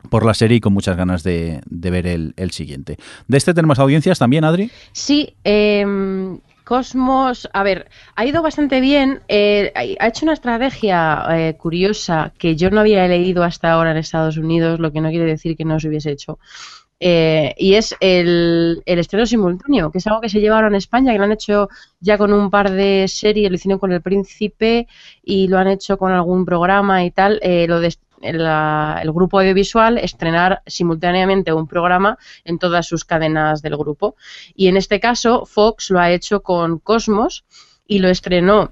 [0.10, 2.98] por la serie y con muchas ganas de, ver el, el siguiente.
[3.28, 4.70] De este tenemos audiencias también, Adri.
[4.92, 9.22] Sí, em, Cosmos, a ver, ha ido bastante bien.
[9.28, 13.98] eh, ha hecho una estrategia eh, curiosa que yo no había leído hasta ahora en
[13.98, 16.40] Estados Unidos, lo que no quiere decir que no se hubiese hecho.
[17.00, 21.12] Eh, y es el, el estreno simultáneo, que es algo que se llevaron a España,
[21.12, 21.68] que lo han hecho
[22.00, 24.88] ya con un par de series, lo hicieron con El Príncipe
[25.22, 27.42] y lo han hecho con algún programa y tal.
[27.68, 27.88] lo de
[28.24, 34.16] el grupo audiovisual estrenar simultáneamente un programa en todas sus cadenas del grupo.
[34.56, 37.46] Y en este caso, Fox lo ha hecho con Cosmos
[37.86, 38.72] y lo estrenó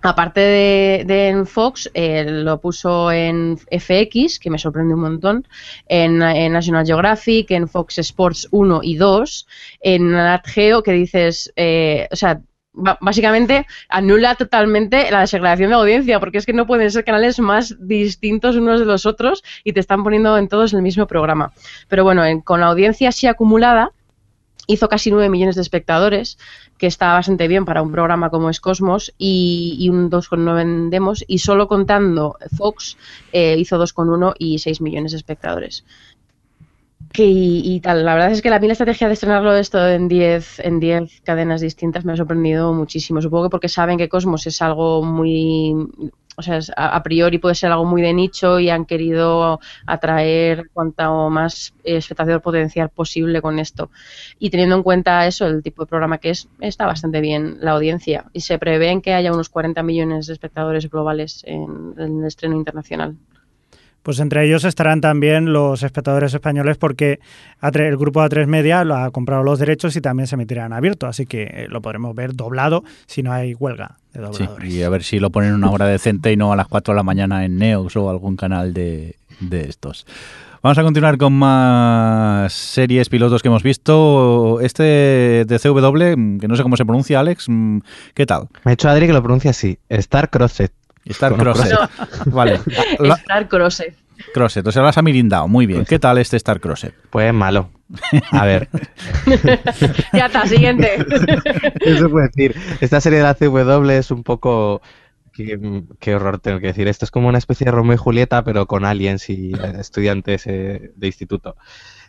[0.00, 5.48] Aparte de, Fox, eh, lo puso en FX, que me sorprende un montón,
[5.88, 9.46] en, National Geographic, en Fox Sports 1 y 2,
[9.80, 12.40] en Nat Geo, que dices, eh, o sea,
[13.00, 17.76] básicamente anula totalmente la segregación de audiencia, porque es que no pueden ser canales más
[17.80, 21.52] distintos unos de los otros y te están poniendo en todos el mismo programa.
[21.88, 23.92] Pero bueno, con la audiencia así acumulada,
[24.66, 26.38] hizo casi 9 millones de espectadores,
[26.76, 30.90] que está bastante bien para un programa como es Cosmos, y, y un 2,9 en
[30.90, 32.96] Demos, y solo contando Fox
[33.32, 35.84] eh, hizo 2,1 y 6 millones de espectadores
[37.14, 40.80] y, tal, la verdad es que la, la estrategia de estrenarlo esto en 10 en
[40.80, 43.20] diez cadenas distintas me ha sorprendido muchísimo.
[43.22, 45.74] Supongo que porque saben que Cosmos es algo muy
[46.38, 51.28] o sea, a, priori puede ser algo muy de nicho y han querido atraer cuanto
[51.30, 53.90] más espectador potencial posible con esto.
[54.38, 57.72] Y teniendo en cuenta eso, el tipo de programa que es, está bastante bien la
[57.72, 62.54] audiencia y se prevén que haya unos 40 millones de espectadores globales en el estreno
[62.54, 63.16] internacional.
[64.08, 67.20] Pues entre ellos estarán también los espectadores españoles porque
[67.60, 71.26] el grupo A3 Media lo ha comprado los derechos y también se emitirán abierto, así
[71.26, 74.72] que eh, lo podremos ver doblado si no hay huelga de dobladores.
[74.72, 76.96] y a ver si lo ponen una hora decente y no a las 4 de
[76.96, 79.14] la mañana en Neox o algún canal de,
[79.50, 80.06] estos.
[80.62, 84.58] Vamos a continuar con más series pilotos que hemos visto.
[84.62, 87.80] Este de CW, que no sé cómo se pronuncia, Alex, mm,
[88.14, 88.48] ¿qué tal?
[88.64, 90.70] Me ha dicho Adri que lo pronuncia así, Star Crossed.
[91.12, 91.78] Star Crosset.
[92.26, 92.60] Vale.
[92.98, 93.96] Star Crosset.
[94.34, 95.48] Crosset, o sea, lo has amirindado.
[95.48, 95.84] Muy bien.
[95.84, 96.94] ¿Qué tal este Star Crosset?
[97.10, 97.70] Pues malo.
[98.32, 98.68] A ver.
[100.12, 101.06] ya está, siguiente.
[101.80, 102.56] Eso puede decir.
[102.80, 104.82] Esta serie de la CW es un poco...
[106.00, 106.88] Qué, horror tengo que decir.
[106.88, 110.90] Esto es como una especie de Romeo y Julieta, pero con aliens y estudiantes eh,
[110.96, 111.56] de instituto.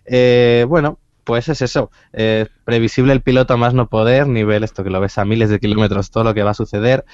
[0.06, 1.92] Eh, bueno, pues es eso.
[2.12, 5.60] Eh, previsible el piloto más no poder, nivel esto que lo ves a miles de
[5.60, 7.06] kilómetros, todo lo que va a suceder.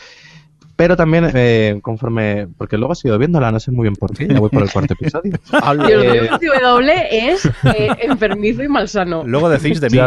[0.76, 2.48] Pero también, eh, conforme.
[2.58, 4.28] Porque luego he sido viéndola, no sé muy bien por qué.
[4.28, 5.34] Ya voy por el cuarto episodio.
[5.88, 9.24] y el W es eh, enfermizo y malsano.
[9.26, 9.98] Luego decís de mí.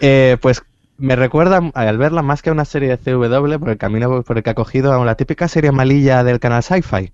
[0.00, 0.62] Eh, pues
[0.98, 4.36] me recuerda, al verla, más que a una serie de CW, por el camino por
[4.36, 7.12] el que ha cogido, a la típica serie malilla del canal Sci-Fi.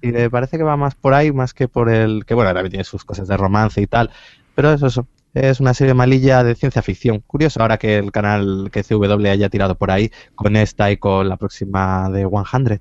[0.00, 2.24] Y me parece que va más por ahí, más que por el.
[2.24, 4.10] Que bueno, también tiene sus cosas de romance y tal.
[4.54, 7.20] Pero es eso, es una serie malilla de ciencia ficción.
[7.20, 11.28] Curioso ahora que el canal que CW haya tirado por ahí con esta y con
[11.28, 12.64] la próxima de 100.
[12.64, 12.80] Pero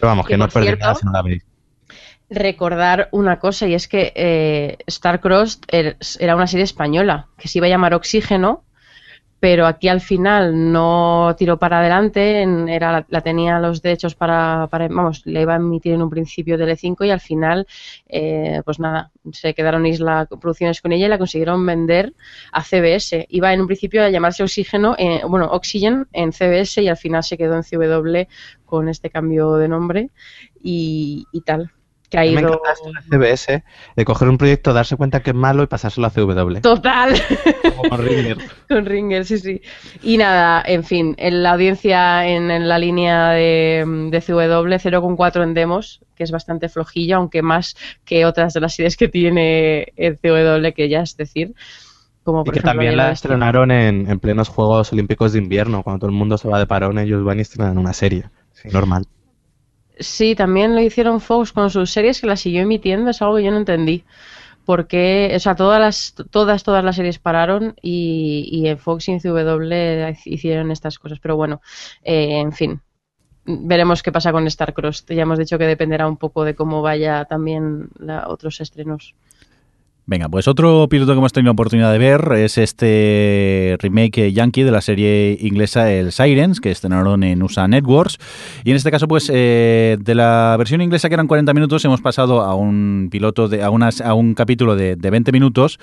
[0.00, 1.42] vamos, que, no perdéis nada si no la veis.
[2.28, 7.58] Recordar una cosa y es que eh, Starcross er, era una serie española que se
[7.58, 8.64] iba a llamar Oxígeno
[9.38, 15.22] pero aquí al final no tiró para adelante, era, la, tenía los derechos para, vamos,
[15.26, 17.66] le iba a emitir en un principio de 5 y al final,
[18.08, 22.14] eh, pues nada, se quedaron Isla Producciones con ella y la consiguieron vender
[22.52, 23.26] a CBS.
[23.28, 27.22] Iba en un principio a llamarse Oxígeno, eh, bueno, Oxygen en CBS y al final
[27.22, 28.28] se quedó en CW
[28.64, 30.10] con este cambio de nombre
[30.62, 31.70] y tal
[32.08, 32.60] que ha ido...
[33.10, 33.62] CBS
[33.96, 36.60] de coger un proyecto, darse cuenta que es malo y pasárselo a CW.
[36.60, 37.14] Total.
[37.76, 38.38] Como con Ringer.
[38.68, 39.60] con Ringer, sí, sí.
[40.02, 45.54] Y nada, en fin, en la audiencia en, la línea de, de CW, 0,4 en
[45.54, 50.16] demos, que es bastante flojilla, aunque más que otras de las series que tiene el
[50.16, 51.54] CW, que ya es decir.
[52.22, 56.10] Como y que también la estrenaron en, en, plenos Juegos Olímpicos de Invierno, cuando todo
[56.10, 58.24] el mundo se va de parón, ellos van y estrenan una serie.
[58.72, 59.06] normal.
[59.98, 63.44] Sí, también lo hicieron Fox con sus series que las siguió emitiendo, es algo que
[63.44, 64.04] yo no entendí.
[64.64, 69.20] Porque, o sea, todas las, todas, todas las series pararon y, en Fox y en
[69.20, 71.20] CW hicieron estas cosas.
[71.20, 71.60] Pero bueno,
[72.02, 72.80] eh, en fin,
[73.46, 75.06] veremos qué pasa con Starcross.
[75.06, 79.14] Ya hemos dicho que dependerá un poco de cómo vaya también la, otros estrenos.
[80.08, 84.70] Venga, pues otro piloto que hemos tenido oportunidad de ver es este remake yankee de
[84.70, 88.18] la serie inglesa El Sirens, que estrenaron en USA Networks.
[88.62, 92.42] Y en este caso, pues de la versión inglesa que eran 40 minutos, hemos pasado
[92.42, 95.80] a un piloto, de, a, a un capítulo de, 20 minutos.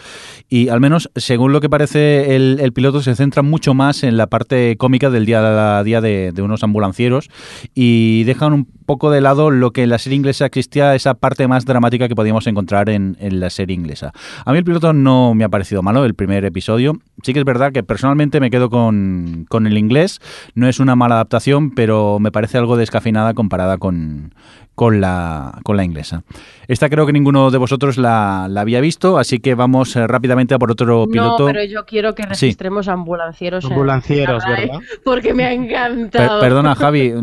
[0.48, 4.28] Y al menos, según lo que parece, el, piloto se centra mucho más en la
[4.28, 7.30] parte cómica del día a día de, de unos ambulancieros
[7.76, 11.47] y dejan un poco de lado lo que en la serie inglesa existía, esa parte
[11.47, 14.11] más dramática que podíamos encontrar en, en la serie inglesa.
[14.45, 16.99] A mí el piloto no me ha parecido malo, el primer episodio.
[17.23, 20.19] Sí que es verdad que personalmente me quedo con, con el inglés.
[20.55, 24.34] No es una mala adaptación, pero me parece algo descafinada comparada con,
[24.76, 26.24] con la, con la inglesa.
[26.68, 30.56] Esta creo que ninguno de vosotros la, la había visto, así que vamos eh, rápidamente
[30.56, 31.45] a por otro piloto.
[31.48, 33.66] No, pero yo quiero que registremos ambulancieros.
[33.66, 34.80] en Ambulancieros, la RAE, ¿verdad?
[35.04, 36.40] Porque me ha Per- encantado.
[36.41, 37.14] perdona, Javi,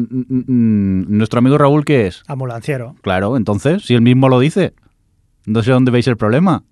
[0.47, 2.23] nuestro amigo Raúl, ¿qué es?
[2.29, 2.95] Ambulanciero.
[3.03, 4.75] Claro, entonces, si él mismo lo dice,
[5.47, 6.63] no sé dónde veis el problema.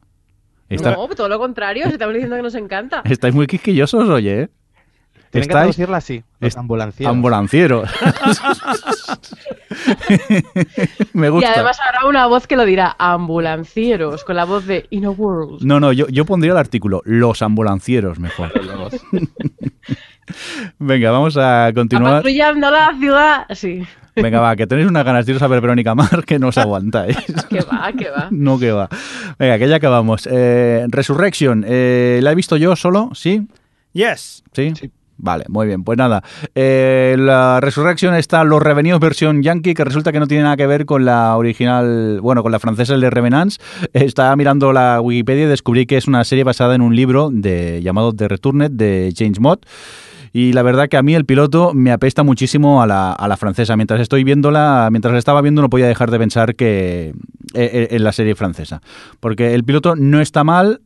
[0.68, 3.02] Está- No, todo lo contrario, se estamos diciendo que nos encanta.
[3.04, 4.48] Estáis muy quisquillosos, oye, ¿eh?
[5.30, 7.12] Tienen que traducirla así, los ambulancieros.
[7.14, 7.90] ambulancieros.
[11.12, 11.52] Me Y gusta.
[11.52, 15.62] además habrá una voz que lo dirá, ambulancieros, con la voz de In a World.
[15.62, 18.52] No, no, yo, yo pondría el artículo, los ambulancieros, mejor.
[20.78, 22.14] Venga, vamos a continuar.
[22.16, 23.46] Patrullando la ciudad.
[23.54, 23.82] Sí,
[24.14, 26.58] Venga, va, que tenéis unas ganas de iros a ver Verónica Mar que no os
[26.58, 27.16] aguantáis.
[27.50, 28.28] que va, que va.
[28.30, 28.88] No que va.
[29.38, 30.28] Venga, que ya acabamos.
[30.30, 33.10] Eh, Resurrection, eh, ¿la he visto yo solo?
[33.14, 33.46] ¿Sí?
[33.92, 34.42] Yes.
[34.52, 34.72] ¿Sí?
[35.18, 35.82] Vale, muy bien.
[35.82, 36.22] Pues nada,
[36.54, 40.66] eh, la Resurrection está Los Revenidos versión yankee, que resulta que no tiene nada que
[40.66, 43.58] ver con la original, bueno, con la francesa, el de Revenants.
[43.92, 47.82] Estaba mirando la Wikipedia y descubrí que es una serie basada en un libro de,
[47.82, 49.66] llamado The Returned de James Mott.
[50.32, 53.36] Y la verdad que a mí el piloto me apesta muchísimo a la, a la
[53.36, 53.76] francesa.
[53.76, 57.14] Mientras estoy viéndola, mientras la estaba viendo, no podía dejar de pensar que
[57.54, 58.82] eh, en la serie francesa.
[59.20, 60.82] Porque el piloto no está mal,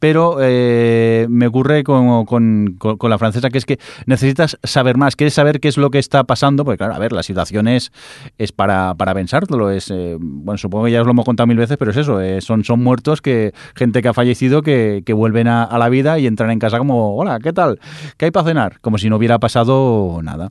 [0.00, 5.14] pero eh, me ocurre con, con- con- la francesa que es que necesitas saber más,
[5.14, 7.92] quieres saber qué es lo que está pasando, porque claro, a ver, la situación es,
[8.38, 11.58] es para, para pensártelo, es, eh, bueno, supongo que ya os lo hemos contado mil
[11.58, 15.12] veces, pero es eso, eh, son, son muertos, que gente que ha fallecido, que, que
[15.12, 17.78] vuelven a, a la vida y entran en casa como, hola, ¿qué tal?
[18.16, 18.80] ¿Qué hay para cenar?
[18.80, 20.50] Como si no hubiera pasado nada.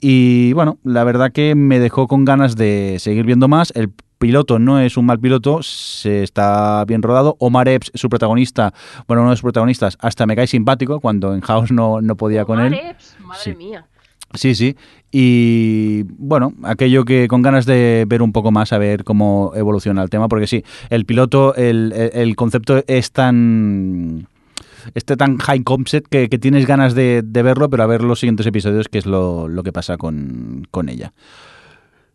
[0.00, 3.72] Y bueno, la verdad que me dejó con ganas de seguir viendo más.
[3.74, 7.36] El piloto no es un mal piloto, se está bien rodado.
[7.38, 8.72] Omar Epps, su protagonista,
[9.06, 12.44] bueno, uno de sus protagonistas, hasta me cae simpático cuando en House no, no podía
[12.44, 12.72] con él.
[12.74, 13.54] Omar Epps, madre Sí.
[13.54, 13.86] mía.
[14.34, 14.76] Sí, sí.
[15.12, 20.02] Y bueno, aquello que con ganas de ver un poco más, a ver cómo evoluciona
[20.02, 24.26] el tema, porque sí, el piloto, el, el- el concepto es tan
[24.94, 28.20] este tan high concept que, que tienes ganas de, de verlo, pero a ver los
[28.20, 31.12] siguientes episodios, que es lo, lo que pasa con, con ella.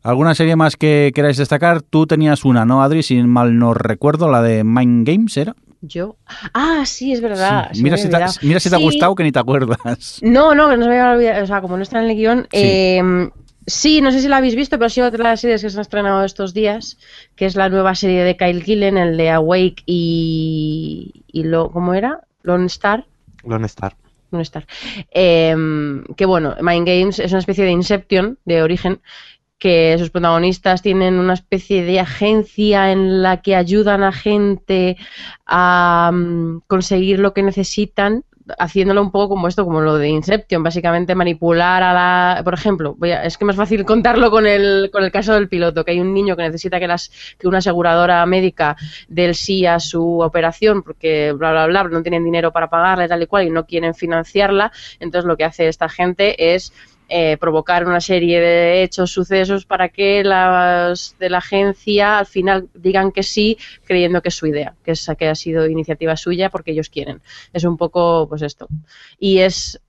[0.03, 1.81] ¿Alguna serie más que queráis destacar?
[1.81, 3.03] Tú tenías una, ¿no, Adri?
[3.03, 5.55] Si mal no recuerdo, la de Mind Games, ¿era?
[5.81, 6.15] Yo.
[6.53, 7.69] Ah, sí, es verdad.
[7.73, 7.81] Sí.
[7.83, 8.33] Mira, si te, ha- olvidado.
[8.43, 8.83] mira si te ha Sí.
[8.83, 10.19] gustado que ni te acuerdas.
[10.21, 11.43] No, no, que no se me había olvidado.
[11.43, 12.41] O sea, como no está en el guion.
[12.51, 12.59] Sí.
[12.61, 13.29] eh,
[13.67, 15.69] sí, no sé si la habéis visto, pero ha sido otra de las series que
[15.69, 16.97] se han estrenado estos días,
[17.35, 21.23] que es la nueva serie de Kyle Gillen, el de Awake y.
[21.27, 22.21] y lo, ¿Cómo era?
[22.43, 23.05] Lone Star.
[23.43, 23.95] Lone Star.
[24.31, 24.65] Lone Star.
[25.11, 25.55] Eh,
[26.15, 29.01] que bueno, Mind Games es una especie de Inception de origen
[29.61, 34.97] que sus protagonistas tienen una especie de agencia en la que ayudan a gente
[35.45, 38.23] a mm, conseguir lo que necesitan
[38.57, 42.41] haciéndolo un poco como esto, como lo de Inception, básicamente manipular a la...
[42.43, 45.47] Por ejemplo, voy a- es que más fácil contarlo con el, con el caso del
[45.47, 48.75] piloto, que hay un niño que necesita que, las, que una aseguradora médica
[49.07, 53.05] dé el sí a su operación porque bla, bla, bla, no tienen dinero para pagarla
[53.05, 56.73] y tal y cual y no quieren financiarla, entonces lo que hace esta gente es
[57.13, 62.69] eh, provocar una serie de hechos, sucesos para que las de la agencia al final
[62.73, 66.49] digan que sí, creyendo que es su idea, que, es, que ha sido iniciativa suya
[66.49, 67.21] porque ellos quieren.
[67.51, 68.69] Es un poco, pues esto.
[69.19, 69.81] Y es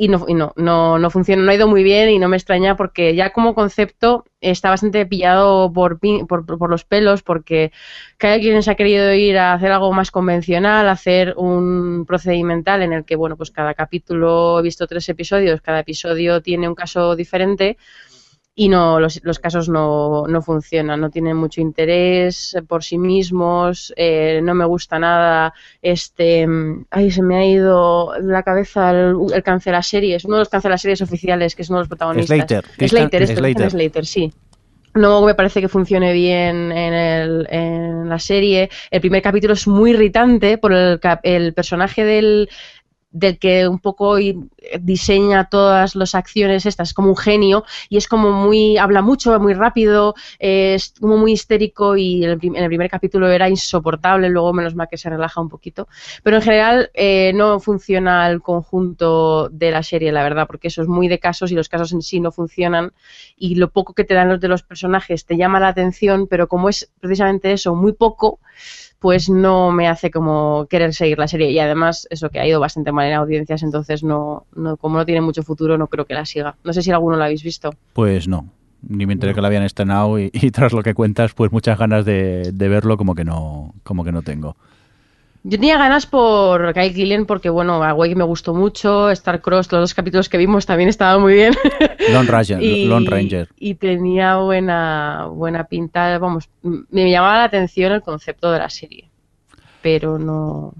[0.00, 2.74] y no, no, no, no funciona, no ha ido muy bien y no me extraña
[2.74, 7.70] porque ya como concepto está bastante pillado por, por, por los pelos porque
[8.16, 12.94] cada quien se ha querido ir a hacer algo más convencional, hacer un procedimental en
[12.94, 17.14] el que, bueno, pues cada capítulo, he visto tres episodios, cada episodio tiene un caso
[17.14, 17.76] diferente
[18.54, 23.92] y no los, los casos no, no funcionan, no tienen mucho interés por sí mismos,
[23.96, 29.14] eh, no me gusta nada este, mm, ay, se me ha ido la cabeza el,
[29.32, 32.36] el cancelaseries, uno de los cancelaseries oficiales que es uno de los protagonistas.
[32.36, 33.70] Slater, Slater, este, Slater.
[33.70, 34.32] Slater, sí.
[34.92, 38.68] No me parece que funcione bien en, el- en la serie.
[38.90, 42.48] El primer capítulo es muy irritante por el, el personaje del,
[43.10, 44.38] del que un poco i-
[44.80, 49.38] diseña todas las acciones estas, es como un genio y es como muy, habla mucho,
[49.40, 53.28] muy rápido, eh, es como muy histérico y en el, prim- en el primer capítulo
[53.30, 55.88] era insoportable, luego menos mal que se relaja un poquito,
[56.22, 60.82] pero en general eh, no funciona el conjunto de la serie, la verdad, porque eso
[60.82, 62.92] es muy de casos y los casos en sí no funcionan
[63.36, 66.48] y lo poco que te dan los de los personajes te llama la atención, pero
[66.48, 68.40] como es precisamente eso, muy poco,
[69.00, 71.50] pues no me hace como querer seguir la serie.
[71.50, 75.06] Y además, eso que ha ido bastante mal en audiencias, entonces no, no como no
[75.06, 76.56] tiene mucho futuro, no creo que la siga.
[76.62, 77.70] No sé si alguno la habéis visto.
[77.94, 78.46] Pues no.
[78.82, 81.78] Ni me enteré que la habían estrenado y, y tras lo que cuentas, pues muchas
[81.78, 84.56] ganas de, de verlo como que no, como que no tengo.
[85.42, 89.80] Yo tenía ganas por Guy Gillen porque, bueno, Awake me gustó mucho, Star Cross, los
[89.80, 91.54] dos capítulos que vimos también estaban muy bien.
[92.12, 92.62] Lone Ranger.
[92.62, 93.48] y, Lone Ranger.
[93.56, 99.08] y tenía buena, buena pinta, vamos, me llamaba la atención el concepto de la serie,
[99.80, 100.74] pero no...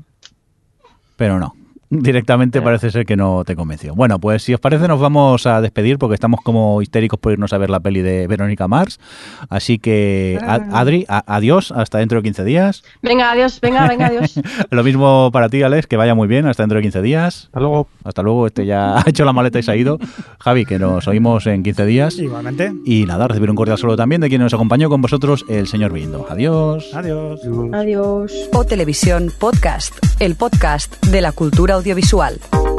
[1.16, 1.54] Pero no.
[1.92, 3.96] Directamente parece ser que no te convenció.
[3.96, 7.52] Bueno, pues si os parece nos vamos a despedir porque estamos como histéricos por irnos
[7.52, 9.00] a ver la peli de Verónica Mars.
[9.48, 12.84] Así que, Adri, a- adiós, hasta dentro de 15 días.
[13.02, 14.40] Venga, adiós, venga, venga, adiós.
[14.70, 17.46] Lo mismo para ti, Alex, que vaya muy bien, hasta dentro de 15 días.
[17.46, 17.88] Hasta luego.
[18.04, 19.98] Hasta luego, este ya ha hecho la maleta y se ha ido.
[20.38, 22.18] Javi, que nos oímos en 15 días.
[22.18, 22.72] Igualmente.
[22.84, 25.92] Y nada, recibir un cordial saludo también de quien nos acompañó con vosotros, el señor
[25.92, 26.24] Bindo.
[26.30, 26.90] Adiós.
[26.94, 27.40] Adiós.
[27.72, 28.32] Adiós.
[28.54, 32.69] O Televisión Podcast, el podcast de la cultura audiovisual.